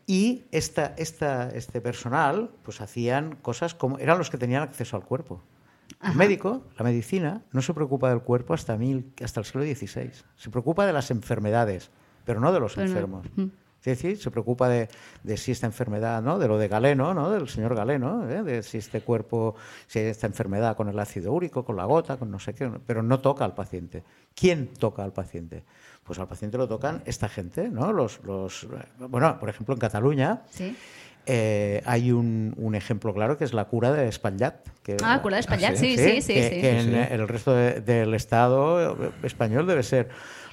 Y 0.08 0.42
esta, 0.50 0.94
esta, 0.98 1.50
este 1.50 1.80
personal 1.80 2.50
pues 2.64 2.80
hacían 2.80 3.36
cosas 3.36 3.74
como. 3.76 4.00
eran 4.00 4.18
los 4.18 4.28
que 4.28 4.36
tenían 4.36 4.64
acceso 4.64 4.96
al 4.96 5.04
cuerpo. 5.04 5.40
El 6.02 6.16
médico, 6.16 6.64
la 6.76 6.84
medicina, 6.84 7.42
no 7.52 7.62
se 7.62 7.72
preocupa 7.74 8.08
del 8.10 8.22
cuerpo 8.22 8.54
hasta, 8.54 8.76
mil, 8.76 9.12
hasta 9.22 9.38
el 9.38 9.46
siglo 9.46 9.62
XVI. 9.62 10.10
Se 10.34 10.50
preocupa 10.50 10.84
de 10.84 10.92
las 10.92 11.12
enfermedades, 11.12 11.92
pero 12.24 12.40
no 12.40 12.52
de 12.52 12.58
los 12.58 12.74
Pero 12.74 12.88
enfermos. 12.88 13.26
Es 13.84 13.98
decir, 13.98 14.16
se 14.16 14.30
preocupa 14.30 14.66
de, 14.70 14.88
de 15.24 15.36
si 15.36 15.52
esta 15.52 15.66
enfermedad, 15.66 16.22
¿no? 16.22 16.38
de 16.38 16.48
lo 16.48 16.56
de 16.56 16.68
Galeno, 16.68 17.12
¿no? 17.12 17.30
del 17.30 17.48
señor 17.48 17.74
Galeno, 17.74 18.26
¿eh? 18.30 18.42
de 18.42 18.62
si 18.62 18.78
este 18.78 19.02
cuerpo, 19.02 19.56
si 19.86 19.98
hay 19.98 20.06
esta 20.06 20.26
enfermedad 20.26 20.74
con 20.74 20.88
el 20.88 20.98
ácido 20.98 21.32
úrico, 21.34 21.66
con 21.66 21.76
la 21.76 21.84
gota, 21.84 22.16
con 22.16 22.30
no 22.30 22.38
sé 22.38 22.54
qué, 22.54 22.70
pero 22.86 23.02
no 23.02 23.20
toca 23.20 23.44
al 23.44 23.54
paciente. 23.54 24.02
¿Quién 24.34 24.68
toca 24.68 25.04
al 25.04 25.12
paciente? 25.12 25.64
Pues 26.02 26.18
al 26.18 26.26
paciente 26.28 26.56
lo 26.56 26.66
tocan 26.66 27.02
esta 27.04 27.28
gente, 27.28 27.68
¿no? 27.68 27.92
Los, 27.92 28.24
los, 28.24 28.66
bueno, 28.98 29.38
por 29.38 29.50
ejemplo, 29.50 29.74
en 29.74 29.80
Cataluña, 29.80 30.42
Sí. 30.50 30.74
eh, 31.26 31.82
hay 31.84 32.10
un, 32.12 32.54
un 32.56 32.74
ejemplo 32.74 33.12
claro 33.14 33.36
que 33.36 33.44
es 33.44 33.52
la 33.52 33.66
cura 33.66 33.92
de 33.92 34.08
Espaillat. 34.08 34.66
Que, 34.82 34.96
Ah, 35.02 35.20
cura 35.22 35.36
de 35.36 35.40
Espaillat, 35.40 35.76
sí? 35.76 35.96
sí, 35.96 36.20
sí, 36.20 36.22
sí. 36.22 36.34
que, 36.34 36.50
sí. 36.50 36.60
que 36.60 36.80
en 36.80 36.94
el 37.20 37.28
resto 37.28 37.54
de- 37.54 37.80
del 37.80 38.14
Estado 38.14 38.96
español 39.22 39.66
debe 39.66 39.82
ser 39.82 40.08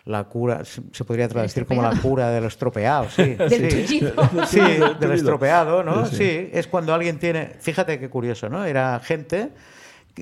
la 0.06 0.24
cura, 0.26 0.66
se 0.66 0.82
se 0.92 1.04
podría 1.06 1.28
traducir 1.28 1.66
como 1.66 1.82
la 1.82 1.96
cura 2.02 2.30
del 2.32 2.46
estropeado, 2.46 3.10
sí. 3.10 3.36
Del 3.36 3.88
sí. 3.88 4.02
Sí, 4.48 4.60
del 5.00 5.12
estropeado, 5.12 5.84
¿no? 5.84 6.06
Sí, 6.06 6.16
Sí, 6.16 6.24
sí. 6.24 6.50
es 6.54 6.68
cuando 6.68 6.94
alguien 6.94 7.20
tiene, 7.20 7.56
fíjate 7.60 8.00
qué 8.00 8.10
curioso, 8.10 8.50
¿no? 8.50 8.66
Era 8.66 9.00
gente, 9.00 9.50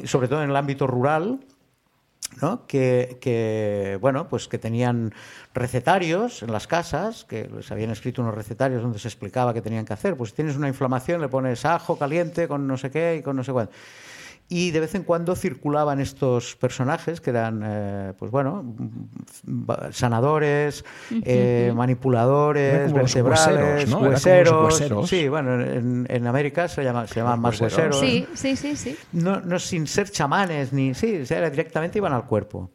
sobre 0.05 0.27
todo 0.27 0.43
en 0.43 0.49
el 0.49 0.55
ámbito 0.55 0.85
rural, 0.85 1.39
¿no? 2.41 2.67
Que, 2.67 3.17
que, 3.21 3.97
bueno, 4.01 4.27
pues 4.27 4.47
que 4.47 4.57
tenían 4.59 5.13
recetarios 5.53 6.43
en 6.43 6.51
las 6.51 6.67
casas, 6.67 7.25
que 7.25 7.49
les 7.53 7.71
habían 7.71 7.89
escrito 7.89 8.21
unos 8.21 8.35
recetarios 8.35 8.81
donde 8.81 8.99
se 8.99 9.07
explicaba 9.07 9.53
qué 9.53 9.61
tenían 9.61 9.85
que 9.85 9.93
hacer. 9.93 10.15
Pues 10.15 10.29
si 10.31 10.35
tienes 10.35 10.55
una 10.55 10.67
inflamación, 10.67 11.21
le 11.21 11.27
pones 11.29 11.65
ajo 11.65 11.97
caliente 11.97 12.47
con 12.47 12.67
no 12.67 12.77
sé 12.77 12.91
qué 12.91 13.17
y 13.19 13.23
con 13.23 13.35
no 13.35 13.43
sé 13.43 13.51
cuánto. 13.51 13.73
Y 14.51 14.71
de 14.71 14.79
vez 14.79 14.95
en 14.95 15.03
cuando 15.03 15.35
circulaban 15.35 15.99
estos 15.99 16.55
personajes 16.55 17.21
que 17.21 17.29
eran, 17.29 17.61
eh, 17.63 18.13
pues 18.17 18.31
bueno, 18.31 18.75
sanadores, 19.91 20.83
eh, 21.23 21.71
manipuladores, 21.75 22.91
vertebrales, 22.91 23.47
hueseros, 23.47 23.55
¿no? 23.55 23.67
Eran 23.77 23.91
como 23.91 24.05
los 24.05 24.13
hueseros. 24.13 24.63
hueseros. 24.73 25.09
Sí, 25.09 25.27
bueno, 25.27 25.61
en, 25.61 26.07
en 26.09 26.27
América 26.27 26.67
se, 26.67 26.83
llama, 26.83 27.07
se 27.07 27.15
llaman 27.19 27.39
más 27.41 27.59
hueseros. 27.61 28.01
hueseros. 28.01 28.29
Sí, 28.39 28.55
sí, 28.55 28.55
sí, 28.55 28.75
sí. 28.75 28.97
No, 29.11 29.39
no 29.41 29.59
sin 29.59 29.87
ser 29.87 30.09
chamanes, 30.09 30.73
ni 30.73 30.93
sí, 30.93 31.21
o 31.21 31.25
sea, 31.25 31.47
directamente 31.49 31.97
iban 31.99 32.13
al 32.13 32.25
cuerpo. 32.25 32.71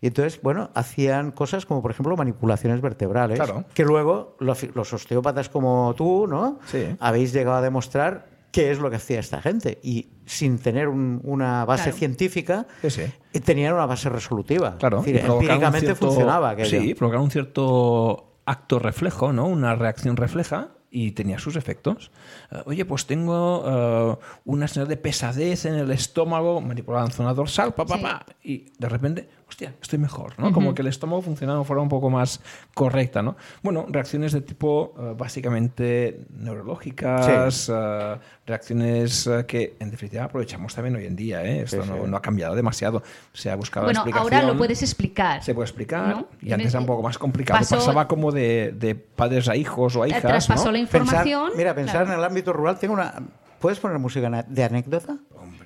Y 0.00 0.08
entonces, 0.08 0.40
bueno, 0.42 0.70
hacían 0.74 1.30
cosas 1.32 1.64
como, 1.64 1.80
por 1.80 1.90
ejemplo, 1.90 2.16
manipulaciones 2.16 2.80
vertebrales, 2.82 3.38
Claro. 3.38 3.64
que 3.72 3.84
luego 3.84 4.36
los, 4.40 4.62
los 4.76 4.92
osteópatas 4.92 5.48
como 5.48 5.94
tú, 5.96 6.26
¿no? 6.28 6.58
Sí. 6.66 6.94
Habéis 7.00 7.32
llegado 7.32 7.56
a 7.56 7.62
demostrar 7.62 8.35
qué 8.56 8.70
es 8.70 8.78
lo 8.78 8.88
que 8.90 8.96
hacía 8.96 9.20
esta 9.20 9.40
gente. 9.42 9.78
Y 9.82 10.08
sin 10.24 10.58
tener 10.58 10.88
un- 10.88 11.20
una 11.24 11.64
base 11.66 11.84
Claro. 11.84 11.98
científica, 11.98 12.66
Sí, 12.82 12.90
sí. 12.90 13.40
tenían 13.40 13.74
una 13.74 13.86
base 13.86 14.08
resolutiva. 14.08 14.78
Claro, 14.78 15.00
Es 15.00 15.06
decir, 15.06 15.30
empíricamente 15.30 15.86
cierto- 15.88 16.06
funcionaba 16.06 16.50
aquello. 16.50 16.80
Sí, 16.80 16.94
provocar 16.94 17.20
un 17.20 17.30
cierto 17.30 18.40
acto 18.46 18.78
reflejo, 18.78 19.32
¿no? 19.32 19.46
Una 19.46 19.74
reacción 19.74 20.16
refleja 20.16 20.68
y 20.90 21.10
tenía 21.12 21.38
sus 21.38 21.56
efectos. 21.56 22.10
Eh, 22.50 22.62
oye, 22.64 22.84
pues 22.84 23.06
tengo 23.06 23.64
eh, 23.66 24.16
una 24.46 24.68
señal 24.68 24.88
de 24.88 24.96
pesadez 24.96 25.66
en 25.66 25.74
el 25.74 25.90
estómago, 25.90 26.60
manipulada 26.60 27.04
en 27.06 27.12
zona 27.12 27.34
dorsal, 27.34 27.74
pa, 27.74 27.84
pa, 27.84 27.96
Sí. 27.96 28.02
pa, 28.02 28.26
y 28.42 28.72
de 28.78 28.88
repente, 28.88 29.28
hostia, 29.48 29.74
estoy 29.80 29.98
mejor, 29.98 30.34
¿no? 30.38 30.52
Como 30.52 30.74
que 30.74 30.82
el 30.82 30.88
estómago 30.88 31.22
funcionaba 31.22 31.60
de 31.60 31.64
forma 31.64 31.82
un 31.82 31.88
poco 31.88 32.10
más 32.10 32.40
correcta, 32.74 33.22
¿no? 33.22 33.36
Bueno, 33.62 33.86
reacciones 33.88 34.32
de 34.32 34.40
tipo 34.40 34.94
eh, 34.98 35.14
básicamente 35.16 36.20
neurológicas, 36.30 37.70
eh, 37.72 38.16
reacciones 38.46 39.26
eh, 39.26 39.44
que 39.46 39.76
en 39.78 39.90
definitiva 39.90 40.24
aprovechamos 40.24 40.74
también 40.74 40.96
hoy 40.96 41.06
en 41.06 41.16
día, 41.16 41.44
¿eh? 41.44 41.60
Esto 41.62 41.82
Sí, 41.82 41.88
no, 41.88 41.94
sí. 41.96 42.02
no 42.10 42.16
ha 42.16 42.22
cambiado 42.22 42.54
demasiado. 42.54 43.02
Se 43.32 43.50
ha 43.50 43.56
buscado 43.56 43.86
Bueno, 43.86 44.00
explicación. 44.00 44.34
ahora 44.34 44.46
lo 44.46 44.58
puedes 44.58 44.82
explicar. 44.82 45.42
Se 45.42 45.54
puede 45.54 45.66
explicar. 45.66 46.08
¿no? 46.08 46.26
Y 46.42 46.52
antes 46.52 46.72
era 46.72 46.80
un 46.80 46.86
poco 46.86 47.02
más 47.02 47.16
complicado. 47.18 47.58
Pasó- 47.60 47.76
Pasaba 47.76 48.08
como 48.08 48.32
de, 48.32 48.74
de 48.76 48.94
padres 48.94 49.48
a 49.48 49.56
hijos 49.56 49.94
o 49.96 50.02
a 50.02 50.08
hijas. 50.08 50.22
traspasó 50.22 50.66
¿no? 50.66 50.72
la 50.72 50.78
Pensar- 50.80 51.00
información. 51.00 51.50
mira, 51.56 51.74
pensar 51.74 51.96
claro. 52.02 52.12
en 52.12 52.18
el 52.18 52.24
ámbito 52.24 52.52
rural, 52.52 52.78
tengo 52.78 52.94
una... 52.94 53.14
¿Puedes 53.60 53.78
poner 53.80 53.98
música 53.98 54.44
de 54.46 54.64
anécdota? 54.64 55.16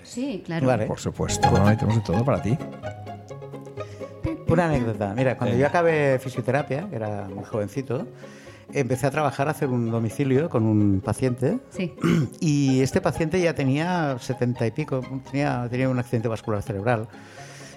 Sí, 0.05 0.43
claro. 0.47 0.66
Vale. 0.66 0.87
Por 0.87 0.99
supuesto, 0.99 1.49
tenemos 1.51 1.97
de 1.97 2.01
todo 2.03 2.24
para 2.24 2.41
ti. 2.41 2.57
Una 4.51 4.66
anécdota. 4.66 5.14
Mira, 5.14 5.36
cuando 5.36 5.57
yo 5.57 5.66
acabé 5.66 6.18
fisioterapia, 6.18 6.88
que 6.88 6.96
era 6.96 7.28
muy 7.28 7.44
jovencito, 7.44 8.07
empecé 8.72 9.07
a 9.07 9.11
trabajar, 9.11 9.48
a 9.48 9.53
hacer 9.53 9.68
un 9.68 9.90
domicilio 9.90 10.48
con 10.48 10.64
un 10.64 11.01
paciente 11.01 11.59
Sí. 11.70 11.94
y 12.40 12.80
este 12.80 13.01
paciente 13.01 13.40
ya 13.40 13.55
tenía 13.55 14.16
setenta 14.20 14.66
y 14.66 14.70
pico, 14.70 15.03
tenía, 15.30 15.66
tenía 15.70 15.88
un 15.88 15.98
accidente 15.98 16.28
vascular 16.28 16.62
cerebral. 16.62 17.09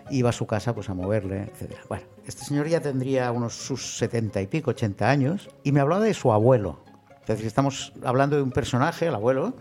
Iba 0.10 0.30
a 0.30 0.34
su 0.34 0.46
casa 0.46 0.76
pues 0.76 0.90
a 0.90 0.94
moverle, 0.94 1.44
etc. 1.44 1.76
Bueno, 1.88 2.04
este 2.28 2.44
señor 2.44 2.68
ya 2.68 2.82
tendría 2.82 3.32
unos 3.32 3.54
sus 3.54 3.98
setenta 3.98 4.42
y 4.42 4.48
pico, 4.48 4.72
ochenta 4.72 5.10
años 5.10 5.50
y 5.64 5.72
me 5.72 5.80
hablaba 5.80 6.04
de 6.04 6.14
su 6.14 6.32
abuelo. 6.34 6.80
Es 7.22 7.28
decir, 7.28 7.46
estamos 7.46 7.94
hablando 8.04 8.36
de 8.36 8.42
un 8.42 8.52
personaje, 8.52 9.08
el 9.08 9.16
abuelo, 9.16 9.54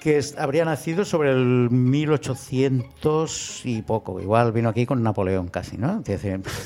que 0.00 0.18
es- 0.18 0.36
habría 0.38 0.64
nacido 0.64 1.04
sobre 1.04 1.30
el 1.32 1.68
1800 1.70 3.62
y 3.64 3.82
poco. 3.82 4.20
Igual 4.20 4.52
vino 4.52 4.68
aquí 4.68 4.86
con 4.86 5.02
Napoleón 5.02 5.48
casi, 5.48 5.76
¿no? 5.78 6.02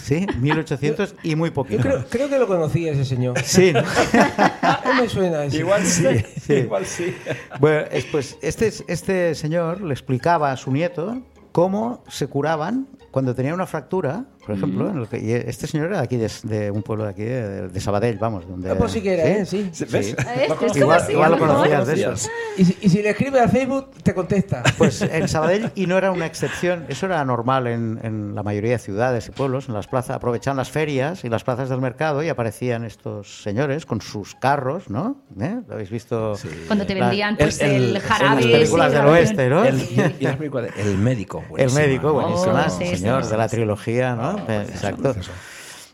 Sí, 0.03 0.27
1800 0.41 1.15
y 1.23 1.37
muy 1.37 1.51
Yo 1.51 1.55
poquito. 1.55 1.83
creo, 1.83 2.05
creo 2.09 2.29
que 2.29 2.39
lo 2.39 2.47
conocía 2.47 2.93
ese 2.93 3.05
señor. 3.05 3.39
Sí. 3.45 3.73
No 3.73 3.83
me 5.01 5.09
suena 5.09 5.45
eso. 5.45 5.57
Igual 5.59 5.85
sí. 5.85 6.05
Sí. 6.41 6.53
Igual 6.55 6.85
sí. 6.87 7.15
Bueno, 7.59 7.87
es, 7.91 8.05
pues 8.07 8.39
este, 8.43 8.73
este 8.89 9.35
señor 9.35 9.81
le 9.81 9.93
explicaba 9.93 10.53
a 10.53 10.57
su 10.57 10.71
nieto 10.73 11.21
cómo 11.53 12.03
se 12.09 12.27
curaban 12.27 12.87
cuando 13.11 13.35
tenía 13.35 13.53
una 13.55 13.67
fractura, 13.67 14.25
por 14.51 14.57
ejemplo. 14.59 14.91
en 14.91 14.99
el 14.99 15.09
que- 15.09 15.19
y 15.21 15.33
este 15.33 15.67
señor 15.67 15.87
era 15.89 15.99
de 15.99 16.05
aquí, 16.05 16.17
de, 16.17 16.31
de 16.45 16.71
un 16.71 16.83
pueblo 16.83 17.05
de 17.05 17.11
aquí, 17.11 17.23
de, 17.25 17.69
de 17.69 17.81
Sabadell, 17.81 18.19
vamos. 18.19 18.49
Donde, 18.49 18.71
Ah, 18.71 18.75
pues 18.77 18.93
sí 18.93 19.01
que 19.01 19.15
era, 19.15 19.25
¿eh? 19.27 19.47
Sí. 19.47 19.69
Sí, 19.73 19.85
¿Ves? 19.91 20.07
Sí. 20.07 20.13
Eh, 20.19 20.45
Lo 20.49 20.55
es 20.55 20.59
conocías. 20.59 21.03
como 21.05 21.11
Igual, 21.11 21.31
lo 21.31 21.37
a 21.37 21.39
conocías 21.39 21.87
de 21.87 21.95
eso. 21.95 22.31
Y 22.57 22.65
si, 22.65 22.79
y 22.83 22.89
si 22.89 23.03
le 23.03 23.11
escribe 23.11 23.41
al 23.41 23.49
Facebook, 23.51 23.91
te 24.03 24.15
contesta. 24.15 24.63
Pues 24.77 25.03
en 25.03 25.29
Sabadell, 25.29 25.71
y 25.75 25.87
no 25.87 25.97
era 25.99 26.11
una 26.11 26.27
excepción, 26.27 26.85
eso 26.89 27.07
era 27.07 27.25
normal 27.25 27.67
en, 27.67 27.99
en 28.03 28.35
la 28.35 28.43
mayoría 28.43 28.73
de 28.73 28.79
ciudades 28.79 29.29
y 29.29 29.31
pueblos, 29.31 29.69
en 29.69 29.75
las 29.75 29.87
plazas, 29.87 30.17
aprovechaban 30.17 30.57
las 30.57 30.71
ferias 30.71 31.25
y 31.25 31.29
las 31.29 31.45
plazas 31.45 31.69
del 31.69 31.81
mercado 31.81 32.23
y 32.23 32.29
aparecían 32.29 32.85
estos 32.85 33.43
señores 33.43 33.87
con 33.87 34.01
sus 34.01 34.35
carros, 34.35 34.91
¿no? 34.91 35.17
¿Eh? 35.41 35.61
¿Lo 35.69 35.75
habéis 35.75 35.91
visto? 35.91 36.35
Cuando 36.67 36.87
te 36.87 36.95
vendían 36.95 37.37
pues 37.37 37.61
el- 37.61 37.71
el, 37.71 37.97
el- 37.97 38.03
jarabe. 38.03 38.43
en 38.43 38.51
las 38.51 38.59
películas 38.61 38.91
sí, 38.93 38.99
del 38.99 39.07
oeste, 39.07 39.49
¿no? 39.49 39.65
El, 39.65 39.81
y 40.21 40.25
las 40.25 40.37
películas 40.37 40.75
de 40.75 40.83
El 40.83 40.99
médico. 40.99 41.45
El 41.57 41.73
médico, 41.73 42.07
¿no? 42.09 42.13
buenísima, 42.15 42.67
Oh, 42.67 42.71
sí, 42.71 42.87
sí, 42.87 42.97
señor, 42.97 43.25
sí, 43.25 43.31
de 43.31 43.37
la 43.37 43.49
sí. 43.49 43.57
trilogía, 43.57 44.15
¿no? 44.17 44.40
Precioso, 44.47 44.73
Exacto. 44.75 45.03
precioso. 45.03 45.33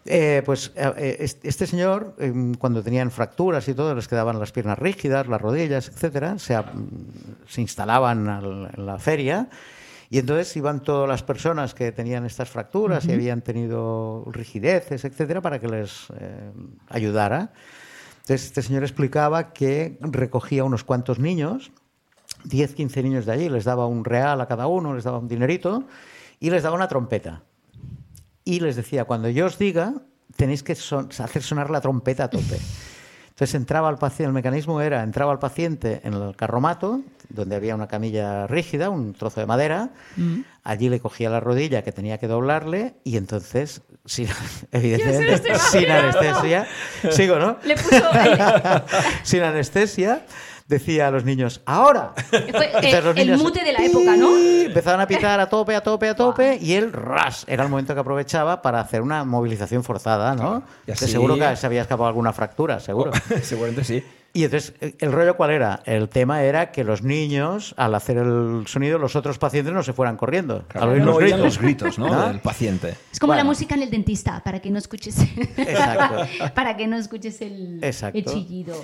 Eh, 0.09 0.43
pues 0.47 0.73
eh, 0.77 0.93
eh, 0.99 1.29
este 1.43 1.67
señor, 1.67 2.15
eh, 2.21 2.33
cuando 2.61 2.81
tenían 2.83 3.11
fracturas 3.11 3.67
y 3.69 3.75
todo, 3.75 3.93
les 3.95 4.07
quedaban 4.07 4.39
las 4.39 4.53
piernas 4.53 4.79
rígidas, 4.79 5.27
las 5.27 5.41
rodillas, 5.41 5.89
etcétera, 5.89 6.39
se, 6.39 6.55
instalaban 7.61 8.29
al- 8.29 8.71
en 8.77 8.87
la 8.87 8.99
feria 9.01 9.49
y 10.09 10.19
entonces 10.21 10.57
iban 10.57 10.81
todas 10.85 11.09
las 11.09 11.25
personas 11.25 11.75
que 11.75 11.91
tenían 11.91 12.25
estas 12.25 12.49
fracturas 12.49 13.05
y 13.07 13.13
habían 13.13 13.43
tenido 13.43 14.23
rigideces, 14.31 15.05
etcétera, 15.05 15.41
para 15.41 15.59
que 15.59 15.67
les 15.67 16.07
eh, 16.21 16.53
ayudara. 16.89 17.51
Entonces 18.21 18.45
este 18.47 18.63
señor 18.63 18.85
explicaba 18.85 19.53
que 19.53 19.99
recogía 20.01 20.63
unos 20.63 20.85
cuantos 20.85 21.19
niños 21.19 21.73
10, 22.45 22.75
15 22.77 23.03
niños 23.03 23.27
de 23.27 23.33
allí, 23.33 23.49
les 23.49 23.65
daba 23.65 23.89
un 23.89 24.05
real 24.05 24.41
a 24.41 24.47
cada 24.47 24.69
uno, 24.69 24.95
les 24.95 25.03
daba 25.03 25.19
un 25.19 25.27
dinerito 25.27 25.83
y 26.39 26.51
les 26.51 26.63
daba 26.63 26.77
una 26.77 26.87
trompeta. 26.87 27.43
Y 28.47 28.61
les 28.61 28.77
decía, 28.77 29.05
cuando 29.05 29.29
yo 29.29 29.45
os 29.47 29.59
diga, 29.59 29.93
tenéis 30.37 30.63
que 30.63 30.75
son- 30.75 31.11
hacer 31.19 31.43
sonar 31.43 31.69
la 31.69 31.81
trompeta 31.83 32.25
a 32.25 32.31
tope. 32.31 32.59
Entonces 33.29 33.55
entraba 33.55 33.91
el 33.91 33.97
paciente, 33.99 34.25
el 34.29 34.33
mecanismo 34.33 34.81
era, 34.81 35.03
entraba 35.03 35.31
el 35.33 35.39
paciente 35.39 36.01
en 36.05 36.15
el 36.15 36.35
carromato, 36.37 37.03
donde 37.29 37.55
había 37.57 37.75
una 37.75 37.87
camilla 37.87 38.47
rígida, 38.47 38.89
un 38.89 39.13
trozo 39.13 39.41
de 39.41 39.47
madera, 39.47 39.91
allí 40.65 40.89
le 40.89 41.01
cogía 41.01 41.29
la 41.29 41.39
rodilla 41.41 41.83
que 41.83 41.93
tenía 41.93 42.17
que 42.17 42.29
doblarle 42.29 42.95
y 43.05 43.19
entonces, 43.19 43.83
sin, 44.07 44.29
evidentemente, 44.73 45.55
sin 45.59 45.91
anestesia, 45.91 46.67
sigo, 47.11 47.37
¿no? 47.39 47.59
Le 47.65 47.75
puso. 47.77 47.97
el- 47.97 48.39
sin 49.23 49.43
anestesia, 49.43 50.25
decía 50.69 51.09
a 51.09 51.11
los 51.11 51.25
niños, 51.25 51.61
¡ahora! 51.67 52.13
Fue 52.31 52.39
Entonces 52.47 52.95
el, 52.95 53.05
los 53.05 53.17
el 53.17 53.27
niños, 53.27 53.43
mute 53.43 53.63
de 53.65 53.73
la 53.73 53.85
época, 53.85 54.17
¿no? 54.17 54.37
Empezaban 54.37 55.01
a 55.01 55.07
pitar 55.07 55.39
a 55.41 55.49
tope, 55.49 55.75
a 55.77 55.81
tope, 55.83 56.09
a 56.09 56.15
tope, 56.17 56.59
y 56.61 56.73
él, 56.75 56.93
ras, 56.93 57.45
era 57.49 57.63
el 57.65 57.69
momento 57.71 57.95
que 57.95 58.01
aprovechaba 58.01 58.63
para 58.63 58.81
hacer 58.81 59.03
una 59.03 59.25
movilización 59.25 59.85
forzada, 59.85 60.35
¿no? 60.35 60.63
Y 60.87 60.91
así- 60.91 61.07
Seguro 61.09 61.37
que 61.37 61.57
se 61.57 61.67
había 61.67 61.83
escapado 61.83 62.09
alguna 62.09 62.33
fractura, 62.33 62.81
seguro. 62.81 63.13
Seguramente 63.43 63.85
sí. 63.85 64.03
Y 64.33 64.45
entonces, 64.45 64.75
¿el 64.99 65.13
rollo 65.13 65.35
cuál 65.39 65.51
era? 65.51 65.81
El 65.87 66.11
tema 66.11 66.43
era 66.43 66.71
que 66.71 66.85
los 66.85 67.03
niños, 67.03 67.73
al 67.79 67.95
hacer 67.95 68.19
el 68.19 68.65
sonido, 68.67 68.99
los 68.99 69.17
otros 69.17 69.39
pacientes 69.39 69.73
no 69.73 69.83
se 69.83 69.95
fueran 69.95 70.19
corriendo. 70.19 70.65
Claro, 70.69 70.89
al 70.91 70.93
oír 70.93 71.03
no 71.05 71.13
los 71.13 71.19
gritos. 71.21 71.41
los 71.41 71.59
gritos, 71.59 71.99
¿no? 71.99 72.09
¿No? 72.09 72.29
Del 72.29 72.41
paciente. 72.41 72.97
Es 73.11 73.19
como 73.19 73.35
la 73.35 73.45
música 73.45 73.75
en 73.77 73.83
el 73.85 73.91
dentista, 73.91 74.43
para 74.45 74.61
que 74.61 74.69
no 74.71 74.79
escuches. 74.79 75.17
Exacto. 75.57 76.27
para 76.55 76.77
que 76.77 76.87
no 76.87 76.97
escuches 76.99 77.41
el, 77.41 77.79
Exacto. 77.83 78.19
el 78.19 78.25
chillido. 78.27 78.75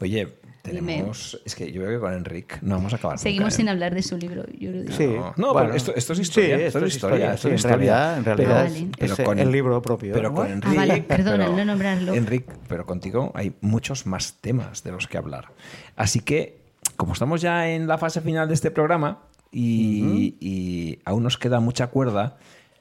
Oye, 0.00 0.28
tenemos. 0.62 1.40
Es 1.44 1.54
que 1.54 1.70
yo 1.72 1.82
creo 1.82 1.98
que 1.98 2.00
con 2.00 2.12
Enric 2.12 2.60
no 2.62 2.76
vamos 2.76 2.92
a 2.92 2.96
acabar. 2.96 3.18
Seguimos 3.18 3.44
nunca, 3.46 3.54
¿eh? 3.54 3.56
sin 3.56 3.68
hablar 3.68 3.94
de 3.94 4.02
su 4.02 4.16
libro. 4.16 4.44
Yo 4.58 4.70
lo 4.70 4.80
digo. 4.82 4.92
Sí, 4.96 5.06
No, 5.06 5.34
no, 5.36 5.52
bueno. 5.52 5.66
pero 5.68 5.74
esto, 5.74 5.94
esto 5.94 6.12
es 6.12 6.18
historia. 6.20 6.56
Sí, 6.56 6.62
esto, 6.64 6.78
esto 6.78 6.86
es 6.86 6.94
historia. 6.94 7.34
esto 7.34 7.48
sí, 7.48 7.54
en 7.54 7.62
realidad, 7.62 8.18
en 8.18 8.24
realidad 8.24 8.64
Pero- 8.68 8.74
es, 8.76 8.84
pero 8.98 9.14
es 9.14 9.20
con- 9.20 9.38
el 9.38 9.50
libro 9.52 9.80
propio. 9.82 10.12
Pero 10.14 10.32
con 10.34 10.46
Ah, 10.46 10.50
Enric. 10.52 10.76
vale, 10.76 11.02
perdona, 11.02 11.44
pero- 11.46 11.56
no 11.56 11.64
nombrarlo. 11.64 12.14
Enric, 12.14 12.44
pero 12.68 12.86
contigo 12.86 13.32
hay 13.34 13.54
muchos 13.60 14.06
más 14.06 14.34
temas 14.40 14.82
de 14.82 14.92
los 14.92 15.06
que 15.06 15.18
hablar. 15.18 15.48
Así 15.96 16.20
que, 16.20 16.60
como 16.96 17.12
estamos 17.14 17.40
ya 17.40 17.68
en 17.70 17.86
la 17.86 17.96
fase 17.98 18.20
final 18.20 18.48
de 18.48 18.54
este 18.54 18.70
programa 18.70 19.22
y, 19.52 20.36
y 20.40 20.98
aún 21.04 21.22
nos 21.22 21.36
queda 21.38 21.60
mucha 21.60 21.88
cuerda, 21.88 22.36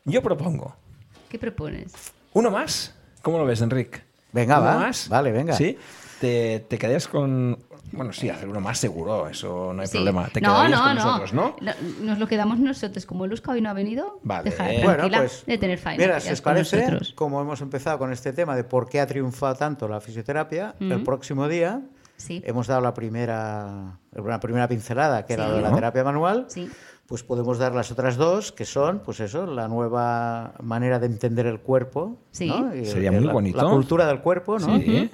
yo 0.06 0.22
propongo 0.22 0.76
¿Qué 1.30 1.38
propones? 1.40 1.92
uno 2.34 2.52
más. 2.52 2.96
¿Cómo 3.22 3.38
lo 3.38 3.46
ves, 3.46 3.62
Enric? 3.62 4.02
Venga, 4.32 4.60
¿Uno 4.60 4.66
va. 4.68 4.78
más? 4.80 5.10
Vale, 5.10 5.32
venga. 5.32 5.54
¿Sí? 5.54 5.78
Te, 6.20 6.60
te 6.68 6.78
quedarías 6.78 7.08
con. 7.08 7.58
Bueno, 7.92 8.14
sí, 8.14 8.30
hacer 8.30 8.48
uno 8.48 8.60
más 8.62 8.78
seguro, 8.78 9.28
eso 9.28 9.74
no 9.74 9.82
hay 9.82 9.88
Sí. 9.88 9.98
problema. 9.98 10.28
Te 10.28 10.42
no, 10.42 10.50
quedarías 10.50 10.80
no, 10.80 10.86
con 10.86 10.96
no. 10.96 11.04
nosotros, 11.06 11.34
¿no? 11.34 11.56
Nos 12.04 12.20
lo 12.20 12.28
quedamos 12.28 12.60
nosotros. 12.60 13.06
Como 13.08 13.26
Luzca 13.26 13.52
hoy 13.52 13.62
no 13.62 13.70
ha 13.70 13.74
venido, 13.74 14.20
Vale. 14.22 14.52
deja 14.52 14.64
Bueno, 14.66 14.84
tranquila 14.94 15.18
pues, 15.20 15.44
de 15.48 15.58
tener 15.58 15.80
faena. 15.80 16.04
Mira, 16.04 16.20
si 16.20 16.32
os 16.32 16.42
parece, 16.42 16.78
nosotros. 16.86 17.14
como 17.16 17.42
hemos 17.42 17.62
empezado 17.62 17.98
con 17.98 18.12
este 18.14 18.32
tema 18.32 18.56
de 18.56 18.64
por 18.64 18.88
qué 18.90 19.00
ha 19.02 19.08
triunfado 19.08 19.56
tanto 19.56 19.88
la 19.88 20.00
fisioterapia, 20.02 20.76
el 20.80 21.02
próximo 21.04 21.48
día 21.48 21.82
Sí. 22.18 22.44
hemos 22.46 22.68
dado 22.68 22.82
la 22.82 22.94
primera, 22.94 23.98
la 24.12 24.40
primera 24.40 24.68
pincelada, 24.68 25.26
que 25.26 25.34
era 25.34 25.46
Sí. 25.46 25.50
lo 25.52 25.56
de 25.56 25.62
la 25.64 25.74
terapia 25.74 26.04
manual. 26.04 26.46
Sí. 26.50 26.70
Pues 27.08 27.24
podemos 27.24 27.58
dar 27.58 27.74
las 27.74 27.92
otras 27.92 28.18
dos, 28.18 28.52
que 28.52 28.66
son, 28.66 29.00
pues 29.00 29.20
eso, 29.20 29.48
la 29.48 29.68
nueva 29.68 30.54
manera 30.62 31.00
de 31.00 31.08
entender 31.08 31.48
el 31.48 31.60
cuerpo. 31.60 32.18
Sí. 32.30 32.48
¿no? 32.50 32.76
Y 32.76 32.86
Sería 32.86 33.10
el- 33.10 33.16
muy 33.16 33.26
la- 33.26 33.34
bonito. 33.34 33.58
La 33.64 33.68
cultura 33.72 34.06
del 34.06 34.20
cuerpo, 34.22 34.60
¿no? 34.60 34.78
Sí. 34.78 35.10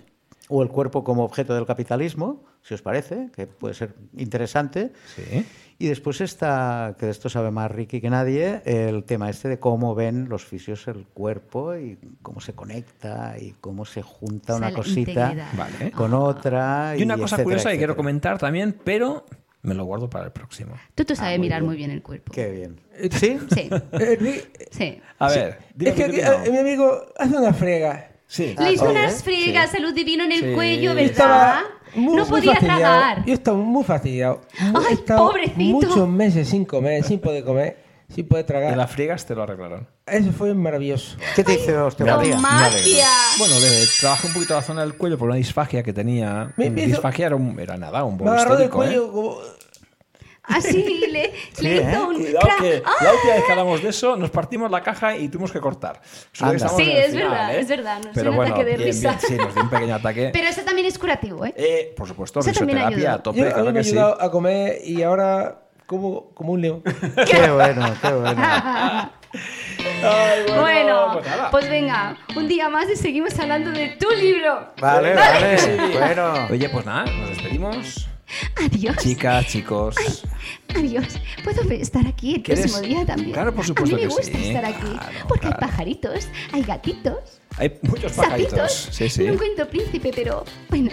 O 0.47 0.61
el 0.61 0.69
cuerpo 0.69 1.03
como 1.03 1.23
objeto 1.23 1.55
del 1.55 1.65
capitalismo, 1.65 2.43
si 2.61 2.73
os 2.75 2.81
parece, 2.83 3.29
que 3.35 3.47
puede 3.47 3.73
ser 3.73 3.95
interesante. 4.15 4.91
Sí. 5.15 5.45
Y 5.79 5.87
después 5.87 6.21
está, 6.21 6.95
que 6.99 7.07
de 7.07 7.11
esto 7.11 7.29
sabe 7.29 7.49
más 7.51 7.69
Ricky 7.71 7.99
que 7.99 8.09
nadie, 8.09 8.61
el 8.65 9.03
tema 9.05 9.29
este 9.29 9.49
de 9.49 9.59
cómo 9.59 9.93
ven 9.95 10.29
los 10.29 10.45
fisios 10.45 10.87
el 10.87 11.05
cuerpo 11.07 11.75
y 11.75 11.97
cómo 12.21 12.39
se 12.41 12.53
conecta 12.53 13.35
y 13.39 13.55
cómo 13.59 13.85
se 13.85 14.01
junta 14.03 14.53
O 14.53 14.57
sea, 14.59 14.67
una 14.67 14.75
cosita. 14.75 15.33
Vale. 15.57 15.91
con 15.91 16.13
otra. 16.13 16.93
Y 16.97 17.03
una 17.03 17.15
cosa 17.17 17.35
etcétera, 17.37 17.43
curiosa 17.43 17.71
que 17.71 17.77
quiero 17.77 17.95
comentar 17.95 18.37
también, 18.37 18.79
pero 18.83 19.25
me 19.63 19.73
lo 19.73 19.83
guardo 19.85 20.09
para 20.09 20.25
el 20.25 20.31
próximo. 20.31 20.75
Tú, 20.93 21.03
tú 21.05 21.15
sabes 21.15 21.33
Ah, 21.33 21.37
muy 21.37 21.47
mirar 21.47 21.61
bien. 21.61 21.67
muy 21.69 21.75
bien 21.77 21.89
el 21.91 22.03
cuerpo. 22.03 22.31
Qué 22.31 22.51
bien. 22.51 22.79
¿Sí? 23.11 23.39
Sí, 23.53 23.69
Eh, 23.93 24.43
sí. 24.71 25.01
A 25.19 25.27
ver, 25.29 25.57
es 25.79 25.93
que 25.93 26.03
aquí, 26.03 26.17
no. 26.21 26.43
eh, 26.45 26.51
mi 26.51 26.57
amigo 26.59 27.01
hace 27.17 27.35
una 27.35 27.51
frega. 27.51 28.11
Sí. 28.27 28.55
Le 28.57 28.73
hizo 28.73 28.85
sí, 28.85 28.91
unas 28.91 29.19
¿eh? 29.19 29.23
friegas, 29.23 29.71
salud 29.71 29.93
divino 29.93 30.23
en 30.23 30.31
el 30.31 30.39
Sí. 30.41 30.53
cuello, 30.53 30.95
¿verdad? 30.95 31.11
Estaba 31.11 31.61
muy, 31.95 32.15
no 32.15 32.25
muy 32.25 32.29
podía 32.41 32.55
tragar. 32.59 33.23
Yo 33.25 33.33
estaba 33.33 33.57
muy 33.57 33.83
fastidiado. 33.83 34.41
Ay, 34.59 34.97
pobrecito. 35.07 35.59
muchos 35.59 36.07
meses 36.09 36.49
sin 36.49 36.65
comer, 36.65 37.03
sin 37.03 37.19
poder 37.19 37.43
comer, 37.43 37.77
sin 38.13 38.27
poder 38.27 38.45
Y 38.45 38.47
tragar. 38.47 38.75
las 38.77 38.91
friegas 38.91 39.25
te 39.25 39.35
lo 39.35 39.43
arreglaron. 39.43 39.87
Eso 40.07 40.31
fue 40.31 40.53
maravilloso. 40.53 41.17
¿Qué 41.35 41.43
te 41.43 41.53
hizo 41.55 41.85
osteopatía? 41.85 42.37
Me. 42.37 42.49
Bueno, 43.37 43.59
le 43.59 43.85
trabajé 43.99 44.27
un 44.27 44.33
poquito 44.33 44.53
la 44.55 44.61
zona 44.61 44.81
del 44.81 44.95
cuello 44.95 45.17
por 45.17 45.27
una 45.29 45.37
disfagia 45.37 45.81
que 45.83 45.93
tenía. 45.93 46.51
Me- 46.57 46.69
me 46.69 46.81
hizo- 46.81 46.87
disfagia 46.89 47.27
era, 47.27 47.35
un- 47.35 47.59
era 47.59 47.77
nada, 47.77 48.03
un 48.03 48.13
Me 48.13 48.19
bolo 48.19 48.31
agarró 48.31 48.55
del 48.57 48.67
¿eh? 48.67 48.69
cuello 48.71 49.11
como... 49.11 49.37
Así 50.47 50.83
le, 51.11 51.33
le 51.61 51.77
¿eh? 51.77 51.87
hizo 51.91 52.07
un 52.07 52.15
Cuidado 52.15 52.47
que 52.59 52.83
¡Ah! 52.85 52.91
la 53.03 53.13
última 53.13 53.33
vez 53.33 53.43
que 53.45 53.51
hablamos 53.51 53.81
de 53.83 53.89
eso 53.89 54.15
nos 54.15 54.29
partimos 54.29 54.69
la 54.71 54.81
caja 54.81 55.15
y 55.17 55.27
tuvimos 55.29 55.51
que 55.51 55.59
cortar. 55.59 56.01
Anda. 56.39 56.67
Sí, 56.69 56.89
es 56.91 57.11
final, 57.11 57.29
verdad, 57.29 57.55
¿eh? 57.55 57.59
es 57.59 57.67
verdad, 57.67 57.95
nos 57.95 58.03
dio 58.05 58.13
Pero 58.13 58.29
un 58.31 58.35
bueno, 58.37 58.53
ataque 58.55 58.69
de 58.71 58.77
bien, 58.77 58.87
risa. 58.89 59.09
bien, 59.09 59.19
sí, 59.21 59.35
nos 59.35 59.53
dio 59.53 59.63
un 59.63 59.69
pequeño 59.69 59.95
ataque. 59.95 60.29
Pero 60.33 60.47
eso 60.47 60.61
también 60.61 60.87
es 60.87 60.97
curativo, 60.99 61.45
¿eh? 61.45 61.53
Eh, 61.57 61.93
por 61.97 62.07
supuesto, 62.07 62.39
Eso 62.41 62.63
ayuda. 62.63 63.13
a 63.13 63.23
tope, 63.23 63.39
Yo, 63.39 63.47
a 63.47 63.49
claro 63.51 63.65
mí 63.65 63.71
me 63.73 63.79
ha 63.79 63.81
que 63.81 63.83
sí. 63.83 63.91
ayudado 63.91 64.21
a 64.21 64.31
comer 64.31 64.77
y 64.83 65.01
ahora 65.03 65.61
como, 65.85 66.29
como 66.33 66.53
un 66.53 66.61
león. 66.61 66.83
Qué 67.29 67.51
bueno, 67.51 67.93
qué 68.01 68.11
bueno. 68.13 68.41
Ay, 70.03 70.43
Bueno, 70.59 71.09
pues 71.13 71.25
nada. 71.27 71.51
pues 71.51 71.69
venga, 71.69 72.17
un 72.35 72.47
día 72.47 72.69
más 72.69 72.89
y 72.89 72.95
seguimos 72.95 73.37
hablando 73.39 73.71
de 73.71 73.89
tu 73.99 74.09
libro. 74.11 74.69
Vale, 74.79 75.13
vale. 75.13 75.57
sí. 75.57 75.71
Bueno. 75.97 76.33
Oye, 76.49 76.69
pues 76.69 76.85
nada, 76.85 77.05
nos 77.05 77.29
despedimos. 77.29 78.07
Adiós. 78.63 78.97
Chicas, 78.97 79.47
chicos. 79.47 79.95
Adiós. 80.75 81.19
¿Puedo 81.43 81.61
estar 81.71 82.05
aquí 82.07 82.35
el 82.35 82.43
¿Quieres? 82.43 82.71
próximo 82.71 82.87
día 82.87 83.05
también? 83.05 83.31
Claro, 83.31 83.53
por 83.53 83.65
supuesto 83.65 83.95
A 83.95 83.99
mí 83.99 84.03
me 84.03 84.09
que 84.09 84.15
gusta 84.15 84.37
sí. 84.37 84.47
estar 84.47 84.65
aquí. 84.65 84.81
Claro, 84.81 85.27
porque 85.27 85.41
claro. 85.47 85.55
hay 85.61 85.67
pajaritos, 85.67 86.27
hay 86.51 86.63
gatitos, 86.63 87.39
Hay 87.57 87.79
muchos 87.83 88.13
pajaritos. 88.13 88.51
sapitos. 88.71 88.89
Sí, 88.95 89.09
sí. 89.09 89.23
No 89.25 89.33
encuentro 89.33 89.67
príncipe, 89.69 90.11
pero 90.15 90.43
bueno, 90.69 90.91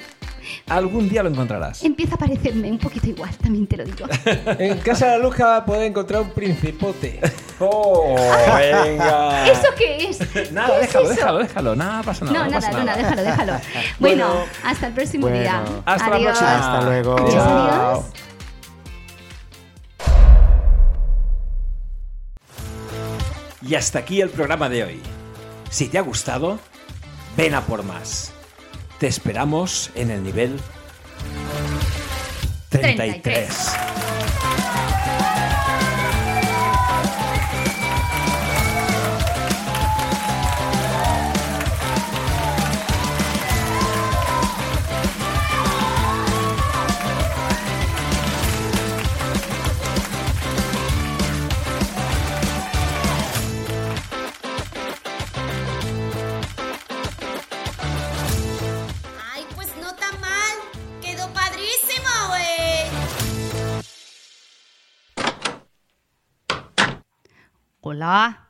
Algún 0.69 1.09
día 1.09 1.23
lo 1.23 1.29
encontrarás. 1.29 1.83
empieza 1.83 2.15
a 2.15 2.19
parecerme 2.19 2.71
un 2.71 2.79
poquito 2.79 3.07
igual, 3.09 3.31
también 3.37 3.67
te 3.67 3.77
lo 3.77 3.85
digo. 3.85 4.07
En 4.59 4.79
casa 4.79 5.07
de 5.07 5.19
la 5.19 5.25
Luja 5.25 5.65
puede 5.67 5.87
encontrar 5.87 6.23
un 6.23 6.31
principote. 6.31 7.21
¡Oh, 7.59 8.17
venga! 8.57 9.47
¿Eso 9.51 9.69
qué 9.77 10.09
es? 10.09 10.53
Nada, 10.53 10.79
¿Qué 10.79 10.85
es 10.85 10.93
déjalo, 10.93 11.09
déjalo, 11.09 11.39
déjalo. 11.41 11.77
Nada 11.77 12.03
pasa 12.03 12.25
nada. 12.25 12.39
No, 12.39 12.45
no 12.45 12.51
nada, 12.51 12.61
pasa 12.67 12.79
Luna, 12.79 12.85
nada. 12.85 12.99
déjalo, 13.03 13.23
déjalo. 13.23 13.53
Bueno, 13.99 14.29
Bueno. 14.29 14.45
hasta 14.65 14.87
el 14.87 14.93
próximo 14.95 15.23
Bueno. 15.29 15.41
día. 15.41 15.63
Hasta 15.85 16.09
la 16.09 16.17
adiós. 16.17 16.27
próxima. 16.39 16.59
Hasta 16.59 16.83
luego. 16.89 17.17
Adiós, 17.19 17.35
Chao. 17.35 17.69
adiós. 17.91 18.05
Y 23.63 23.75
hasta 23.75 24.01
aquí 24.01 24.21
el 24.21 24.31
programa 24.31 24.69
de 24.69 24.85
hoy. 24.85 25.01
Si 25.71 25.89
te 25.89 25.99
ha 25.99 26.03
gustado, 26.03 26.59
ven 27.37 27.55
a 27.55 27.61
por 27.63 27.83
más. 27.85 28.33
Te 29.03 29.09
esperamos 29.09 29.91
en 29.97 30.13
el 30.13 30.23
nivel 30.23 30.61
33. 32.69 33.21
33. 33.21 33.92
Hola. 68.03 68.49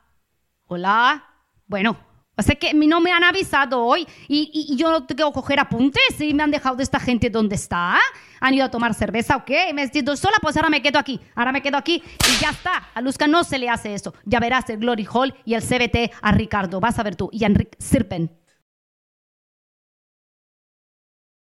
Hola. 0.65 1.23
Bueno, 1.67 1.95
o 2.35 2.41
sea 2.41 2.55
que 2.55 2.73
no 2.73 2.99
me 2.99 3.11
han 3.11 3.23
avisado 3.23 3.85
hoy 3.85 4.07
y, 4.27 4.75
yo 4.75 4.89
no 4.89 5.05
tengo 5.05 5.31
que 5.31 5.35
coger 5.35 5.59
apuntes 5.59 6.19
y 6.19 6.33
me 6.33 6.41
han 6.41 6.49
dejado 6.49 6.75
de 6.75 6.81
esta 6.81 6.99
gente 6.99 7.29
donde 7.29 7.53
está. 7.53 7.99
¿Han 8.39 8.53
ido 8.55 8.65
a 8.65 8.71
tomar 8.71 8.95
cerveza 8.95 9.35
o 9.35 9.45
qué? 9.45 9.71
Me 9.75 9.83
he 9.83 9.85
sentido 9.85 10.17
sola, 10.17 10.37
pues 10.41 10.57
ahora 10.57 10.71
me 10.71 10.81
quedo 10.81 10.97
aquí. 10.97 11.19
Ahora 11.35 11.51
me 11.51 11.61
quedo 11.61 11.77
aquí 11.77 12.01
y 12.03 12.41
ya 12.41 12.49
está. 12.49 12.89
A 12.95 13.01
Luzca 13.01 13.27
no 13.27 13.43
se 13.43 13.59
le 13.59 13.69
hace 13.69 13.93
eso. 13.93 14.15
Ya 14.25 14.39
verás 14.39 14.67
el 14.71 14.79
Glory 14.79 15.07
Hall 15.11 15.35
y 15.45 15.53
el 15.53 15.61
CBT 15.61 16.11
a 16.19 16.31
Ricardo. 16.31 16.79
Vas 16.79 16.97
a 16.97 17.03
ver 17.03 17.15
tú. 17.15 17.29
Y 17.31 17.43
a 17.43 17.47
Enrique 17.47 17.77
Sirpen. 17.77 18.31